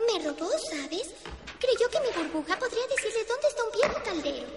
Me 0.00 0.24
robó, 0.24 0.50
¿sabes? 0.58 1.14
Creyó 1.60 1.88
que 1.88 2.00
mi 2.00 2.22
burbuja 2.22 2.58
podría 2.58 2.86
decirle 2.88 3.24
dónde 3.28 3.48
está 3.48 3.64
un 3.64 3.72
viejo 3.72 4.02
caldero. 4.04 4.48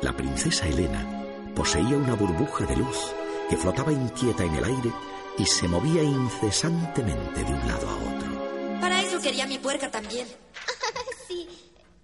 La 0.00 0.16
princesa 0.16 0.66
Elena 0.66 1.52
poseía 1.54 1.96
una 1.96 2.14
burbuja 2.14 2.64
de 2.64 2.76
luz 2.76 3.12
que 3.48 3.56
flotaba 3.56 3.92
inquieta 3.92 4.44
en 4.44 4.54
el 4.54 4.64
aire 4.64 4.90
y 5.38 5.46
se 5.46 5.68
movía 5.68 6.02
incesantemente 6.02 7.44
de 7.44 7.52
un 7.52 7.68
lado 7.68 7.88
a 7.88 7.96
otro. 7.96 8.80
Para 8.80 9.00
eso 9.02 9.20
quería 9.20 9.46
mi 9.46 9.58
puerca 9.58 9.90
también. 9.90 10.26
sí, 11.28 11.48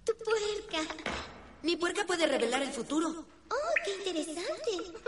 tu 0.03 0.13
puerca. 0.17 0.93
Mi 1.63 1.75
puerca 1.75 2.05
puede 2.05 2.25
revelar 2.25 2.61
el 2.63 2.71
futuro. 2.71 3.25
Oh, 3.49 3.73
qué 3.83 3.95
interesante. 3.95 4.99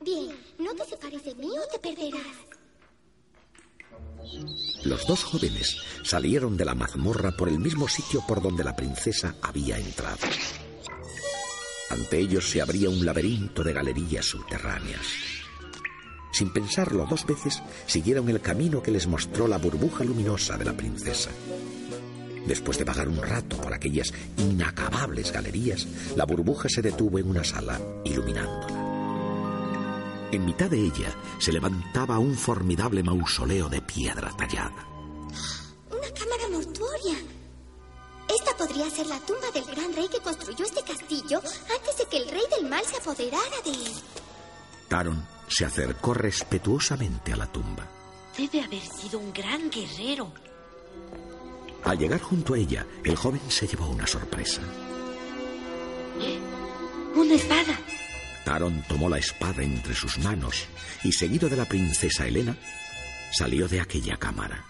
Bien, 0.00 0.38
no 0.58 0.74
te 0.74 0.84
separes 0.84 1.24
de 1.24 1.34
mí 1.34 1.50
o 1.58 1.68
te 1.68 1.78
perderás. 1.78 2.36
Los 4.84 5.06
dos 5.06 5.24
jóvenes 5.24 5.76
salieron 6.04 6.56
de 6.56 6.64
la 6.64 6.74
mazmorra 6.74 7.32
por 7.32 7.48
el 7.48 7.58
mismo 7.58 7.88
sitio 7.88 8.24
por 8.26 8.42
donde 8.42 8.64
la 8.64 8.76
princesa 8.76 9.34
había 9.42 9.78
entrado. 9.78 10.18
Ante 11.90 12.18
ellos 12.18 12.48
se 12.48 12.60
abría 12.60 12.88
un 12.88 13.04
laberinto 13.04 13.62
de 13.62 13.72
galerías 13.72 14.26
subterráneas. 14.26 15.35
Sin 16.36 16.50
pensarlo 16.50 17.06
dos 17.08 17.24
veces, 17.24 17.62
siguieron 17.86 18.28
el 18.28 18.42
camino 18.42 18.82
que 18.82 18.90
les 18.90 19.06
mostró 19.06 19.48
la 19.48 19.56
burbuja 19.56 20.04
luminosa 20.04 20.58
de 20.58 20.66
la 20.66 20.76
princesa. 20.76 21.30
Después 22.46 22.76
de 22.76 22.84
vagar 22.84 23.08
un 23.08 23.22
rato 23.22 23.56
por 23.56 23.72
aquellas 23.72 24.12
inacabables 24.36 25.32
galerías, 25.32 25.88
la 26.14 26.26
burbuja 26.26 26.68
se 26.68 26.82
detuvo 26.82 27.18
en 27.18 27.30
una 27.30 27.42
sala, 27.42 27.80
iluminándola. 28.04 30.28
En 30.30 30.44
mitad 30.44 30.68
de 30.68 30.78
ella 30.78 31.16
se 31.38 31.52
levantaba 31.52 32.18
un 32.18 32.36
formidable 32.36 33.02
mausoleo 33.02 33.70
de 33.70 33.80
piedra 33.80 34.30
tallada. 34.36 34.86
Una 35.90 36.10
cámara 36.12 36.50
mortuoria. 36.52 37.16
Esta 38.28 38.54
podría 38.58 38.90
ser 38.90 39.06
la 39.06 39.20
tumba 39.20 39.50
del 39.54 39.64
gran 39.64 39.94
rey 39.94 40.08
que 40.08 40.20
construyó 40.20 40.66
este 40.66 40.82
castillo 40.82 41.38
antes 41.38 41.96
de 41.96 42.04
que 42.10 42.18
el 42.18 42.28
rey 42.28 42.44
del 42.54 42.68
mal 42.68 42.84
se 42.84 42.98
apoderara 42.98 43.62
de 43.64 43.70
él. 43.70 43.94
Taron 44.88 45.26
se 45.48 45.64
acercó 45.64 46.14
respetuosamente 46.14 47.32
a 47.32 47.36
la 47.36 47.46
tumba. 47.46 47.86
Debe 48.36 48.62
haber 48.62 48.82
sido 48.82 49.18
un 49.18 49.32
gran 49.32 49.70
guerrero. 49.70 50.32
Al 51.84 51.98
llegar 51.98 52.20
junto 52.20 52.54
a 52.54 52.58
ella, 52.58 52.86
el 53.04 53.16
joven 53.16 53.40
se 53.48 53.66
llevó 53.66 53.88
una 53.88 54.06
sorpresa. 54.06 54.60
¡Una 57.14 57.34
espada! 57.34 57.78
Taron 58.44 58.82
tomó 58.88 59.08
la 59.08 59.18
espada 59.18 59.62
entre 59.62 59.94
sus 59.94 60.18
manos 60.18 60.66
y, 61.02 61.12
seguido 61.12 61.48
de 61.48 61.56
la 61.56 61.64
princesa 61.64 62.26
Helena, 62.26 62.56
salió 63.32 63.68
de 63.68 63.80
aquella 63.80 64.16
cámara. 64.16 64.64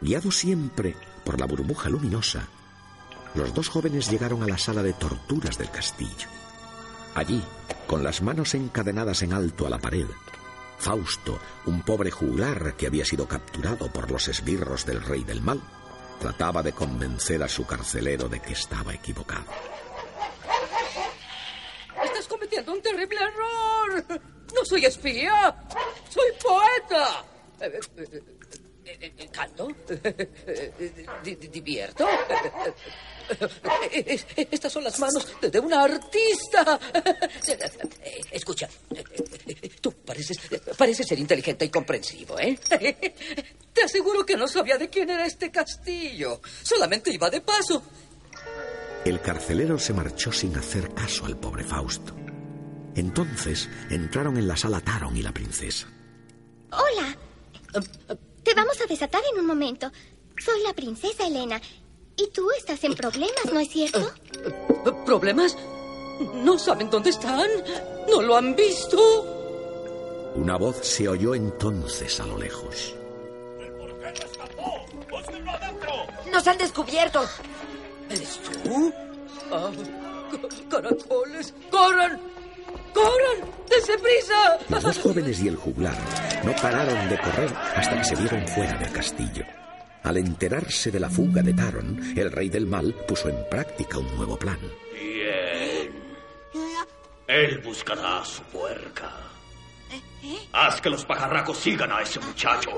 Guiados 0.00 0.36
siempre 0.36 0.94
por 1.24 1.40
la 1.40 1.46
burbuja 1.46 1.88
luminosa, 1.88 2.48
los 3.34 3.52
dos 3.54 3.68
jóvenes 3.68 4.10
llegaron 4.10 4.42
a 4.42 4.46
la 4.46 4.58
sala 4.58 4.82
de 4.82 4.92
torturas 4.92 5.58
del 5.58 5.70
castillo. 5.70 6.28
Allí, 7.16 7.42
con 7.86 8.04
las 8.04 8.20
manos 8.22 8.54
encadenadas 8.54 9.22
en 9.22 9.32
alto 9.32 9.66
a 9.66 9.70
la 9.70 9.78
pared, 9.78 10.06
Fausto, 10.78 11.40
un 11.64 11.82
pobre 11.82 12.10
juglar 12.10 12.74
que 12.76 12.86
había 12.86 13.04
sido 13.06 13.26
capturado 13.26 13.90
por 13.90 14.10
los 14.10 14.28
esbirros 14.28 14.84
del 14.84 15.02
rey 15.02 15.24
del 15.24 15.40
mal, 15.40 15.60
trataba 16.20 16.62
de 16.62 16.72
convencer 16.72 17.42
a 17.42 17.48
su 17.48 17.66
carcelero 17.66 18.28
de 18.28 18.40
que 18.40 18.52
estaba 18.52 18.92
equivocado. 18.92 19.46
Estás 22.04 22.26
cometiendo 22.28 22.72
un 22.72 22.82
terrible 22.82 23.18
error. 23.18 24.04
No 24.54 24.64
soy 24.64 24.84
espía, 24.84 25.56
soy 26.10 26.30
poeta. 26.42 27.24
Eh, 27.60 27.80
eh, 27.96 28.98
eh, 29.00 29.14
eh, 29.18 29.28
¿Canto? 29.32 29.68
Di- 31.24 31.34
di- 31.36 31.48
¿Divierto? 31.48 32.06
Estas 34.36 34.72
son 34.72 34.84
las 34.84 34.98
manos 34.98 35.26
de- 35.40 35.58
una 35.60 35.82
artista. 35.84 36.78
Escucha, 38.30 38.68
tú 39.80 39.92
pareces, 39.92 40.38
pareces 40.76 41.06
ser 41.06 41.18
inteligente 41.18 41.64
y 41.64 41.68
comprensivo, 41.70 42.38
¿eh? 42.38 42.58
Te 43.72 43.82
aseguro 43.82 44.24
que 44.24 44.36
no 44.36 44.48
sabía 44.48 44.78
de 44.78 44.88
quién 44.88 45.10
era 45.10 45.26
este 45.26 45.50
castillo. 45.50 46.40
Solamente 46.62 47.12
iba 47.12 47.28
de 47.30 47.40
paso. 47.40 47.82
El 49.04 49.20
carcelero 49.20 49.78
se 49.78 49.92
marchó 49.92 50.32
sin 50.32 50.56
hacer 50.56 50.92
caso 50.94 51.26
al 51.26 51.36
pobre 51.36 51.62
Fausto. 51.64 52.14
Entonces 52.94 53.68
entraron 53.90 54.36
en 54.38 54.48
la 54.48 54.56
sala 54.56 54.80
Taron 54.80 55.16
y 55.16 55.22
la 55.22 55.32
princesa. 55.32 55.86
Hola. 56.72 57.16
Te 58.42 58.54
vamos 58.54 58.80
a 58.80 58.86
desatar 58.86 59.20
en 59.32 59.40
un 59.40 59.46
momento. 59.46 59.92
Soy 60.42 60.62
la 60.62 60.72
princesa 60.72 61.26
Elena. 61.26 61.60
Y 62.16 62.28
tú 62.28 62.48
estás 62.56 62.82
en 62.84 62.94
problemas, 62.94 63.52
¿no 63.52 63.60
es 63.60 63.68
cierto? 63.68 64.10
¿Problemas? 65.04 65.56
¿No 66.34 66.58
saben 66.58 66.88
dónde 66.90 67.10
están? 67.10 67.48
¿No 68.08 68.22
lo 68.22 68.36
han 68.36 68.56
visto? 68.56 70.32
Una 70.36 70.56
voz 70.56 70.78
se 70.82 71.08
oyó 71.08 71.34
entonces 71.34 72.18
a 72.20 72.26
lo 72.26 72.38
lejos. 72.38 72.94
¡Nos 76.32 76.46
han 76.46 76.58
descubierto! 76.58 77.22
¿Eres 78.10 78.40
tú? 78.64 78.92
Ah, 79.52 79.70
ca- 80.30 80.80
caracoles. 80.82 81.54
¡Corran! 81.70 82.20
¡Corran! 82.94 83.50
¡Dense 83.68 83.98
prisa! 83.98 84.58
Los 84.68 84.82
dos 84.82 84.98
jóvenes 84.98 85.40
y 85.40 85.48
el 85.48 85.56
juglar 85.56 85.96
no 86.44 86.54
pararon 86.56 87.08
de 87.08 87.18
correr 87.18 87.52
hasta 87.76 87.96
que 87.98 88.04
se 88.04 88.16
vieron 88.16 88.46
fuera 88.48 88.76
del 88.78 88.92
castillo. 88.92 89.44
Al 90.06 90.18
enterarse 90.18 90.92
de 90.92 91.00
la 91.00 91.10
fuga 91.10 91.42
de 91.42 91.52
Taron, 91.52 92.14
el 92.16 92.30
rey 92.30 92.48
del 92.48 92.64
mal 92.64 92.94
puso 93.08 93.28
en 93.28 93.44
práctica 93.50 93.98
un 93.98 94.16
nuevo 94.16 94.38
plan. 94.38 94.60
Bien. 94.92 95.90
Él 97.26 97.58
buscará 97.58 98.20
a 98.20 98.24
su 98.24 98.40
puerca. 98.44 99.12
Haz 100.52 100.80
que 100.80 100.90
los 100.90 101.04
pajarracos 101.04 101.58
sigan 101.58 101.90
a 101.90 102.02
ese 102.02 102.20
muchacho. 102.20 102.70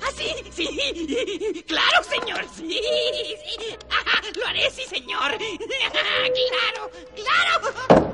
¿Ah, 0.00 0.10
sí? 0.14 0.32
Sí. 0.52 1.64
Claro, 1.66 2.04
señor. 2.04 2.44
Sí. 2.54 2.68
sí. 2.80 3.76
Ajá, 3.90 4.22
Lo 4.36 4.46
haré, 4.46 4.70
sí, 4.70 4.82
señor. 4.88 5.32
Claro, 7.16 7.60
claro. 7.88 8.12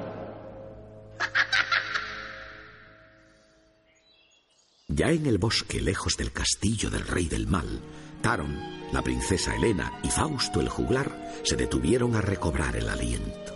Ya 4.89 5.11
en 5.11 5.27
el 5.27 5.37
bosque, 5.37 5.81
lejos 5.83 6.17
del 6.17 6.33
castillo 6.33 6.89
del 6.89 7.07
rey 7.07 7.27
del 7.27 7.47
mal, 7.47 7.81
Taron, 8.25 8.59
la 8.91 9.03
princesa 9.03 9.55
Helena 9.55 10.01
y 10.03 10.09
Fausto 10.09 10.63
el 10.63 10.71
juglar 10.71 11.31
se 11.43 11.57
detuvieron 11.57 12.17
a 12.17 12.23
recobrar 12.23 12.75
el 12.75 12.89
aliento. 12.89 13.55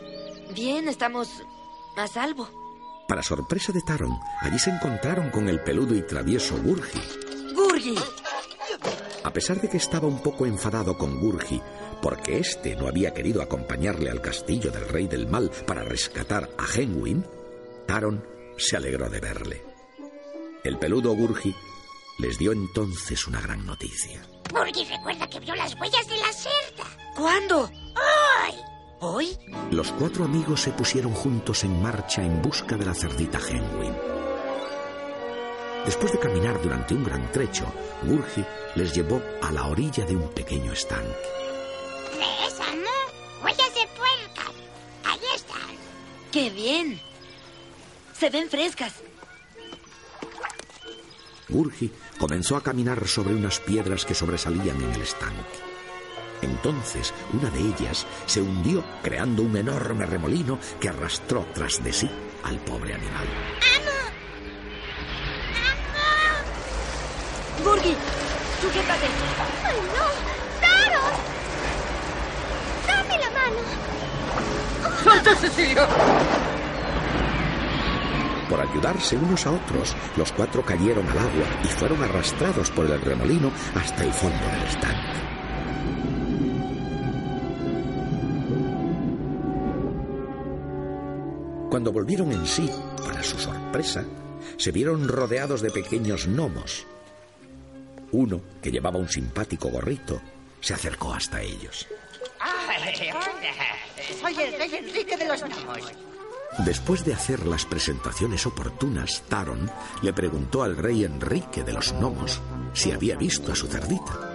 Bien, 0.54 0.86
estamos 0.88 1.42
a 1.96 2.06
salvo. 2.06 2.46
Para 3.08 3.22
sorpresa 3.22 3.72
de 3.72 3.80
Taron, 3.80 4.20
allí 4.42 4.58
se 4.58 4.68
encontraron 4.68 5.30
con 5.30 5.48
el 5.48 5.62
peludo 5.62 5.94
y 5.94 6.02
travieso 6.02 6.54
Gurgi. 6.62 7.00
¡Gurgi! 7.54 7.94
A 9.24 9.32
pesar 9.32 9.58
de 9.58 9.70
que 9.70 9.78
estaba 9.78 10.06
un 10.06 10.22
poco 10.22 10.44
enfadado 10.44 10.98
con 10.98 11.18
Gurgi, 11.18 11.62
porque 12.02 12.36
éste 12.36 12.76
no 12.76 12.88
había 12.88 13.14
querido 13.14 13.40
acompañarle 13.40 14.10
al 14.10 14.20
castillo 14.20 14.70
del 14.70 14.86
rey 14.86 15.06
del 15.06 15.28
mal 15.28 15.50
para 15.66 15.82
rescatar 15.82 16.50
a 16.58 16.78
Henwin, 16.78 17.24
Taron 17.86 18.22
se 18.58 18.76
alegró 18.76 19.08
de 19.08 19.20
verle. 19.20 19.64
El 20.62 20.78
peludo 20.78 21.14
Gurgi 21.14 21.54
les 22.18 22.36
dio 22.36 22.52
entonces 22.52 23.26
una 23.26 23.40
gran 23.40 23.64
noticia. 23.64 24.20
Burgi 24.50 24.84
recuerda 24.84 25.28
que 25.28 25.40
vio 25.40 25.54
las 25.54 25.74
huellas 25.80 26.06
de 26.08 26.16
la 26.16 26.32
cerda. 26.32 26.84
¿Cuándo? 27.16 27.64
¡Hoy! 27.64 28.54
¿Hoy? 29.00 29.38
Los 29.70 29.92
cuatro 29.92 30.24
amigos 30.24 30.60
se 30.62 30.72
pusieron 30.72 31.12
juntos 31.12 31.62
en 31.62 31.80
marcha 31.80 32.22
en 32.22 32.42
busca 32.42 32.76
de 32.76 32.84
la 32.84 32.94
cerdita 32.94 33.38
Henwin. 33.38 33.94
Después 35.84 36.12
de 36.12 36.18
caminar 36.18 36.60
durante 36.60 36.94
un 36.94 37.04
gran 37.04 37.30
trecho, 37.30 37.72
Gurgi 38.02 38.44
les 38.74 38.92
llevó 38.92 39.22
a 39.40 39.52
la 39.52 39.66
orilla 39.66 40.04
de 40.04 40.16
un 40.16 40.28
pequeño 40.34 40.72
estanque. 40.72 41.16
¿Ves, 42.18 42.60
amo? 42.60 43.44
Huellas 43.44 43.74
de 43.74 43.86
puerca. 43.96 44.50
Ahí 45.04 45.20
están. 45.34 45.76
¡Qué 46.32 46.50
bien! 46.50 47.00
Se 48.12 48.28
ven 48.28 48.50
frescas. 48.50 48.94
Gurgi 51.48 51.90
comenzó 52.18 52.56
a 52.56 52.62
caminar 52.62 53.06
sobre 53.06 53.34
unas 53.34 53.60
piedras 53.60 54.04
que 54.04 54.14
sobresalían 54.14 54.80
en 54.82 54.92
el 54.92 55.02
estanque. 55.02 55.58
Entonces 56.42 57.12
una 57.32 57.50
de 57.50 57.60
ellas 57.60 58.06
se 58.26 58.40
hundió 58.40 58.84
creando 59.02 59.42
un 59.42 59.56
enorme 59.56 60.06
remolino 60.06 60.58
que 60.80 60.88
arrastró 60.88 61.46
tras 61.54 61.82
de 61.82 61.92
sí 61.92 62.10
al 62.44 62.58
pobre 62.58 62.94
animal. 62.94 63.26
Gurgi, 67.64 67.96
sujétate. 68.60 69.06
¡Ay, 69.64 69.76
no! 69.94 70.06
¡Taron! 70.60 71.12
¡Dame 72.86 73.18
la 73.18 73.30
mano! 73.30 73.60
¡Santa 75.02 75.34
Cecilia! 75.36 75.88
Por 78.48 78.60
ayudarse 78.60 79.16
unos 79.16 79.46
a 79.46 79.52
otros, 79.52 79.94
los 80.16 80.32
cuatro 80.32 80.64
cayeron 80.64 81.06
al 81.08 81.18
agua 81.18 81.46
y 81.64 81.68
fueron 81.68 82.02
arrastrados 82.02 82.70
por 82.70 82.86
el 82.86 83.00
remolino 83.00 83.52
hasta 83.74 84.04
el 84.04 84.12
fondo 84.12 84.44
del 84.46 84.62
estanque. 84.62 85.18
Cuando 91.70 91.92
volvieron 91.92 92.32
en 92.32 92.46
sí, 92.46 92.70
para 93.04 93.22
su 93.22 93.38
sorpresa, 93.38 94.04
se 94.56 94.72
vieron 94.72 95.06
rodeados 95.06 95.60
de 95.60 95.70
pequeños 95.70 96.26
gnomos. 96.26 96.86
Uno, 98.12 98.40
que 98.62 98.70
llevaba 98.70 98.98
un 98.98 99.08
simpático 99.08 99.68
gorrito, 99.68 100.20
se 100.60 100.72
acercó 100.72 101.12
hasta 101.12 101.42
ellos. 101.42 101.86
Soy 104.20 104.34
el 104.42 104.58
rey 104.58 104.74
Enrique 104.74 105.16
de 105.16 105.28
los 105.28 105.42
gnomos. 105.42 105.92
Después 106.58 107.04
de 107.04 107.14
hacer 107.14 107.46
las 107.46 107.64
presentaciones 107.64 108.44
oportunas, 108.44 109.22
Taron 109.28 109.70
le 110.02 110.12
preguntó 110.12 110.64
al 110.64 110.76
rey 110.76 111.04
Enrique 111.04 111.62
de 111.62 111.72
los 111.72 111.92
gnomos 111.92 112.40
si 112.72 112.90
había 112.90 113.16
visto 113.16 113.52
a 113.52 113.54
su 113.54 113.68
cerdita. 113.68 114.34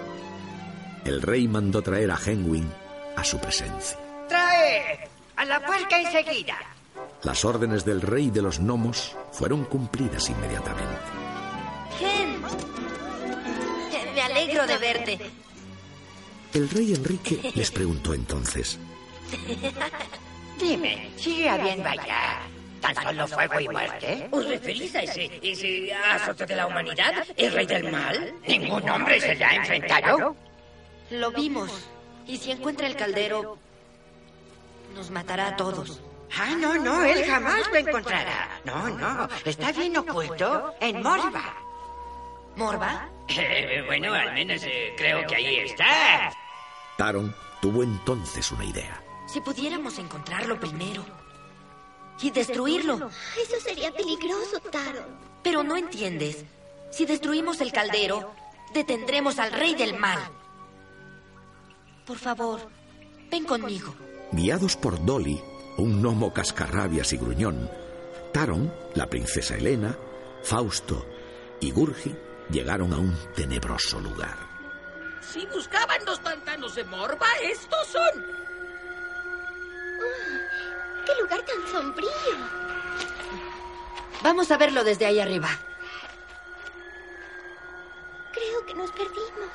El 1.03 1.21
rey 1.21 1.49
mandó 1.49 1.81
traer 1.81 2.11
a 2.11 2.19
Henwin 2.25 2.69
a 3.17 3.23
su 3.25 3.39
presencia. 3.39 3.99
Trae 4.29 5.09
a 5.35 5.45
la 5.45 5.65
puerca 5.65 5.99
enseguida. 5.99 6.55
Las 7.23 7.43
órdenes 7.43 7.83
del 7.83 8.01
rey 8.01 8.29
de 8.29 8.41
los 8.41 8.59
gnomos 8.59 9.15
fueron 9.31 9.65
cumplidas 9.65 10.29
inmediatamente. 10.29 11.01
Gen. 11.99 12.41
Me 14.15 14.21
alegro 14.21 14.65
de 14.65 14.77
verte. 14.77 15.19
El 16.53 16.69
rey 16.69 16.93
Enrique 16.93 17.51
les 17.55 17.71
preguntó 17.71 18.13
entonces, 18.13 18.79
Dime, 20.63 21.11
¿sigue 21.17 21.49
habiendo 21.49 21.89
allá 21.89 22.39
tan 22.79 22.95
solo 22.95 23.27
fuego 23.27 23.59
y 23.59 23.67
muerte? 23.67 24.29
¿Os 24.31 24.47
referís 24.47 24.95
a 24.95 25.01
ese, 25.01 25.29
ese 25.41 25.93
azote 25.93 26.45
de 26.45 26.55
la 26.55 26.67
humanidad? 26.67 27.25
¿El 27.35 27.51
rey 27.51 27.65
del 27.65 27.91
mal? 27.91 28.33
¿Ningún 28.47 28.89
hombre 28.89 29.19
se 29.19 29.35
le 29.35 29.43
ha 29.43 29.55
enfrentado? 29.55 30.35
Lo 31.09 31.31
vimos. 31.31 31.89
Y 32.25 32.37
si 32.37 32.51
encuentra 32.51 32.87
el 32.87 32.95
caldero, 32.95 33.57
nos 34.95 35.11
matará 35.11 35.49
a 35.49 35.55
todos. 35.57 36.01
Ah, 36.39 36.55
no, 36.57 36.75
no, 36.75 37.03
él 37.03 37.25
jamás 37.25 37.69
lo 37.69 37.75
encontrará. 37.75 38.49
No, 38.63 38.89
no, 38.89 39.27
está 39.43 39.73
bien 39.73 39.97
oculto 39.97 40.73
en 40.79 41.03
Morba. 41.03 41.55
¿Morba? 42.55 43.09
Eh, 43.27 43.83
bueno, 43.85 44.13
al 44.13 44.33
menos 44.33 44.63
eh, 44.63 44.93
creo 44.95 45.27
que 45.27 45.35
ahí 45.35 45.57
está. 45.59 46.31
Taron 46.97 47.35
tuvo 47.61 47.83
entonces 47.83 48.49
una 48.53 48.63
idea. 48.63 49.02
Si 49.33 49.41
pudiéramos 49.41 49.97
encontrarlo 49.97 50.59
primero. 50.59 51.03
Y 52.21 52.29
destruirlo. 52.29 53.09
Eso 53.35 53.59
sería 53.63 53.91
peligroso, 53.91 54.59
Taron. 54.59 55.07
Pero 55.41 55.63
no 55.63 55.75
entiendes. 55.75 56.45
Si 56.91 57.07
destruimos 57.07 57.59
el 57.59 57.71
caldero, 57.71 58.31
detendremos 58.75 59.39
al 59.39 59.51
rey 59.51 59.73
del 59.73 59.97
mal. 59.97 60.19
Por 62.05 62.19
favor, 62.19 62.59
ven 63.31 63.43
conmigo. 63.45 63.95
Guiados 64.31 64.77
por 64.77 65.03
Dolly, 65.03 65.41
un 65.77 65.99
gnomo 65.99 66.31
cascarrabias 66.31 67.11
y 67.13 67.17
gruñón, 67.17 67.71
Taron, 68.33 68.71
la 68.93 69.09
princesa 69.09 69.55
Helena, 69.55 69.97
Fausto 70.43 71.07
y 71.59 71.71
Gurgi 71.71 72.15
llegaron 72.51 72.93
a 72.93 72.99
un 72.99 73.17
tenebroso 73.35 73.99
lugar. 73.99 74.37
Si 75.21 75.43
buscaban 75.47 76.05
los 76.05 76.19
pantanos 76.19 76.75
de 76.75 76.83
Morba, 76.83 77.27
estos 77.41 77.87
son. 77.87 78.42
¡Qué 81.05 81.21
lugar 81.21 81.41
tan 81.41 81.71
sombrío! 81.71 82.09
Vamos 84.21 84.49
a 84.51 84.57
verlo 84.57 84.83
desde 84.83 85.05
ahí 85.05 85.19
arriba. 85.19 85.49
Creo 88.31 88.65
que 88.65 88.73
nos 88.73 88.91
perdimos. 88.91 89.49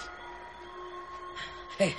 Eh, 1.78 1.94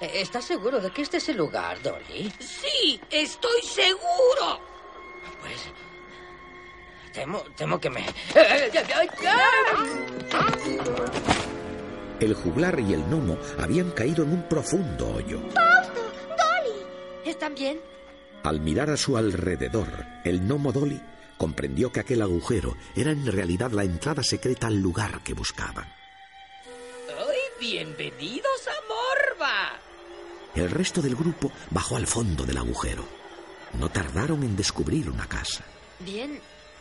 ¿Estás 0.00 0.44
seguro 0.44 0.80
de 0.80 0.90
que 0.90 1.02
este 1.02 1.18
es 1.18 1.28
el 1.28 1.36
lugar, 1.36 1.80
Dolly? 1.80 2.32
Sí, 2.40 3.00
estoy 3.10 3.62
seguro. 3.62 4.60
Pues. 5.40 5.70
Temo, 7.12 7.42
temo 7.54 7.78
que 7.78 7.90
me. 7.90 8.04
El 12.18 12.34
juglar 12.34 12.80
y 12.80 12.94
el 12.94 13.04
gnomo 13.04 13.36
habían 13.58 13.90
caído 13.90 14.24
en 14.24 14.32
un 14.32 14.48
profundo 14.48 15.14
hoyo. 15.14 15.40
¿Están 17.24 17.54
bien? 17.54 17.80
Al 18.42 18.60
mirar 18.60 18.90
a 18.90 18.96
su 18.96 19.16
alrededor, 19.16 19.88
el 20.24 20.40
gnomo 20.40 20.72
Dolly 20.72 21.00
comprendió 21.38 21.92
que 21.92 22.00
aquel 22.00 22.22
agujero 22.22 22.76
era 22.96 23.12
en 23.12 23.26
realidad 23.26 23.70
la 23.70 23.84
entrada 23.84 24.22
secreta 24.22 24.66
al 24.66 24.80
lugar 24.80 25.22
que 25.22 25.34
buscaban. 25.34 25.84
¡Ay, 27.08 27.38
bienvenidos 27.60 28.68
a 28.68 28.74
Morba! 28.88 29.72
El 30.54 30.70
resto 30.70 31.00
del 31.00 31.14
grupo 31.14 31.52
bajó 31.70 31.96
al 31.96 32.06
fondo 32.06 32.44
del 32.44 32.58
agujero. 32.58 33.04
No 33.78 33.88
tardaron 33.88 34.42
en 34.42 34.56
descubrir 34.56 35.08
una 35.08 35.26
casa. 35.28 35.64
Bien. 36.00 36.40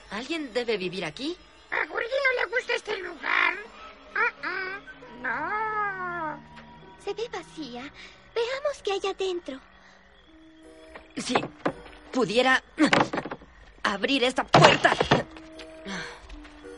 ¿Alguien 0.09 0.51
debe 0.53 0.77
vivir 0.77 1.05
aquí? 1.05 1.37
¿A 1.69 1.85
Gurgi 1.85 2.09
no 2.25 2.43
le 2.43 2.55
gusta 2.55 2.73
este 2.75 2.97
lugar? 2.97 3.55
Ah, 4.13 4.33
ah, 5.23 6.37
no. 6.97 7.03
Se 7.03 7.13
ve 7.13 7.29
vacía. 7.31 7.83
Veamos 8.35 8.81
qué 8.83 8.91
hay 8.91 9.01
adentro. 9.09 9.59
Si 11.17 11.35
pudiera 12.11 12.63
abrir 13.83 14.23
esta 14.23 14.43
puerta. 14.43 14.93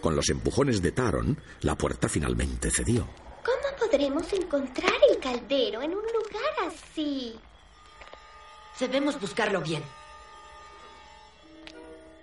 Con 0.01 0.15
los 0.15 0.29
empujones 0.29 0.81
de 0.81 0.91
Taron, 0.91 1.39
la 1.61 1.77
puerta 1.77 2.09
finalmente 2.09 2.69
cedió. 2.69 3.07
¿Cómo 3.43 3.77
podremos 3.79 4.31
encontrar 4.33 4.93
el 5.09 5.17
caldero 5.19 5.81
en 5.81 5.91
un 5.91 6.03
lugar 6.03 6.67
así? 6.67 7.35
Debemos 8.79 9.19
buscarlo 9.19 9.61
bien. 9.61 9.83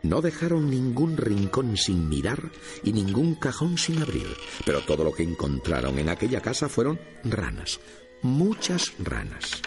No 0.02 0.20
dejaron 0.22 0.70
ningún 0.70 1.16
rincón 1.16 1.76
sin 1.76 2.08
mirar 2.08 2.50
y 2.82 2.92
ningún 2.92 3.34
cajón 3.34 3.76
sin 3.76 4.02
abrir, 4.02 4.34
pero 4.64 4.80
todo 4.80 5.04
lo 5.04 5.12
que 5.12 5.22
encontraron 5.22 5.98
en 5.98 6.08
aquella 6.08 6.40
casa 6.40 6.68
fueron 6.68 6.98
ranas, 7.22 7.80
muchas 8.22 8.94
ranas. 8.98 9.62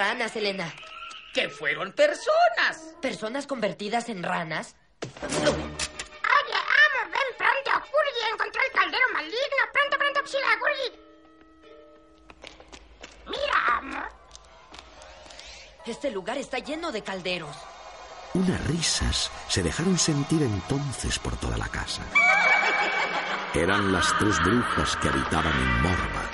Ranas, 0.00 0.34
Elena. 0.34 0.72
Que 1.34 1.50
fueron 1.50 1.92
personas. 1.92 2.94
¿Personas 3.02 3.46
convertidas 3.46 4.08
en 4.08 4.22
ranas? 4.22 4.74
Oye, 5.02 6.58
amo, 6.84 7.00
ven 7.12 7.30
pronto. 7.36 7.70
Gurgi 7.92 8.32
encontró 8.32 8.62
el 8.66 8.72
caldero 8.72 9.06
maligno. 9.12 9.62
Pronto, 9.74 9.98
pronto, 9.98 10.20
auxilia 10.20 10.52
a 10.52 10.58
Gurgi. 10.62 10.88
Mira, 13.26 13.76
amo. 13.76 14.02
Este 15.84 16.10
lugar 16.10 16.38
está 16.38 16.58
lleno 16.58 16.90
de 16.92 17.02
calderos. 17.02 17.54
Unas 18.32 18.64
risas 18.68 19.30
se 19.48 19.62
dejaron 19.62 19.98
sentir 19.98 20.42
entonces 20.42 21.18
por 21.18 21.36
toda 21.36 21.58
la 21.58 21.68
casa. 21.68 22.02
Eran 23.54 23.92
las 23.92 24.16
tres 24.18 24.38
brujas 24.38 24.96
que 24.96 25.08
habitaban 25.08 25.52
en 25.52 25.82
Morba. 25.82 26.30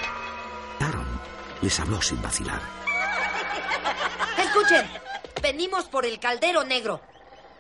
Taron 0.79 1.21
les 1.63 1.81
habló 1.81 2.01
sin 2.01 2.21
vacilar. 2.23 2.61
Escuchen, 4.39 4.87
venimos 5.43 5.85
por 5.87 6.05
el 6.07 6.19
caldero 6.19 6.65
negro. 6.65 7.01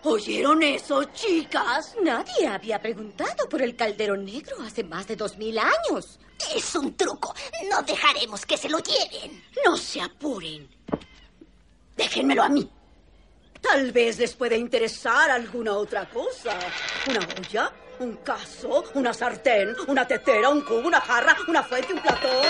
¿Oyeron 0.02 0.62
eso, 0.62 1.04
chicas? 1.04 1.96
Nadie 2.02 2.46
había 2.46 2.80
preguntado 2.80 3.48
por 3.48 3.60
el 3.60 3.74
caldero 3.74 4.16
negro 4.16 4.56
hace 4.64 4.84
más 4.84 5.06
de 5.08 5.16
dos 5.16 5.36
mil 5.36 5.58
años. 5.58 6.18
Es 6.54 6.74
un 6.74 6.96
truco. 6.96 7.34
No 7.68 7.82
dejaremos 7.82 8.46
que 8.46 8.56
se 8.56 8.68
lo 8.68 8.78
lleven. 8.78 9.42
No 9.64 9.76
se 9.76 10.00
apuren. 10.00 10.68
Déjenmelo 11.96 12.42
a 12.42 12.48
mí. 12.48 12.70
Tal 13.60 13.90
vez 13.90 14.18
les 14.18 14.34
pueda 14.34 14.54
interesar 14.54 15.30
alguna 15.30 15.72
otra 15.72 16.08
cosa. 16.08 16.56
Una 17.08 17.20
olla, 17.36 17.72
un 17.98 18.16
caso, 18.16 18.84
una 18.94 19.12
sartén, 19.12 19.74
una 19.88 20.06
tetera, 20.06 20.50
un 20.50 20.60
cubo, 20.60 20.86
una 20.86 21.00
jarra, 21.00 21.36
una 21.48 21.62
fuente, 21.62 21.94
un 21.94 22.00
platón. 22.00 22.46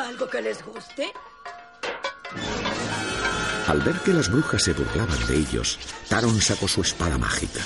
¿Hay 0.00 0.08
algo 0.08 0.28
que 0.28 0.40
les 0.40 0.64
guste? 0.64 1.12
Al 3.66 3.80
ver 3.82 3.96
que 4.00 4.12
las 4.12 4.30
brujas 4.30 4.62
se 4.62 4.72
burlaban 4.72 5.26
de 5.26 5.36
ellos, 5.36 5.78
Taron 6.08 6.40
sacó 6.40 6.66
su 6.66 6.80
espada 6.80 7.18
mágica. 7.18 7.60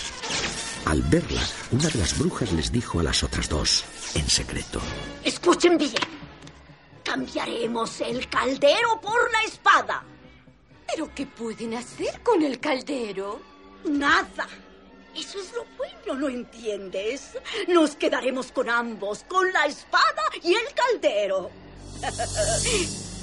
Al 0.87 1.01
verla, 1.03 1.43
una 1.70 1.89
de 1.89 1.99
las 1.99 2.18
brujas 2.18 2.51
les 2.53 2.72
dijo 2.72 2.99
a 2.99 3.05
las 3.05 3.22
otras 3.22 3.49
dos, 3.49 3.85
en 4.16 4.28
secreto. 4.28 4.80
Escuchen 5.22 5.78
bien. 5.78 5.95
Cambiaremos 7.05 8.01
el 8.01 8.28
caldero 8.28 9.01
por 9.01 9.30
la 9.30 9.43
espada. 9.45 10.03
¿Pero 10.89 11.14
qué 11.14 11.26
pueden 11.26 11.74
hacer 11.74 12.20
con 12.22 12.43
el 12.43 12.59
caldero? 12.59 13.41
Nada. 13.85 14.49
Eso 15.14 15.39
es 15.39 15.53
lo 15.53 15.64
bueno, 15.76 16.20
¿no 16.20 16.28
entiendes? 16.28 17.39
Nos 17.68 17.95
quedaremos 17.95 18.51
con 18.51 18.68
ambos, 18.68 19.24
con 19.28 19.53
la 19.53 19.66
espada 19.66 20.24
y 20.43 20.55
el 20.55 20.66
caldero. 20.74 21.51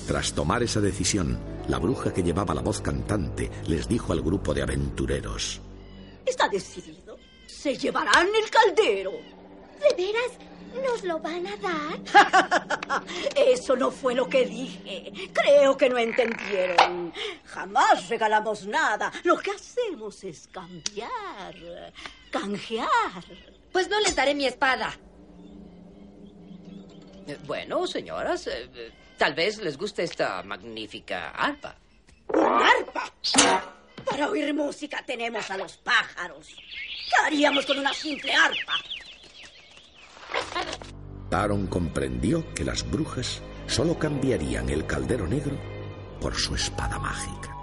Tras 0.07 0.33
tomar 0.33 0.63
esa 0.63 0.81
decisión, 0.81 1.39
la 1.67 1.77
bruja 1.77 2.13
que 2.13 2.23
llevaba 2.23 2.53
la 2.53 2.61
voz 2.61 2.81
cantante 2.81 3.49
les 3.67 3.87
dijo 3.87 4.13
al 4.13 4.21
grupo 4.21 4.53
de 4.53 4.63
aventureros. 4.63 5.61
Está 6.25 6.47
decidido. 6.47 7.17
Se 7.47 7.77
llevarán 7.77 8.27
el 8.27 8.49
caldero. 8.49 9.11
¿De 9.79 9.95
veras 9.95 10.31
nos 10.83 11.03
lo 11.03 11.19
van 11.19 11.45
a 11.47 11.55
dar? 11.57 13.03
Eso 13.35 13.75
no 13.75 13.91
fue 13.91 14.15
lo 14.15 14.27
que 14.27 14.45
dije. 14.45 15.11
Creo 15.33 15.77
que 15.77 15.89
no 15.89 15.97
entendieron. 15.97 17.13
Jamás 17.45 18.09
regalamos 18.09 18.65
nada. 18.65 19.11
Lo 19.23 19.37
que 19.37 19.51
hacemos 19.51 20.23
es 20.23 20.47
cambiar. 20.51 21.55
Canjear. 22.31 23.23
Pues 23.71 23.89
no 23.89 23.99
les 23.99 24.15
daré 24.15 24.33
mi 24.33 24.45
espada. 24.45 24.93
Eh, 27.27 27.37
Bueno, 27.45 27.85
señoras, 27.87 28.47
eh, 28.47 28.69
eh, 28.73 28.91
tal 29.17 29.33
vez 29.33 29.57
les 29.59 29.77
guste 29.77 30.03
esta 30.03 30.41
magnífica 30.43 31.29
arpa. 31.31 31.75
¿Un 32.27 32.43
arpa? 32.43 33.11
Para 34.05 34.29
oír 34.29 34.53
música 34.53 35.03
tenemos 35.05 35.49
a 35.51 35.57
los 35.57 35.77
pájaros. 35.77 36.47
¿Qué 36.47 37.25
haríamos 37.25 37.65
con 37.65 37.77
una 37.79 37.93
simple 37.93 38.33
arpa? 38.33 38.73
Taron 41.29 41.67
comprendió 41.67 42.53
que 42.53 42.63
las 42.63 42.89
brujas 42.89 43.41
solo 43.67 43.97
cambiarían 43.97 44.69
el 44.69 44.85
caldero 44.85 45.27
negro 45.27 45.57
por 46.19 46.35
su 46.35 46.55
espada 46.55 46.99
mágica. 46.99 47.55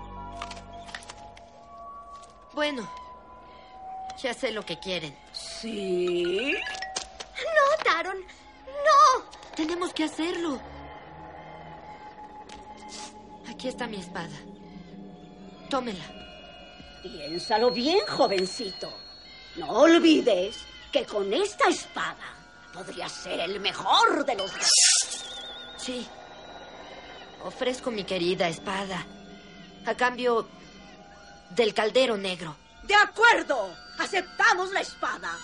Bueno, 2.54 2.90
ya 4.22 4.32
sé 4.34 4.52
lo 4.52 4.64
que 4.64 4.78
quieren. 4.78 5.14
¿Sí? 5.32 6.54
No, 6.54 7.84
Taron. 7.84 8.18
No. 8.66 9.37
Tenemos 9.58 9.92
que 9.92 10.04
hacerlo. 10.04 10.60
Aquí 13.50 13.66
está 13.66 13.88
mi 13.88 13.96
espada. 13.96 14.36
Tómela. 15.68 16.04
Piénsalo 17.02 17.72
bien, 17.72 17.98
jovencito. 18.06 18.88
No 19.56 19.80
olvides 19.80 20.60
que 20.92 21.04
con 21.04 21.32
esta 21.34 21.68
espada 21.68 22.36
podría 22.72 23.08
ser 23.08 23.40
el 23.40 23.58
mejor 23.58 24.24
de 24.24 24.36
los 24.36 24.52
dos. 24.52 24.70
Sí. 25.76 26.06
Ofrezco 27.42 27.90
mi 27.90 28.04
querida 28.04 28.46
espada. 28.46 29.04
A 29.86 29.94
cambio 29.96 30.48
del 31.50 31.74
caldero 31.74 32.16
negro. 32.16 32.54
De 32.84 32.94
acuerdo. 32.94 33.74
Aceptamos 33.98 34.70
la 34.70 34.82
espada. 34.82 35.36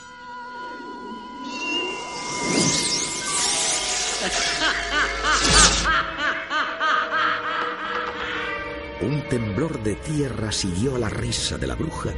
Un 9.02 9.28
temblor 9.28 9.82
de 9.82 9.96
tierra 9.96 10.50
siguió 10.50 10.96
a 10.96 10.98
la 10.98 11.08
risa 11.10 11.58
de 11.58 11.66
la 11.66 11.74
bruja 11.74 12.10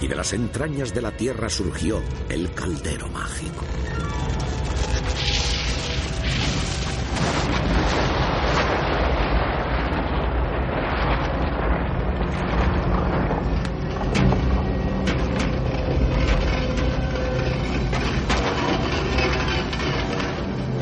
y 0.00 0.08
de 0.08 0.16
las 0.16 0.32
entrañas 0.32 0.92
de 0.92 1.02
la 1.02 1.12
tierra 1.12 1.48
surgió 1.48 2.02
el 2.28 2.52
caldero 2.52 3.08
mágico. 3.08 3.64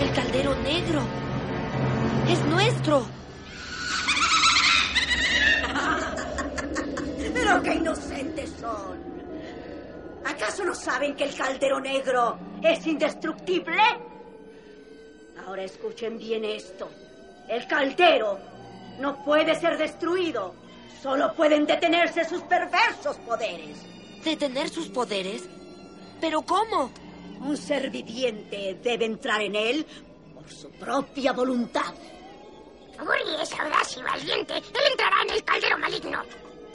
El 0.05 0.12
caldero 0.12 0.55
negro. 0.57 1.00
Es 2.28 2.44
nuestro. 2.44 3.07
Pero 7.32 7.62
qué 7.62 7.74
inocentes 7.74 8.52
son. 8.61 9.02
¿Acaso 10.26 10.62
no 10.62 10.74
saben 10.74 11.16
que 11.16 11.24
el 11.24 11.34
caldero 11.34 11.80
negro 11.80 12.38
es 12.62 12.86
indestructible? 12.86 13.80
Ahora 15.46 15.62
escuchen 15.62 16.18
bien 16.18 16.44
esto. 16.44 16.90
El 17.48 17.66
caldero 17.66 18.38
no 19.00 19.24
puede 19.24 19.59
ser 19.59 19.78
destruido. 19.78 20.55
Solo 21.02 21.34
pueden 21.34 21.64
detenerse 21.64 22.28
sus 22.28 22.42
perversos 22.42 23.16
poderes. 23.26 23.78
¿Detener 24.22 24.68
sus 24.68 24.90
poderes? 24.90 25.48
¿Pero 26.20 26.42
cómo? 26.42 26.92
Un 27.41 27.57
ser 27.57 27.91
viviente 27.91 28.78
debe 28.82 29.05
entrar 29.05 29.41
en 29.43 29.55
él 29.55 29.87
por 30.35 30.51
su 30.51 30.70
propia 30.70 31.32
voluntad. 31.32 31.95
Uri 33.01 33.43
es 33.43 33.53
audaz 33.53 33.97
y 33.97 34.03
valiente. 34.03 34.57
Él 34.57 34.91
entrará 34.91 35.22
en 35.22 35.30
el 35.30 35.45
caldero 35.45 35.78
maligno. 35.78 36.22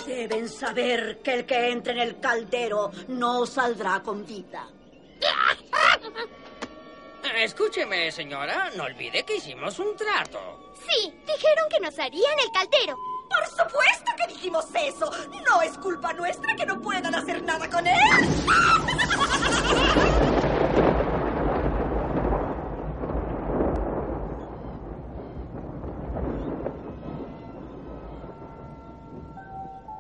Deben 0.05 0.49
saber 0.49 1.19
que 1.23 1.33
el 1.33 1.45
que 1.45 1.69
entre 1.71 1.93
en 1.93 1.99
el 1.99 2.19
caldero 2.19 2.91
no 3.09 3.45
saldrá 3.45 4.01
con 4.01 4.25
vida. 4.25 4.67
Escúcheme, 7.35 8.11
señora, 8.11 8.71
no 8.75 8.83
olvide 8.83 9.23
que 9.23 9.37
hicimos 9.37 9.77
un 9.79 9.95
trato. 9.95 10.73
Sí, 10.87 11.13
dijeron 11.25 11.69
que 11.69 11.79
nos 11.79 11.97
harían 11.99 12.39
el 12.39 12.51
caldero. 12.51 12.97
Por 13.29 13.45
supuesto 13.47 14.11
que 14.17 14.27
dijimos 14.33 14.65
eso. 14.73 15.11
No 15.47 15.61
es 15.61 15.77
culpa 15.77 16.13
nuestra 16.13 16.55
que 16.55 16.65
no 16.65 16.81
puedan 16.81 17.13
hacer 17.13 17.43
nada 17.43 17.69
con 17.69 17.85
él. 17.85 17.99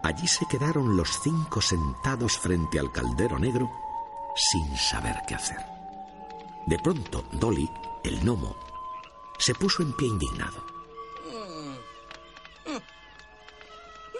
Allí 0.09 0.27
se 0.27 0.47
quedaron 0.47 0.97
los 0.97 1.19
cinco 1.21 1.61
sentados 1.61 2.39
frente 2.39 2.79
al 2.79 2.91
caldero 2.91 3.37
negro 3.37 3.71
sin 4.35 4.75
saber 4.75 5.21
qué 5.27 5.35
hacer. 5.35 5.63
De 6.65 6.79
pronto, 6.79 7.25
Dolly, 7.33 7.69
el 8.03 8.19
gnomo, 8.21 8.57
se 9.37 9.53
puso 9.53 9.83
en 9.83 9.95
pie 9.95 10.07
indignado. 10.07 10.65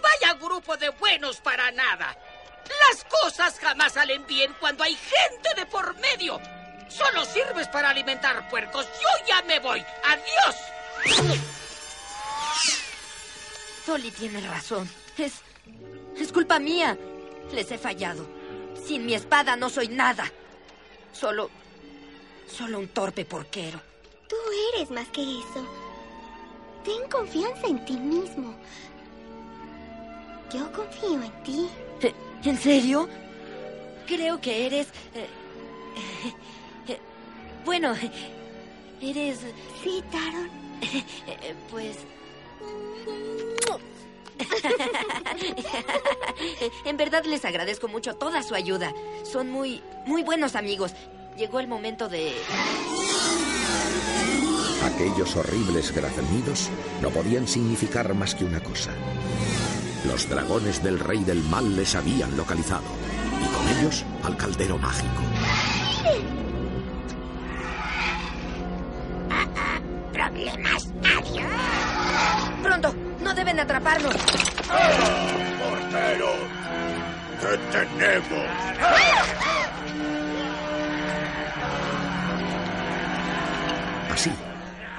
Vaya 0.04 0.34
grupo 0.40 0.78
de 0.78 0.90
buenos 0.90 1.38
para 1.38 1.72
nada. 1.72 2.16
Las 2.88 3.04
cosas 3.06 3.58
jamás 3.58 3.94
salen 3.94 4.28
bien 4.28 4.56
cuando 4.60 4.84
hay 4.84 4.96
gente 4.96 5.56
de 5.56 5.66
por 5.66 5.98
medio. 5.98 6.40
Solo 6.88 7.26
sirves 7.26 7.68
para 7.70 7.90
alimentar 7.90 8.48
puercos. 8.48 8.86
Yo 8.86 9.26
ya 9.28 9.42
me 9.42 9.60
voy. 9.60 9.84
Adiós. 10.06 10.56
Dolly 13.88 14.12
tiene 14.12 14.40
razón. 14.42 14.88
Es. 15.18 15.49
Es 16.18 16.32
culpa 16.32 16.60
mía. 16.60 16.98
Les 17.54 17.72
he 17.72 17.78
fallado. 17.78 18.26
Sin 18.86 19.06
mi 19.06 19.14
espada 19.14 19.56
no 19.56 19.70
soy 19.70 19.88
nada. 19.88 20.32
Solo. 21.12 21.50
Solo 22.48 22.80
un 22.80 22.88
torpe 22.88 23.26
porquero. 23.26 23.80
Tú 24.28 24.36
eres 24.74 24.90
más 24.92 25.08
que 25.10 25.22
eso. 25.22 25.66
Ten 26.84 27.10
confianza 27.10 27.68
en 27.68 27.84
ti 27.86 27.98
mismo. 27.98 28.56
Yo 30.54 30.72
confío 30.72 31.22
en 31.22 31.44
ti. 31.44 31.70
Eh, 32.02 32.14
¿En 32.44 32.58
serio? 32.58 33.08
Creo 34.08 34.40
que 34.42 34.66
eres. 34.66 34.88
eh, 35.14 35.28
eh, 36.88 37.00
bueno, 37.66 37.94
eres. 39.02 39.40
Sí, 39.84 40.04
Taron. 40.12 40.50
eh, 40.82 41.56
Pues. 41.70 41.98
en 46.86 46.98
verdad 46.98 47.24
les 47.26 47.46
agradezco 47.46 47.88
mucho 47.88 48.16
toda 48.16 48.44
su 48.44 48.56
ayuda. 48.56 48.94
Son 49.24 49.50
muy, 49.50 49.82
muy 50.06 50.24
buenos 50.24 50.56
amigos. 50.56 50.94
Llegó 51.38 51.60
el 51.60 51.68
momento 51.68 52.10
de... 52.10 52.34
Aquellos 54.84 55.36
horribles 55.36 55.94
graznidos 55.94 56.70
no 57.02 57.10
podían 57.10 57.48
significar 57.48 58.14
más 58.14 58.36
que 58.36 58.46
una 58.46 58.62
cosa. 58.62 58.92
Los 60.06 60.30
dragones 60.30 60.82
del 60.82 61.00
rey 61.00 61.24
del 61.24 61.44
mal 61.44 61.76
les 61.76 61.96
habían 61.96 62.36
localizado 62.38 62.84
y 63.42 63.48
con 63.54 63.68
ellos 63.78 64.06
al 64.24 64.38
caldero 64.38 64.78
mágico. 64.78 65.22
Problemas. 70.14 70.88
Adiós. 71.04 71.79
Pronto, 72.64 72.96
no 73.22 73.34
deben 73.34 73.60
atraparlo. 73.60 74.10
¡Portero! 75.60 76.34
¡Te 77.42 77.58
tenemos! 77.72 78.50
Así, 84.12 84.32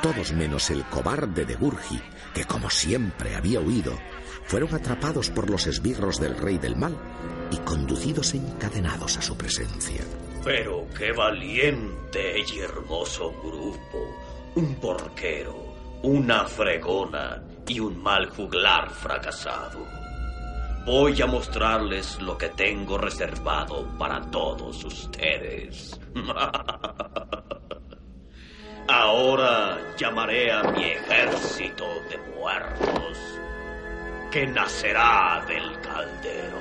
todos 0.02 0.32
menos 0.32 0.70
el 0.70 0.84
cobarde 0.84 1.44
de 1.44 1.54
Gurgi, 1.54 2.00
que 2.32 2.44
como 2.44 2.70
siempre 2.70 3.36
había 3.36 3.60
huido, 3.60 3.98
fueron 4.44 4.74
atrapados 4.74 5.30
por 5.30 5.50
los 5.50 5.66
esbirros 5.66 6.18
del 6.18 6.36
rey 6.36 6.58
del 6.58 6.76
mal 6.76 6.96
y 7.50 7.58
conducidos 7.58 8.34
encadenados 8.34 9.18
a 9.18 9.22
su 9.22 9.36
presencia. 9.36 10.02
Pero 10.42 10.86
qué 10.96 11.12
valiente 11.12 12.40
y 12.40 12.60
hermoso 12.60 13.32
grupo. 13.42 14.16
Un 14.54 14.74
porquero, 14.76 15.69
una 16.02 16.44
fregona 16.46 17.42
y 17.66 17.78
un 17.80 18.02
mal 18.02 18.28
juglar 18.30 18.90
fracasado. 18.90 19.86
Voy 20.86 21.20
a 21.20 21.26
mostrarles 21.26 22.20
lo 22.22 22.38
que 22.38 22.48
tengo 22.48 22.96
reservado 22.96 23.86
para 23.98 24.20
todos 24.30 24.82
ustedes. 24.84 26.00
Ahora 28.88 29.78
llamaré 29.98 30.50
a 30.50 30.62
mi 30.64 30.82
ejército 30.84 31.84
de 32.08 32.18
muertos, 32.34 33.18
que 34.32 34.46
nacerá 34.46 35.44
del 35.46 35.80
caldero. 35.80 36.60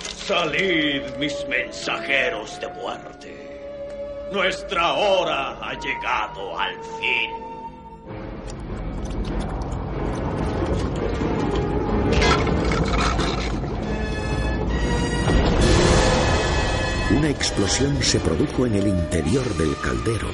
Salid, 0.00 1.02
mis 1.18 1.44
mensajeros 1.48 2.60
de 2.60 2.68
muerte. 2.68 3.39
Nuestra 4.32 4.92
hora 4.92 5.58
ha 5.60 5.74
llegado 5.74 6.56
al 6.56 6.74
fin. 7.00 7.30
Una 17.10 17.28
explosión 17.28 18.00
se 18.02 18.20
produjo 18.20 18.66
en 18.66 18.76
el 18.76 18.86
interior 18.86 19.44
del 19.56 19.76
caldero 19.80 20.28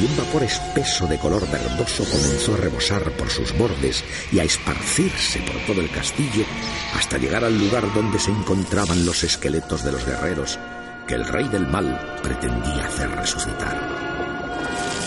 y 0.00 0.04
un 0.04 0.16
vapor 0.16 0.44
espeso 0.44 1.08
de 1.08 1.18
color 1.18 1.42
verdoso 1.50 2.04
comenzó 2.04 2.54
a 2.54 2.58
rebosar 2.58 3.10
por 3.12 3.28
sus 3.30 3.56
bordes 3.58 4.04
y 4.30 4.38
a 4.38 4.44
esparcirse 4.44 5.40
por 5.40 5.56
todo 5.66 5.80
el 5.80 5.90
castillo 5.90 6.44
hasta 6.96 7.18
llegar 7.18 7.44
al 7.44 7.58
lugar 7.58 7.92
donde 7.94 8.20
se 8.20 8.30
encontraban 8.30 9.04
los 9.04 9.24
esqueletos 9.24 9.82
de 9.82 9.90
los 9.90 10.06
guerreros 10.06 10.56
que 11.10 11.16
el 11.16 11.26
rey 11.26 11.48
del 11.48 11.66
mal 11.66 11.98
pretendía 12.22 12.86
hacer 12.86 13.10
resucitar. 13.10 13.76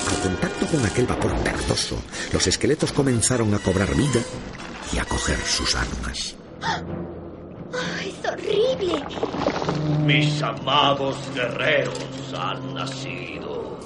Al 0.09 0.17
contacto 0.21 0.65
con 0.67 0.85
aquel 0.85 1.07
vapor 1.07 1.33
verdoso, 1.41 1.97
los 2.33 2.45
esqueletos 2.45 2.91
comenzaron 2.91 3.53
a 3.53 3.59
cobrar 3.59 3.95
vida 3.95 4.19
y 4.91 4.97
a 4.97 5.05
coger 5.05 5.39
sus 5.39 5.73
armas. 5.73 6.35
¡Ay, 6.61 8.13
es 8.19 8.29
horrible! 8.29 9.01
Mis 10.05 10.43
amados 10.43 11.15
guerreros 11.33 11.95
han 12.37 12.73
nacido. 12.73 13.79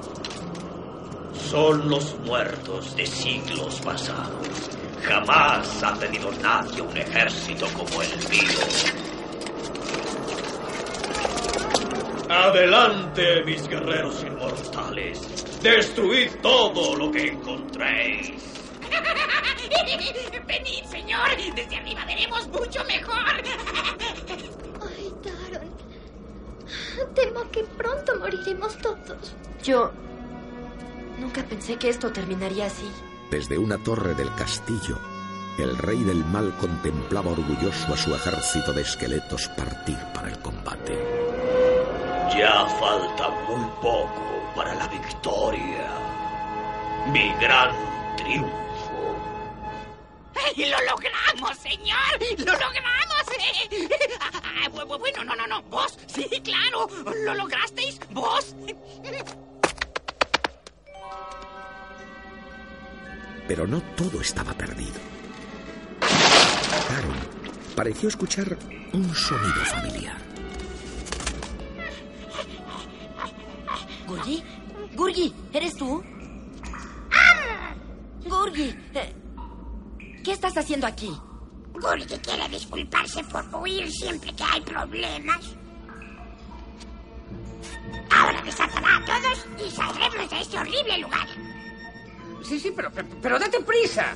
Son 1.51 1.87
los 1.87 2.17
muertos 2.25 2.95
de 2.95 3.05
siglos 3.05 3.79
pasados. 3.81 4.47
Jamás 5.03 5.83
ha 5.83 5.93
tenido 5.99 6.31
nadie 6.41 6.81
un 6.81 6.97
ejército 6.97 7.67
como 7.77 8.01
el 8.01 8.17
mío. 8.27 9.16
Adelante, 12.29 13.43
mis 13.45 13.67
guerreros 13.67 14.23
inmortales. 14.23 15.61
Destruid 15.61 16.29
todo 16.41 16.95
lo 16.95 17.11
que 17.11 17.29
encontréis. 17.29 18.43
Venid, 20.47 20.83
señor. 20.89 21.29
Desde 21.55 21.75
arriba 21.77 22.05
veremos 22.05 22.47
mucho 22.47 22.83
mejor. 22.85 23.43
Ay, 24.81 25.13
Taron. 25.23 25.69
Temo 27.15 27.51
que 27.51 27.63
pronto 27.63 28.17
moriremos 28.19 28.77
todos. 28.77 29.35
Yo 29.63 29.91
nunca 31.19 31.43
pensé 31.43 31.77
que 31.77 31.89
esto 31.89 32.11
terminaría 32.11 32.65
así. 32.65 32.89
Desde 33.31 33.57
una 33.57 33.77
torre 33.77 34.13
del 34.13 34.33
castillo, 34.35 34.97
el 35.57 35.77
rey 35.77 36.03
del 36.03 36.23
mal 36.25 36.53
contemplaba 36.57 37.31
orgulloso 37.31 37.93
a 37.93 37.97
su 37.97 38.13
ejército 38.13 38.73
de 38.73 38.81
esqueletos 38.83 39.47
partir 39.49 39.97
para 40.13 40.29
el 40.29 40.39
combate. 40.39 40.97
Ya 42.35 42.65
falta 42.79 43.29
muy 43.47 43.65
poco 43.81 44.51
para 44.55 44.73
la 44.75 44.87
victoria. 44.87 45.87
Mi 47.11 47.33
gran 47.39 47.71
triunfo. 48.17 49.15
¡Y 50.55 50.65
lo 50.65 50.77
logramos, 50.81 51.57
señor! 51.57 52.19
¡Lo 52.39 52.51
logramos! 52.53 53.23
eh! 53.39 53.89
Ah, 54.43 54.69
bu- 54.69 54.85
bu- 54.87 54.99
bueno, 54.99 55.23
no, 55.23 55.35
no, 55.35 55.47
no. 55.47 55.61
¿Vos? 55.63 55.97
Sí, 56.07 56.27
claro. 56.43 56.87
¿Lo 57.25 57.33
lograsteis? 57.35 57.99
¿Vos? 58.11 58.55
Pero 63.47 63.65
no 63.67 63.81
todo 63.95 64.21
estaba 64.21 64.53
perdido. 64.53 64.99
Taron 66.89 67.15
pareció 67.75 68.09
escuchar 68.09 68.57
un 68.93 69.15
sonido 69.15 69.65
familiar. 69.65 70.17
¿Gurgi? 74.07 74.43
¿Gurgi? 74.95 75.33
¿Eres 75.53 75.75
tú? 75.75 76.03
Gurgi, 78.25 78.75
eh, 78.93 79.13
¿qué 80.23 80.31
estás 80.31 80.57
haciendo 80.57 80.87
aquí? 80.87 81.11
Gurgi 81.73 82.05
quiere 82.19 82.49
disculparse 82.49 83.23
por 83.25 83.45
huir 83.55 83.91
siempre 83.91 84.33
que 84.33 84.43
hay 84.43 84.61
problemas. 84.61 85.55
Ahora 88.09 88.41
desatará 88.41 88.97
a 88.97 89.05
todos 89.05 89.45
y 89.65 89.71
saldremos 89.71 90.29
de 90.29 90.41
este 90.41 90.57
horrible 90.57 90.97
lugar. 90.99 91.27
Sí, 92.43 92.59
sí, 92.59 92.71
pero, 92.75 92.91
pero, 92.91 93.07
pero 93.21 93.39
date 93.39 93.59
prisa. 93.61 94.15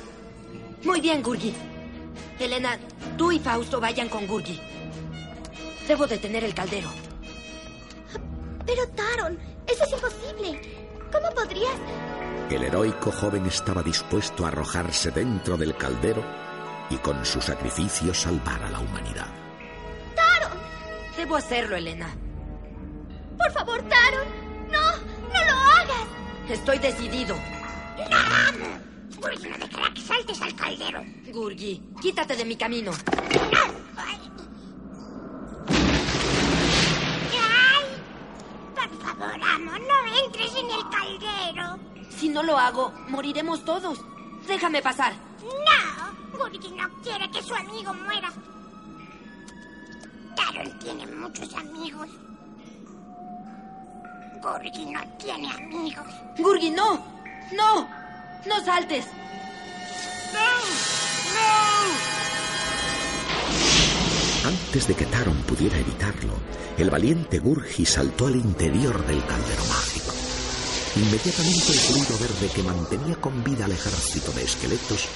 Muy 0.84 1.00
bien, 1.00 1.22
Gurgi. 1.22 1.54
Elena, 2.38 2.78
tú 3.16 3.30
y 3.30 3.38
Fausto 3.38 3.80
vayan 3.80 4.08
con 4.08 4.26
Gurgi. 4.26 4.58
Debo 5.86 6.06
detener 6.06 6.44
el 6.44 6.54
caldero. 6.54 6.90
Pero 8.66 8.88
Taron, 8.88 9.38
eso 9.72 9.84
es 9.84 9.92
imposible. 9.92 10.60
¿Cómo 11.12 11.28
podrías...? 11.34 11.76
El 12.50 12.64
heroico 12.64 13.10
joven 13.10 13.46
estaba 13.46 13.82
dispuesto 13.82 14.44
a 14.44 14.48
arrojarse 14.48 15.10
dentro 15.10 15.56
del 15.56 15.74
caldero 15.76 16.22
y 16.90 16.96
con 16.96 17.24
su 17.24 17.40
sacrificio 17.40 18.12
salvar 18.12 18.62
a 18.62 18.70
la 18.70 18.80
humanidad. 18.80 19.26
¡Taron! 20.14 20.58
Debo 21.16 21.36
hacerlo, 21.36 21.76
Elena. 21.76 22.14
Por 23.38 23.50
favor, 23.52 23.82
Taron. 23.88 24.26
No, 24.70 24.96
no 25.32 25.44
lo 25.44 25.52
hagas. 25.52 26.06
Estoy 26.48 26.78
decidido. 26.78 27.34
¡No! 28.10 28.82
Gurgi 29.18 29.48
no 29.48 29.56
dejará 29.56 29.94
que 29.94 30.00
saltes 30.00 30.42
al 30.42 30.54
caldero. 30.54 31.02
Gurgi, 31.32 31.82
quítate 32.00 32.36
de 32.36 32.44
mi 32.44 32.56
camino. 32.56 32.92
¡Ay! 33.96 34.18
Por 38.74 38.98
favor, 39.22 39.40
amo, 39.44 39.72
no 39.72 40.24
entres 40.24 40.54
en 40.56 40.70
el 40.70 40.88
caldero. 40.90 41.78
Si 42.10 42.28
no 42.28 42.42
lo 42.42 42.58
hago, 42.58 42.92
moriremos 43.08 43.64
todos. 43.64 43.98
Déjame 44.46 44.82
pasar. 44.82 45.12
No, 45.42 46.38
Gurgi 46.38 46.70
no 46.72 46.88
quiere 47.02 47.30
que 47.30 47.42
su 47.42 47.54
amigo 47.54 47.94
muera. 47.94 48.32
Taron 50.34 50.78
tiene 50.78 51.06
muchos 51.06 51.54
amigos. 51.54 52.08
Gurgi 54.42 54.86
no 54.86 55.00
tiene 55.18 55.52
amigos. 55.52 56.06
Gurgi, 56.38 56.70
no. 56.70 57.04
No. 57.52 57.88
No 58.46 58.64
saltes. 58.64 59.06
Antes 64.72 64.88
de 64.88 64.94
que 64.94 65.04
Taron 65.04 65.36
pudiera 65.42 65.76
evitarlo, 65.76 66.32
el 66.78 66.88
valiente 66.88 67.40
Gurgi 67.40 67.84
saltó 67.84 68.28
al 68.28 68.36
interior 68.36 69.06
del 69.06 69.22
caldero 69.26 69.64
mágico. 69.66 70.14
Inmediatamente 70.96 71.72
el 71.72 71.78
fluido 71.78 72.18
verde 72.18 72.50
que 72.54 72.62
mantenía 72.62 73.16
con 73.16 73.44
vida 73.44 73.66
al 73.66 73.72
ejército 73.72 74.32
de 74.32 74.44
esqueletos 74.44 75.08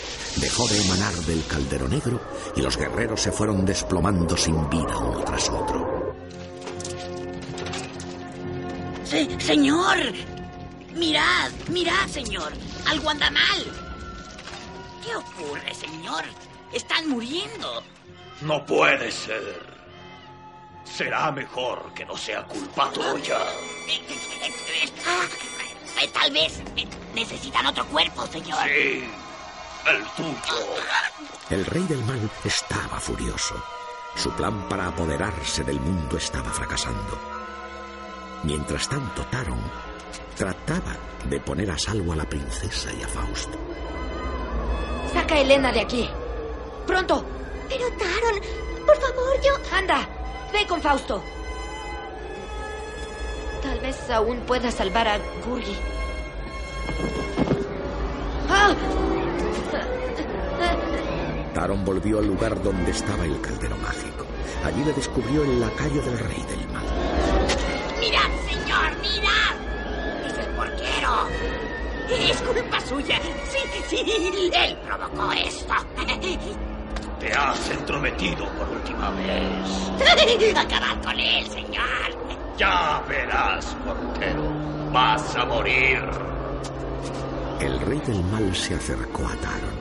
dejó 0.42 0.68
de 0.68 0.82
emanar 0.82 1.14
del 1.24 1.42
caldero 1.46 1.88
negro 1.88 2.20
y 2.54 2.60
los 2.60 2.76
guerreros 2.76 3.22
se 3.22 3.32
fueron 3.32 3.64
desplomando 3.64 4.36
sin 4.36 4.68
vida 4.68 4.98
uno 4.98 5.24
tras 5.24 5.48
otro. 5.48 6.14
Sí, 9.04 9.26
señor. 9.38 9.96
Mirad, 10.94 11.50
mirad, 11.72 12.06
señor. 12.08 12.52
Algo 12.86 13.08
anda 13.08 13.30
mal. 13.30 13.64
¿Qué 15.02 15.16
ocurre, 15.16 15.74
señor? 15.74 16.24
Están 16.74 17.08
muriendo. 17.08 17.95
No 18.42 18.64
puede 18.64 19.10
ser. 19.10 19.76
Será 20.84 21.32
mejor 21.32 21.92
que 21.94 22.04
no 22.04 22.16
sea 22.16 22.44
culpa 22.44 22.90
tuya. 22.92 23.38
Eh, 26.00 26.08
tal 26.12 26.30
vez 26.30 26.62
necesitan 27.14 27.66
otro 27.66 27.84
cuerpo, 27.86 28.26
señor. 28.26 28.58
Sí, 28.64 29.04
el 29.86 30.04
tuyo. 30.16 30.76
El 31.50 31.64
rey 31.66 31.82
del 31.84 32.04
mal 32.04 32.30
estaba 32.44 33.00
furioso. 33.00 33.54
Su 34.14 34.30
plan 34.32 34.68
para 34.68 34.88
apoderarse 34.88 35.64
del 35.64 35.80
mundo 35.80 36.16
estaba 36.16 36.50
fracasando. 36.50 37.18
Mientras 38.42 38.88
tanto, 38.88 39.24
Taron 39.26 39.60
trataba 40.36 40.96
de 41.24 41.40
poner 41.40 41.70
a 41.70 41.78
salvo 41.78 42.12
a 42.12 42.16
la 42.16 42.28
princesa 42.28 42.92
y 42.92 43.02
a 43.02 43.08
Fausto. 43.08 43.58
Saca 45.12 45.34
a 45.34 45.40
Elena 45.40 45.72
de 45.72 45.80
aquí. 45.80 46.08
Pronto. 46.86 47.35
Pero 47.68 47.88
Taron, 47.98 48.40
por 48.86 48.96
favor, 48.96 49.40
yo... 49.42 49.76
Anda, 49.76 50.08
ve 50.52 50.66
con 50.66 50.80
Fausto. 50.80 51.22
Tal 53.62 53.80
vez 53.80 54.10
aún 54.10 54.40
pueda 54.40 54.70
salvar 54.70 55.08
a 55.08 55.18
Gurgi. 55.44 55.76
¡Ah! 58.48 58.74
Taron 61.54 61.84
volvió 61.84 62.18
al 62.18 62.26
lugar 62.26 62.62
donde 62.62 62.90
estaba 62.90 63.24
el 63.24 63.40
caldero 63.40 63.76
mágico. 63.78 64.24
Allí 64.64 64.84
le 64.84 64.92
descubrió 64.92 65.42
el 65.42 65.60
lacayo 65.60 66.02
del 66.02 66.18
rey 66.18 66.44
del 66.48 66.68
mal. 66.68 66.84
Mirad, 67.98 68.30
señor, 68.48 68.96
mirad. 69.00 70.26
Es 70.26 70.38
el 70.38 70.54
porquero. 70.54 71.28
Es 72.08 72.42
culpa 72.42 72.80
suya. 72.80 73.20
Sí, 73.48 73.58
sí, 73.88 74.50
él 74.54 74.76
provocó 74.86 75.32
esto. 75.32 75.74
Te 77.26 77.32
has 77.32 77.70
entrometido 77.70 78.48
por 78.50 78.68
última 78.68 79.10
vez. 79.10 80.54
Acabad 80.56 81.02
con 81.02 81.18
él, 81.18 81.44
señor. 81.50 82.54
Ya 82.56 83.02
verás, 83.08 83.76
porquero. 83.84 84.92
Vas 84.92 85.34
a 85.34 85.44
morir. 85.44 85.98
El 87.58 87.80
rey 87.80 88.00
del 88.06 88.22
mal 88.22 88.54
se 88.54 88.76
acercó 88.76 89.26
a 89.26 89.34
Taron, 89.38 89.74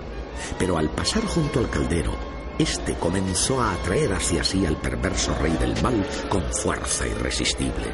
pero 0.57 0.79
al 0.79 0.89
pasar 0.89 1.23
junto 1.27 1.59
al 1.59 1.69
caldero, 1.69 2.13
este 2.57 2.95
comenzó 2.95 3.61
a 3.61 3.73
atraer 3.73 4.13
hacia 4.13 4.43
sí 4.43 4.65
al 4.65 4.77
perverso 4.77 5.35
rey 5.39 5.53
del 5.53 5.79
mal 5.83 6.03
con 6.29 6.41
fuerza 6.51 7.05
irresistible. 7.07 7.93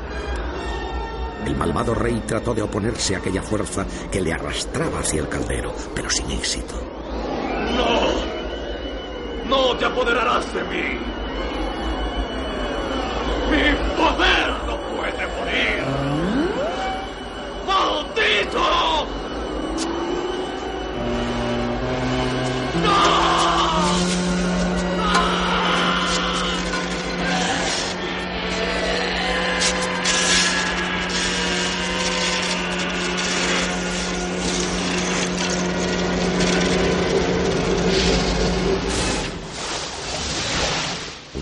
El 1.46 1.58
malvado 1.58 1.94
rey 1.94 2.24
trató 2.26 2.54
de 2.54 2.62
oponerse 2.62 3.16
a 3.16 3.18
aquella 3.18 3.42
fuerza 3.42 3.86
que 4.10 4.22
le 4.22 4.32
arrastraba 4.32 5.00
hacia 5.00 5.20
el 5.20 5.28
caldero, 5.28 5.76
pero 5.94 6.10
sin 6.10 6.32
éxito. 6.32 6.76
¡No! 7.76 8.31
¡No 9.52 9.76
te 9.76 9.84
apoderarás 9.84 10.54
de 10.54 10.64
mí! 10.64 10.98
¡Mi 13.50 13.76
poder 13.98 14.48
no 14.66 14.78
puede 14.96 15.28
morir! 15.28 15.84
¡Maldito! 17.68 19.21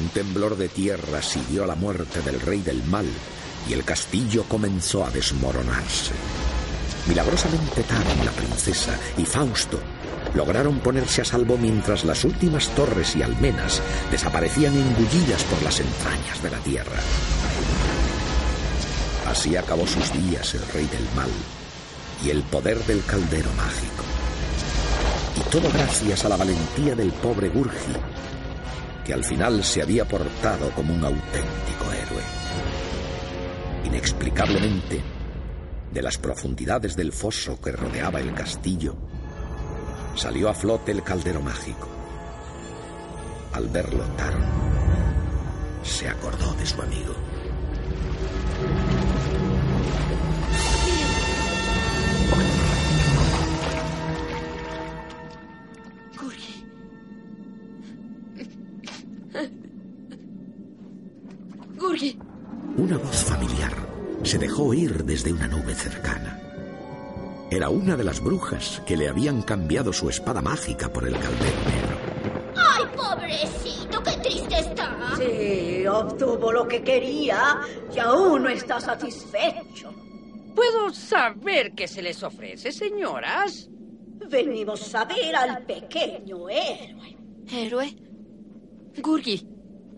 Temblor 0.10 0.58
de 0.58 0.70
tierra 0.70 1.22
siguió 1.22 1.64
a 1.64 1.68
la 1.68 1.76
muerte 1.76 2.22
del 2.22 2.40
rey 2.40 2.62
del 2.62 2.84
mal 2.84 3.06
y 3.68 3.74
el 3.74 3.84
castillo 3.84 4.44
comenzó 4.48 5.06
a 5.06 5.12
desmoronarse. 5.12 6.14
Milagrosamente 7.08 7.84
Taron, 7.84 8.26
la 8.26 8.32
princesa, 8.32 8.98
y 9.18 9.26
Fausto 9.26 9.80
lograron 10.36 10.80
ponerse 10.80 11.22
a 11.22 11.26
salvo 11.26 11.58
mientras 11.58 12.06
las 12.06 12.24
últimas 12.24 12.70
torres 12.70 13.16
y 13.16 13.24
almenas 13.24 13.82
desaparecían 14.12 14.76
engullidas 14.76 15.44
por 15.46 15.62
las 15.64 15.80
entrañas 15.80 16.44
de 16.44 16.50
la 16.52 16.60
tierra. 16.60 17.00
Así 19.28 19.56
acabó 19.56 19.86
sus 19.88 20.12
días 20.14 20.54
el 20.56 20.68
rey 20.74 20.86
del 20.88 21.08
mal 21.16 21.30
y 22.24 22.30
el 22.30 22.44
poder 22.44 22.84
del 22.86 23.04
caldero 23.06 23.50
mágico. 23.54 24.04
Y 25.38 25.50
todo 25.52 25.70
gracias 25.72 26.26
a 26.26 26.30
la 26.30 26.38
valentía 26.38 26.96
del 26.96 27.12
pobre 27.12 27.50
Gurgi, 27.50 27.94
al 29.14 29.24
final 29.24 29.64
se 29.64 29.82
había 29.82 30.06
portado 30.06 30.72
como 30.72 30.94
un 30.94 31.04
auténtico 31.04 31.92
héroe. 31.92 32.24
Inexplicablemente, 33.86 35.02
de 35.92 36.02
las 36.02 36.18
profundidades 36.18 36.96
del 36.96 37.12
foso 37.12 37.60
que 37.60 37.72
rodeaba 37.72 38.20
el 38.20 38.34
castillo, 38.34 38.96
salió 40.16 40.50
a 40.50 40.54
flote 40.54 40.92
el 40.92 41.04
caldero 41.04 41.42
mágico. 41.42 41.88
Al 43.54 43.68
verlo, 43.70 44.04
Taron 44.16 44.70
se 45.84 46.08
acordó 46.08 46.54
de 46.54 46.66
su 46.66 46.82
amigo. 46.82 47.14
Una 62.90 62.98
voz 62.98 63.24
familiar 63.24 63.72
se 64.24 64.40
dejó 64.40 64.64
oír 64.64 65.04
desde 65.04 65.32
una 65.32 65.48
nube 65.48 65.76
cercana. 65.76 66.40
Era 67.52 67.70
una 67.70 67.96
de 67.96 68.04
las 68.04 68.20
brujas 68.20 68.82
que 68.84 68.98
le 68.98 69.08
habían 69.08 69.44
cambiado 69.44 69.94
su 69.94 70.10
espada 70.10 70.42
mágica 70.42 70.92
por 70.92 71.08
el 71.08 71.14
caldero 71.14 71.60
negro. 71.68 71.98
¡Ay, 72.56 72.86
pobrecito! 72.98 74.02
¡Qué 74.02 74.12
triste 74.28 74.58
está! 74.58 75.16
Sí, 75.18 75.86
obtuvo 75.86 76.52
lo 76.52 76.68
que 76.68 76.82
quería 76.82 77.60
y 77.96 78.00
aún 78.00 78.42
no 78.42 78.50
está 78.50 78.82
satisfecho. 78.82 79.94
¿Puedo 80.56 80.92
saber 80.92 81.76
qué 81.76 81.88
se 81.88 82.02
les 82.02 82.24
ofrece, 82.24 82.72
señoras? 82.72 83.70
Venimos 84.32 84.96
a 84.96 85.06
ver 85.06 85.36
al 85.36 85.64
pequeño 85.64 86.50
héroe. 86.50 87.18
¿Héroe? 87.52 87.96
Gurgi 88.98 89.48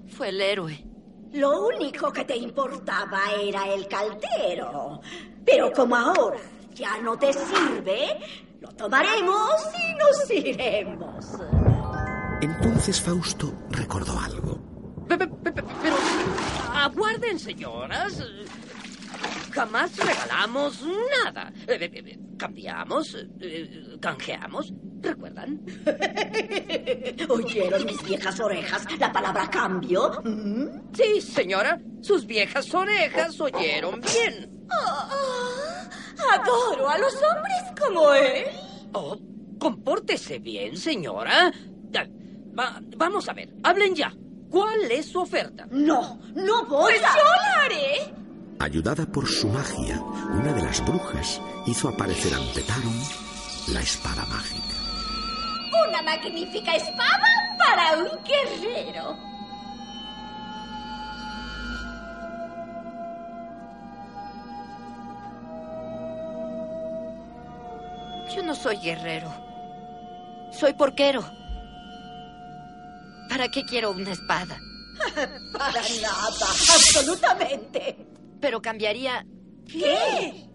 fue 0.07 0.27
el 0.27 0.41
héroe. 0.41 0.90
Lo 1.34 1.68
único 1.68 2.12
que 2.12 2.26
te 2.26 2.36
importaba 2.36 3.20
era 3.41 3.68
el 3.74 3.88
caldero. 3.88 5.02
Pero 5.45 5.72
como 5.72 5.95
ahora 5.95 6.40
ya 6.74 6.98
no 6.99 7.18
te 7.18 7.32
sirve, 7.34 8.20
lo 8.60 8.70
tomaremos 8.70 9.52
y 9.76 9.94
nos 9.95 10.32
iremos. 10.32 11.26
Entonces 12.41 12.99
Fausto 13.02 13.53
recordó 13.70 14.20
algo. 14.20 14.60
Pe- 15.08 15.18
pe- 15.18 15.28
pe- 15.28 15.52
pe- 15.52 15.64
Pero 15.82 15.95
aguarden, 16.74 17.40
señoras. 17.40 18.24
Jamás 19.52 19.95
regalamos 19.98 20.82
nada. 21.26 21.52
Cambiamos, 22.45 23.15
eh, 23.39 23.97
canjeamos. 24.01 24.73
¿Recuerdan? 24.99 25.61
¿Oyeron 27.30 27.85
mis 27.85 28.03
viejas 28.03 28.39
orejas 28.39 28.88
la 28.99 29.11
palabra 29.11 29.47
cambio? 29.47 30.19
¿Mm? 30.23 30.91
Sí, 30.91 31.22
señora. 31.22 31.80
Sus 32.01 32.26
viejas 32.26 32.73
orejas 32.73 33.39
oyeron 33.39 34.01
bien. 34.01 34.65
Adoro 36.34 36.89
a 36.89 36.97
los 36.97 37.13
hombres 37.13 37.63
como 37.80 38.11
él. 38.13 38.45
Oh, 38.93 39.15
compórtese 39.59 40.39
bien, 40.39 40.76
señora. 40.77 41.51
Va- 42.57 42.81
vamos 42.97 43.30
a 43.30 43.34
ver, 43.34 43.53
hablen 43.63 43.93
ya. 43.95 44.11
¿Cuál 44.49 44.91
es 44.91 45.05
su 45.05 45.19
oferta? 45.19 45.68
No, 45.69 46.19
no 46.34 46.65
voy 46.65 46.93
Pues 46.95 47.03
a... 47.05 47.15
yo 47.15 47.23
la 47.23 47.63
haré. 47.65 48.13
Ayudada 48.61 49.07
por 49.07 49.27
su 49.27 49.47
magia, 49.47 49.99
una 49.99 50.53
de 50.53 50.61
las 50.61 50.85
brujas 50.85 51.41
hizo 51.65 51.89
aparecer 51.89 52.31
ante 52.31 52.61
Taron 52.61 52.93
la 53.69 53.81
espada 53.81 54.23
mágica. 54.27 54.75
Una 55.89 56.03
magnífica 56.03 56.75
espada 56.75 57.57
para 57.57 57.97
un 57.97 58.23
guerrero. 58.23 59.17
Yo 68.35 68.43
no 68.43 68.53
soy 68.53 68.77
guerrero. 68.77 69.33
Soy 70.51 70.73
porquero. 70.73 71.23
¿Para 73.27 73.49
qué 73.49 73.63
quiero 73.65 73.89
una 73.89 74.11
espada? 74.11 74.59
Para 75.51 75.81
nada, 75.81 76.47
absolutamente. 76.47 78.10
Pero 78.41 78.61
cambiaría 78.61 79.26
¿Qué? 79.68 80.47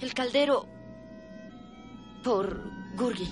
el 0.00 0.14
caldero 0.14 0.66
por 2.24 2.60
Gurgi. 2.96 3.28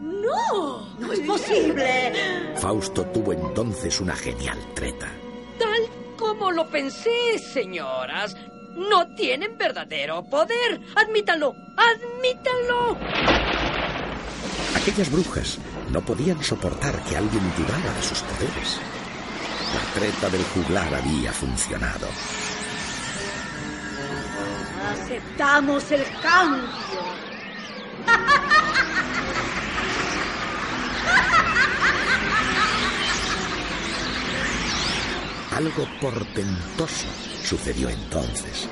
¡No! 0.00 0.94
¡No 0.98 1.12
es 1.12 1.20
posible! 1.20 2.12
Fausto 2.56 3.04
tuvo 3.06 3.32
entonces 3.32 4.00
una 4.00 4.14
genial 4.14 4.58
treta. 4.74 5.08
Tal 5.58 5.82
como 6.18 6.50
lo 6.52 6.68
pensé, 6.70 7.38
señoras. 7.38 8.36
no 8.76 9.14
tienen 9.14 9.56
verdadero 9.56 10.22
poder. 10.24 10.80
Admítanlo, 10.96 11.54
admítanlo. 11.76 12.96
Aquellas 14.76 15.10
brujas 15.10 15.58
no 15.90 16.00
podían 16.02 16.42
soportar 16.42 17.02
que 17.04 17.16
alguien 17.16 17.42
dudara 17.56 17.92
de 17.96 18.02
sus 18.02 18.20
poderes. 18.22 18.80
La 19.76 20.00
treta 20.00 20.30
del 20.30 20.42
juglar 20.42 20.94
había 20.94 21.30
funcionado. 21.34 22.06
Aceptamos 24.90 25.92
el 25.92 26.02
cambio. 26.22 26.64
Algo 35.54 35.86
portentoso 36.00 37.06
sucedió 37.44 37.90
entonces. 37.90 38.70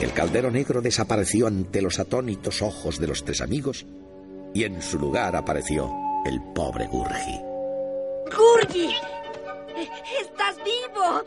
El 0.00 0.12
caldero 0.12 0.50
negro 0.50 0.80
desapareció 0.80 1.46
ante 1.46 1.80
los 1.80 2.00
atónitos 2.00 2.60
ojos 2.60 2.98
de 2.98 3.06
los 3.06 3.24
tres 3.24 3.40
amigos 3.40 3.86
y 4.52 4.64
en 4.64 4.82
su 4.82 4.98
lugar 4.98 5.36
apareció 5.36 5.92
el 6.26 6.42
pobre 6.52 6.88
Gurgi. 6.88 7.40
¡Gurgi! 8.36 8.94
¡Estás 9.76 10.56
vivo! 10.62 11.24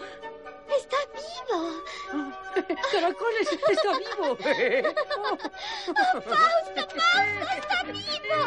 ¡Está 0.78 0.98
vivo! 1.14 1.84
¡Caracoles! 2.92 3.48
¡Está 3.52 3.92
vivo! 3.98 4.28
¡Oh, 4.30 4.38
Fausto, 6.22 6.82
Fausto! 6.96 7.44
¡Está 7.58 7.78
vivo! 7.84 8.40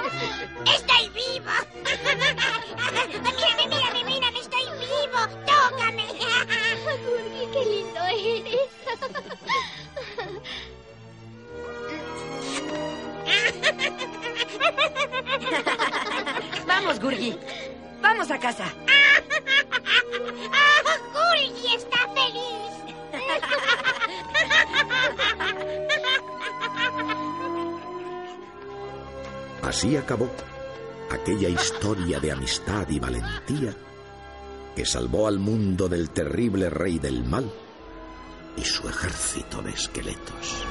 ¡Estoy 0.75 1.09
vivo! 1.11 1.55
¡Mírame, 3.37 3.65
mírame, 3.69 4.05
mírame! 4.05 4.39
¡Estoy 4.41 4.65
vivo! 4.79 5.21
¡Tócame! 5.47 6.07
Gurgi, 7.05 7.47
qué 7.53 7.63
lindo 7.67 8.01
eres. 8.05 8.71
Vamos, 16.67 17.01
Gurgi. 17.01 17.39
Vamos 18.01 18.31
a 18.31 18.39
casa. 18.39 18.73
¡Gurgi 21.13 21.75
está 21.77 21.99
feliz! 22.15 22.71
Así 29.63 29.97
acabó 29.97 30.29
aquella 31.11 31.49
historia 31.49 32.21
de 32.21 32.33
amistad 32.33 32.89
y 32.89 32.99
valentía 32.99 33.75
que 34.75 34.87
salvó 34.87 35.27
al 35.27 35.39
mundo 35.39 35.89
del 35.89 36.11
terrible 36.11 36.71
rey 36.71 36.99
del 36.99 37.25
mal 37.25 37.51
y 38.57 38.65
su 38.65 38.89
ejército 38.89 39.63
de 39.63 39.71
esqueletos. 39.71 40.65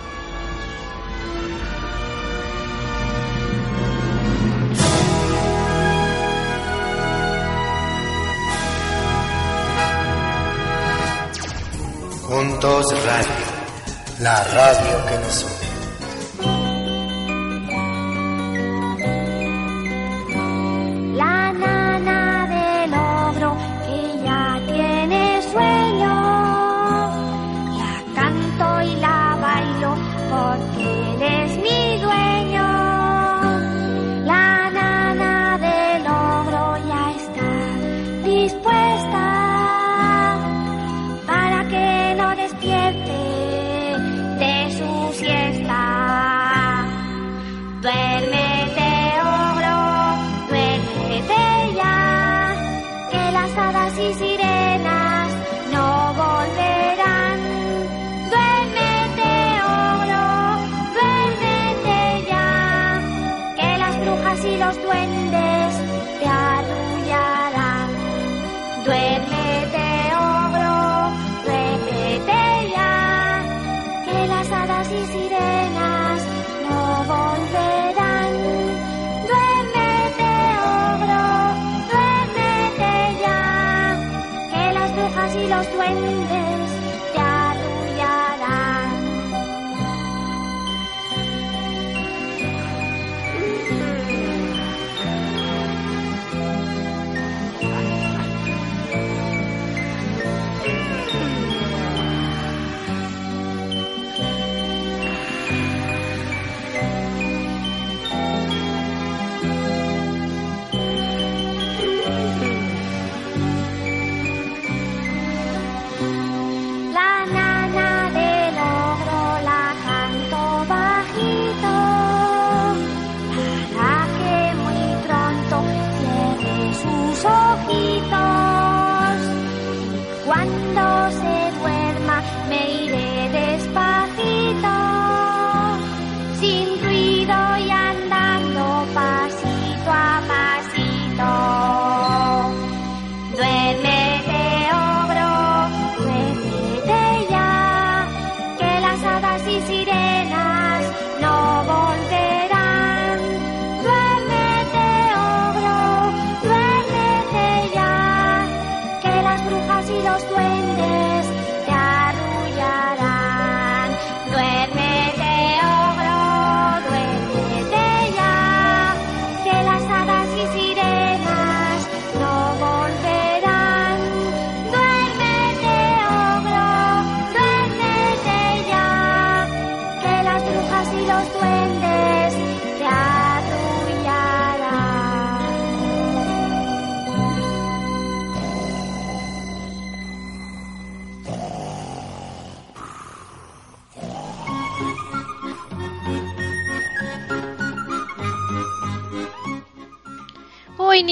Juntos 12.39 12.85
Radio, 13.05 13.45
la 14.19 14.41
radio 14.45 15.05
que 15.09 15.17
nos 15.25 15.43
une. 15.43 15.68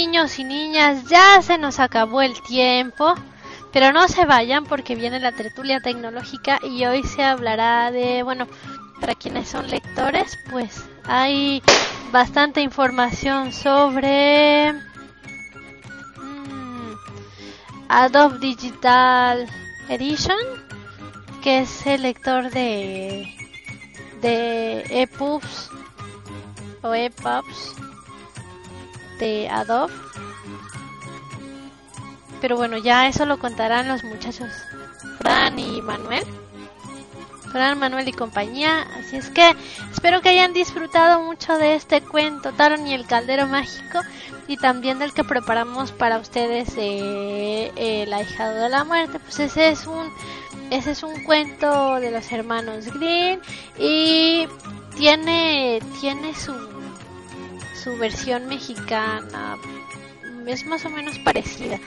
Niños 0.07 0.39
y 0.39 0.45
niñas, 0.45 1.03
ya 1.09 1.41
se 1.41 1.57
nos 1.57 1.81
acabó 1.81 2.21
el 2.21 2.41
tiempo. 2.41 3.13
Pero 3.73 3.91
no 3.91 4.07
se 4.07 4.25
vayan 4.25 4.63
porque 4.63 4.95
viene 4.95 5.19
la 5.19 5.33
tertulia 5.33 5.81
tecnológica 5.81 6.59
y 6.63 6.85
hoy 6.85 7.03
se 7.03 7.23
hablará 7.23 7.91
de, 7.91 8.23
bueno, 8.23 8.47
para 9.01 9.15
quienes 9.15 9.49
son 9.49 9.67
lectores, 9.67 10.39
pues 10.49 10.85
hay 11.03 11.61
bastante 12.11 12.61
información 12.61 13.51
sobre 13.51 14.71
mm, 16.15 16.93
Adobe 17.89 18.39
Digital 18.39 19.45
Edition, 19.89 20.37
que 21.43 21.59
es 21.59 21.85
el 21.85 22.03
lector 22.03 22.49
de 22.49 23.27
de 24.21 24.85
EPUBs 24.89 25.69
o 26.81 26.93
EPUBs 26.93 27.86
de 29.19 29.49
Adobe. 29.49 29.93
Pero 32.41 32.55
bueno, 32.55 32.77
ya 32.77 33.07
eso 33.07 33.25
lo 33.25 33.39
contarán 33.39 33.87
los 33.87 34.03
muchachos 34.03 34.49
Fran 35.19 35.57
y 35.57 35.81
Manuel. 35.81 36.23
Fran, 37.51 37.79
Manuel 37.79 38.07
y 38.07 38.13
compañía. 38.13 38.85
Así 38.99 39.15
es 39.15 39.29
que 39.29 39.55
espero 39.91 40.21
que 40.21 40.29
hayan 40.29 40.53
disfrutado 40.53 41.21
mucho 41.23 41.57
de 41.57 41.75
este 41.75 42.01
cuento 42.01 42.51
Taron 42.53 42.85
y 42.85 42.93
el 42.93 43.07
Caldero 43.07 43.47
Mágico 43.47 44.01
y 44.47 44.57
también 44.57 44.99
del 44.99 45.13
que 45.13 45.23
preparamos 45.23 45.91
para 45.91 46.19
ustedes 46.19 46.73
eh, 46.77 47.71
El 47.75 48.13
ahijado 48.13 48.55
de 48.55 48.69
la 48.69 48.83
muerte. 48.83 49.19
Pues 49.19 49.39
ese 49.39 49.69
es 49.69 49.87
un 49.87 50.11
ese 50.69 50.91
es 50.91 51.03
un 51.03 51.23
cuento 51.23 51.95
de 51.95 52.11
los 52.11 52.31
hermanos 52.31 52.87
Green 52.93 53.39
y 53.79 54.47
tiene 54.97 55.79
tiene 56.01 56.35
su 56.35 56.76
su 57.87 57.97
versión 57.97 58.47
mexicana 58.47 59.57
es 60.45 60.65
más 60.65 60.83
o 60.83 60.89
menos 60.89 61.17
parecida. 61.19 61.79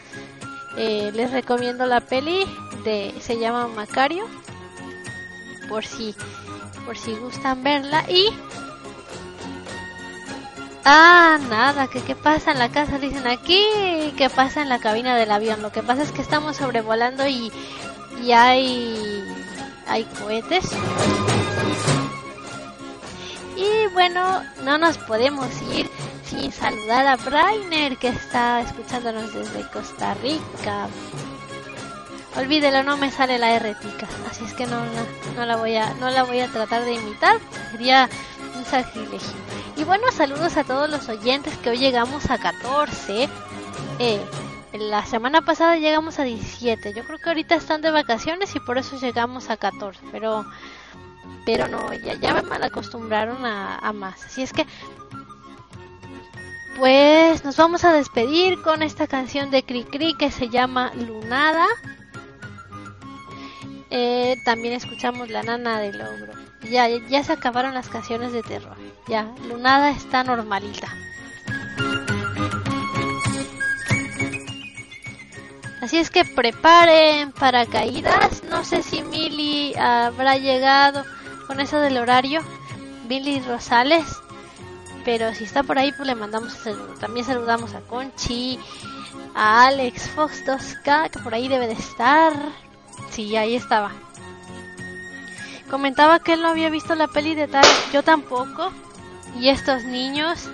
Eh, 0.79 1.11
les 1.13 1.31
recomiendo 1.31 1.85
la 1.85 2.01
peli 2.01 2.47
de 2.85 3.13
se 3.21 3.39
llama 3.39 3.69
Macario 3.69 4.27
por 5.69 5.85
si 5.85 6.15
por 6.87 6.97
si 6.97 7.13
gustan 7.17 7.63
verla 7.63 8.05
y 8.09 8.29
ah 10.85 11.39
nada 11.51 11.89
que 11.89 12.01
qué 12.01 12.17
pasa 12.17 12.53
en 12.53 12.61
la 12.61 12.71
casa 12.71 12.99
dicen 12.99 13.27
aquí 13.27 13.63
qué 14.17 14.31
pasa 14.35 14.63
en 14.63 14.71
la 14.71 14.79
cabina 14.79 15.17
del 15.17 15.31
avión 15.31 15.61
lo 15.61 15.71
que 15.71 15.83
pasa 15.83 16.03
es 16.03 16.13
que 16.13 16.23
estamos 16.23 16.57
sobrevolando 16.57 17.27
y 17.27 17.53
y 18.23 18.33
hay 18.33 19.23
hay 19.87 20.05
cohetes 20.05 20.65
y 23.61 23.87
bueno 23.93 24.43
no 24.65 24.79
nos 24.79 24.97
podemos 24.97 25.49
ir 25.75 25.89
sin 26.25 26.51
saludar 26.51 27.07
a 27.07 27.17
Brainer 27.17 27.97
que 27.99 28.09
está 28.09 28.63
escuchándonos 28.63 29.35
desde 29.35 29.69
Costa 29.71 30.15
Rica. 30.15 30.89
Olvídelo, 32.37 32.85
no 32.85 32.97
me 32.97 33.11
sale 33.11 33.39
la 33.39 33.55
R 33.57 33.77
así 34.31 34.45
es 34.45 34.55
que 34.55 34.65
no, 34.65 34.81
no, 35.37 35.45
la 35.45 35.57
voy 35.57 35.77
a 35.77 35.93
no 35.95 36.11
la 36.11 36.23
voy 36.23 36.41
a 36.41 36.49
tratar 36.49 36.85
de 36.85 36.95
imitar, 36.95 37.39
sería 37.73 38.09
un 38.57 38.65
sacrilegio. 38.65 39.35
Y 39.77 39.85
bueno, 39.85 40.11
saludos 40.13 40.57
a 40.57 40.65
todos 40.65 40.89
los 40.89 41.09
oyentes 41.09 41.57
que 41.59 41.71
hoy 41.71 41.79
llegamos 41.79 42.31
a 42.31 42.39
14. 42.39 43.29
Eh, 43.99 44.21
la 44.73 45.05
semana 45.05 45.43
pasada 45.43 45.77
llegamos 45.77 46.19
a 46.19 46.23
17. 46.23 46.95
Yo 46.95 47.05
creo 47.05 47.19
que 47.19 47.29
ahorita 47.31 47.57
están 47.57 47.83
de 47.83 47.91
vacaciones 47.91 48.55
y 48.55 48.61
por 48.61 48.79
eso 48.79 48.97
llegamos 48.99 49.51
a 49.51 49.57
14, 49.57 50.01
pero 50.13 50.47
pero 51.53 51.67
no, 51.67 51.93
ya, 51.93 52.15
ya 52.15 52.33
me 52.33 52.43
mal 52.43 52.63
acostumbraron 52.63 53.45
a, 53.45 53.93
más. 53.93 54.25
Así 54.25 54.41
es 54.43 54.53
que 54.53 54.65
pues 56.77 57.45
nos 57.45 57.57
vamos 57.57 57.85
a 57.85 57.93
despedir 57.93 58.63
con 58.63 58.85
esta 58.85 59.09
canción 59.09 59.51
de 59.51 59.65
Cricri 59.65 60.15
que 60.15 60.31
se 60.31 60.49
llama 60.49 60.93
Lunada. 60.95 61.67
Eh, 63.91 64.37
también 64.45 64.75
escuchamos 64.75 65.29
La 65.29 65.43
Nana 65.43 65.81
del 65.81 66.01
Ogro. 66.01 66.35
Ya, 66.71 66.87
ya 66.89 67.25
se 67.25 67.33
acabaron 67.33 67.75
las 67.75 67.89
canciones 67.89 68.33
de 68.33 68.45
terror. 68.45 68.77
Ya, 69.09 69.27
Lunada 69.49 69.91
está 69.91 70.23
normalita. 70.23 70.87
Así 75.83 75.99
es 75.99 76.11
que 76.11 76.25
preparen 76.25 77.33
para 77.33 77.67
caídas. 77.67 78.45
No 78.45 78.63
sé 78.65 78.85
si 78.85 79.03
Mili 79.03 79.75
habrá 79.77 80.37
llegado 80.37 81.05
con 81.51 81.59
eso 81.59 81.81
del 81.81 81.99
horario. 81.99 82.43
Mili 83.09 83.41
Rosales 83.41 84.07
pero 85.05 85.35
si 85.35 85.43
está 85.43 85.65
por 85.65 85.77
ahí, 85.77 85.91
pues 85.91 86.07
le 86.07 86.15
mandamos 86.15 86.53
saludo. 86.53 86.95
También 87.01 87.27
saludamos 87.27 87.75
a 87.75 87.81
Conchi, 87.81 88.61
a 89.35 89.67
Alex 89.67 90.09
Fox 90.11 90.45
2K, 90.47 91.11
que 91.11 91.19
por 91.19 91.35
ahí 91.35 91.49
debe 91.49 91.67
de 91.67 91.73
estar. 91.73 92.33
Sí, 93.11 93.35
ahí 93.37 93.57
estaba. 93.57 93.91
Comentaba 95.69 96.21
que 96.21 96.35
él 96.35 96.43
no 96.43 96.49
había 96.49 96.71
visto 96.71 96.95
la 96.95 97.09
peli 97.09 97.35
de 97.35 97.49
tal, 97.49 97.65
yo 97.93 98.05
tampoco. 98.05 98.71
Y 99.41 99.49
estos 99.49 99.83
niños. 99.85 100.49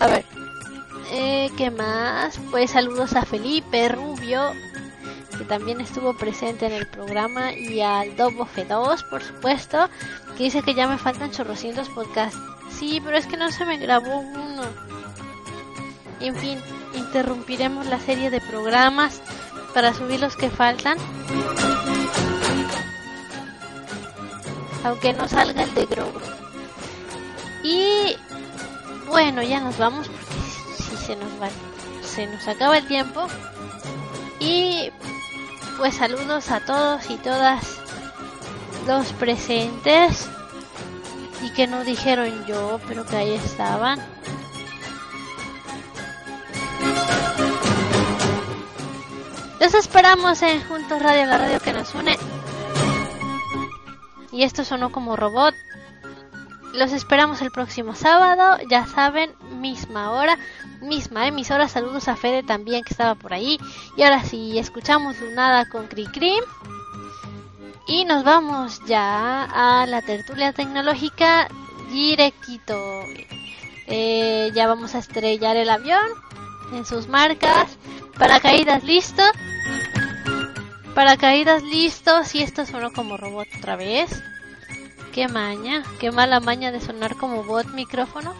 A 0.00 0.06
ver. 0.08 0.26
Eh, 1.12 1.50
¿Qué 1.56 1.70
más? 1.70 2.38
Pues 2.50 2.72
saludos 2.72 3.14
a 3.14 3.24
Felipe 3.24 3.88
Rubio, 3.88 4.52
que 5.38 5.44
también 5.44 5.80
estuvo 5.80 6.14
presente 6.14 6.66
en 6.66 6.72
el 6.72 6.86
programa, 6.86 7.52
y 7.52 7.80
al 7.80 8.16
Dobo 8.16 8.46
F2, 8.46 9.08
por 9.08 9.22
supuesto, 9.22 9.88
que 10.36 10.44
dice 10.44 10.62
que 10.62 10.74
ya 10.74 10.88
me 10.88 10.98
faltan 10.98 11.30
chorrocientos 11.30 11.88
podcasts. 11.88 12.38
Sí, 12.70 13.00
pero 13.02 13.16
es 13.16 13.26
que 13.26 13.36
no 13.36 13.50
se 13.50 13.64
me 13.64 13.78
grabó 13.78 14.18
uno. 14.18 14.64
En 16.20 16.34
fin, 16.36 16.58
interrumpiremos 16.94 17.86
la 17.86 18.00
serie 18.00 18.30
de 18.30 18.40
programas 18.40 19.22
para 19.72 19.94
subir 19.94 20.20
los 20.20 20.36
que 20.36 20.50
faltan. 20.50 20.98
Aunque 24.84 25.12
no 25.12 25.28
salga 25.28 25.62
el 25.62 25.74
de 25.74 25.86
Grogu. 25.86 26.20
Y 27.62 28.16
bueno, 29.08 29.42
ya 29.42 29.60
nos 29.60 29.76
vamos 29.78 30.08
porque 30.08 30.82
si 30.82 30.96
se 30.96 31.16
nos 31.16 31.30
va, 31.40 31.48
se 32.02 32.26
nos 32.26 32.46
acaba 32.46 32.78
el 32.78 32.86
tiempo. 32.86 33.26
Y 34.40 34.90
pues 35.78 35.94
saludos 35.94 36.50
a 36.50 36.58
todos 36.60 37.08
y 37.08 37.16
todas 37.18 37.78
los 38.86 39.12
presentes 39.12 40.28
y 41.42 41.50
que 41.52 41.68
no 41.68 41.84
dijeron 41.84 42.44
yo, 42.46 42.80
pero 42.88 43.06
que 43.06 43.16
ahí 43.16 43.32
estaban. 43.34 44.00
Los 49.60 49.74
esperamos 49.74 50.42
en 50.42 50.62
Juntos 50.66 51.00
Radio, 51.00 51.26
la 51.26 51.38
radio 51.38 51.60
que 51.60 51.72
nos 51.72 51.94
une. 51.94 52.16
Y 54.32 54.42
esto 54.42 54.64
sonó 54.64 54.90
como 54.90 55.14
robot. 55.14 55.54
Los 56.74 56.92
esperamos 56.92 57.40
el 57.40 57.50
próximo 57.50 57.94
sábado, 57.94 58.58
ya 58.68 58.86
saben, 58.86 59.34
misma 59.58 60.12
hora, 60.12 60.38
misma 60.80 61.26
emisora. 61.26 61.66
Saludos 61.66 62.08
a 62.08 62.16
Fede 62.16 62.42
también 62.42 62.84
que 62.84 62.92
estaba 62.92 63.14
por 63.14 63.32
ahí. 63.32 63.58
Y 63.96 64.02
ahora 64.02 64.22
sí, 64.22 64.58
escuchamos 64.58 65.18
Lunada 65.20 65.68
con 65.68 65.86
Cri 65.86 66.06
Y 67.86 68.04
nos 68.04 68.22
vamos 68.22 68.80
ya 68.86 69.44
a 69.44 69.86
la 69.86 70.02
tertulia 70.02 70.52
tecnológica 70.52 71.48
directito. 71.90 72.78
Eh, 73.86 74.50
ya 74.54 74.66
vamos 74.66 74.94
a 74.94 74.98
estrellar 74.98 75.56
el 75.56 75.70
avión 75.70 76.06
en 76.72 76.84
sus 76.84 77.08
marcas. 77.08 77.78
Paracaídas 78.18 78.84
listo. 78.84 79.22
Paracaídas 80.94 81.62
listos. 81.62 82.34
Y 82.34 82.42
esto 82.42 82.66
sonó 82.66 82.92
como 82.92 83.16
robot 83.16 83.48
otra 83.58 83.76
vez. 83.76 84.22
Qué 85.12 85.26
maña, 85.28 85.82
qué 85.98 86.10
mala 86.12 86.40
maña 86.40 86.70
de 86.70 86.80
sonar 86.80 87.16
como 87.16 87.42
bot 87.42 87.66
micrófono. 87.68 88.34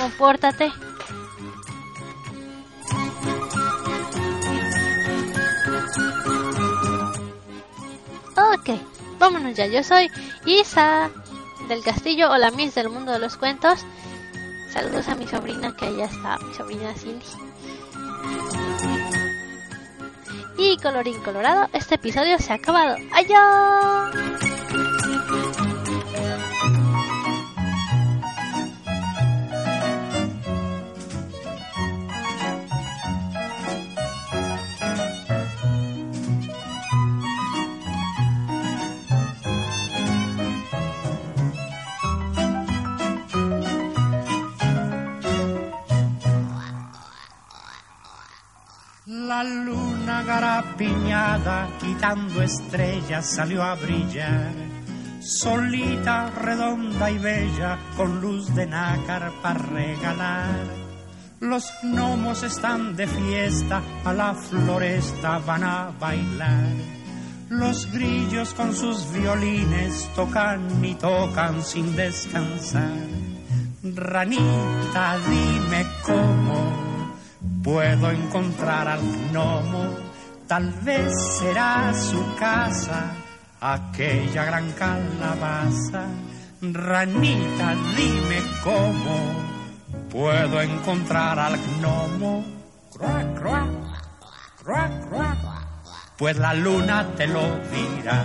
Compórtate. 0.00 0.72
Ok, 8.36 8.78
vámonos 9.18 9.54
ya. 9.54 9.66
Yo 9.66 9.82
soy 9.82 10.10
Isa 10.44 11.10
del 11.68 11.82
Castillo 11.82 12.30
o 12.30 12.36
la 12.36 12.50
Miss 12.50 12.74
del 12.74 12.90
Mundo 12.90 13.12
de 13.12 13.18
los 13.18 13.36
Cuentos. 13.36 13.84
Saludos 14.72 15.08
a 15.08 15.14
mi 15.14 15.26
sobrina 15.26 15.74
que 15.76 15.86
allá 15.86 16.04
está, 16.04 16.38
mi 16.38 16.54
sobrina 16.54 16.92
Cindy. 16.94 17.24
Y 20.58 20.76
colorín 20.78 21.20
colorado, 21.22 21.68
este 21.72 21.94
episodio 21.96 22.38
se 22.38 22.52
ha 22.52 22.56
acabado. 22.56 22.96
¡Adiós! 23.12 24.55
La 49.36 49.44
luna 49.44 50.22
garapiñada, 50.22 51.68
quitando 51.78 52.40
estrellas, 52.40 53.26
salió 53.26 53.62
a 53.62 53.74
brillar. 53.74 54.50
Solita, 55.20 56.30
redonda 56.30 57.10
y 57.10 57.18
bella, 57.18 57.78
con 57.98 58.22
luz 58.22 58.54
de 58.54 58.64
nácar 58.64 59.30
para 59.42 59.58
regalar. 59.58 60.64
Los 61.40 61.70
gnomos 61.82 62.44
están 62.44 62.96
de 62.96 63.06
fiesta, 63.06 63.82
a 64.06 64.14
la 64.14 64.32
floresta 64.32 65.36
van 65.40 65.64
a 65.64 65.90
bailar. 66.00 66.72
Los 67.50 67.92
grillos 67.92 68.54
con 68.54 68.74
sus 68.74 69.12
violines 69.12 70.08
tocan 70.16 70.82
y 70.82 70.94
tocan 70.94 71.62
sin 71.62 71.94
descansar. 71.94 72.96
Ranita, 73.82 75.18
dime 75.28 75.86
cómo 76.06 76.85
puedo 77.66 78.12
encontrar 78.12 78.86
al 78.86 79.00
gnomo. 79.02 79.90
Tal 80.46 80.72
vez 80.84 81.12
será 81.40 81.92
su 81.92 82.22
casa, 82.38 83.12
aquella 83.60 84.44
gran 84.44 84.70
calabaza. 84.72 86.04
Ranita, 86.62 87.74
dime 87.96 88.40
cómo 88.62 89.16
puedo 90.08 90.60
encontrar 90.60 91.38
al 91.40 91.58
gnomo. 91.58 92.44
Pues 96.16 96.38
la 96.38 96.54
luna 96.54 97.04
te 97.16 97.26
lo 97.26 97.42
dirá. 97.72 98.24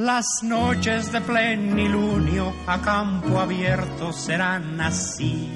Las 0.00 0.42
noches 0.42 1.12
de 1.12 1.20
plenilunio 1.20 2.54
a 2.66 2.80
campo 2.80 3.38
abierto 3.38 4.14
serán 4.14 4.80
así, 4.80 5.46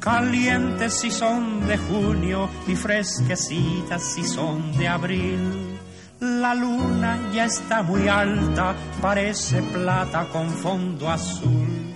calientes 0.00 0.94
si 0.94 1.12
son 1.12 1.68
de 1.68 1.78
junio 1.78 2.50
y 2.66 2.74
fresquecitas 2.74 4.02
si 4.02 4.24
son 4.24 4.76
de 4.76 4.88
abril. 4.88 5.78
La 6.18 6.52
luna 6.52 7.30
ya 7.32 7.44
está 7.44 7.84
muy 7.84 8.08
alta, 8.08 8.74
parece 9.00 9.62
plata 9.62 10.26
con 10.32 10.50
fondo 10.50 11.08
azul. 11.08 11.94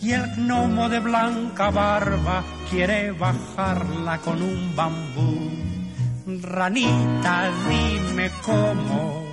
Y 0.00 0.12
el 0.12 0.24
gnomo 0.38 0.88
de 0.88 1.00
blanca 1.00 1.70
barba 1.70 2.42
quiere 2.70 3.10
bajarla 3.10 4.16
con 4.24 4.40
un 4.40 4.74
bambú. 4.74 5.50
Ranita, 6.40 7.50
dime 7.68 8.30
cómo 8.42 9.29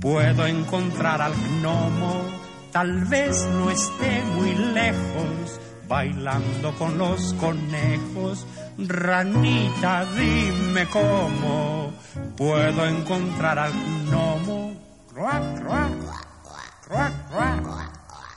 puedo 0.00 0.46
encontrar 0.46 1.22
al 1.22 1.34
gnomo, 1.34 2.24
tal 2.72 3.04
vez 3.04 3.46
no 3.52 3.70
esté 3.70 4.22
muy 4.34 4.54
lejos, 4.54 5.60
bailando 5.88 6.72
con 6.78 6.98
los 6.98 7.34
conejos. 7.34 8.46
Ranita, 8.78 10.04
dime 10.14 10.86
cómo 10.86 11.92
puedo 12.36 12.86
encontrar 12.86 13.58
al 13.58 13.72
gnomo. 13.72 14.74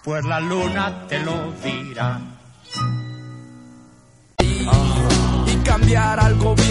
Pues 0.04 0.26
la 0.26 0.40
luna 0.40 1.08
te 1.08 1.20
lo 1.20 1.52
dirá. 1.64 2.20
y 5.46 5.56
cambiar 5.58 6.20
algo. 6.20 6.60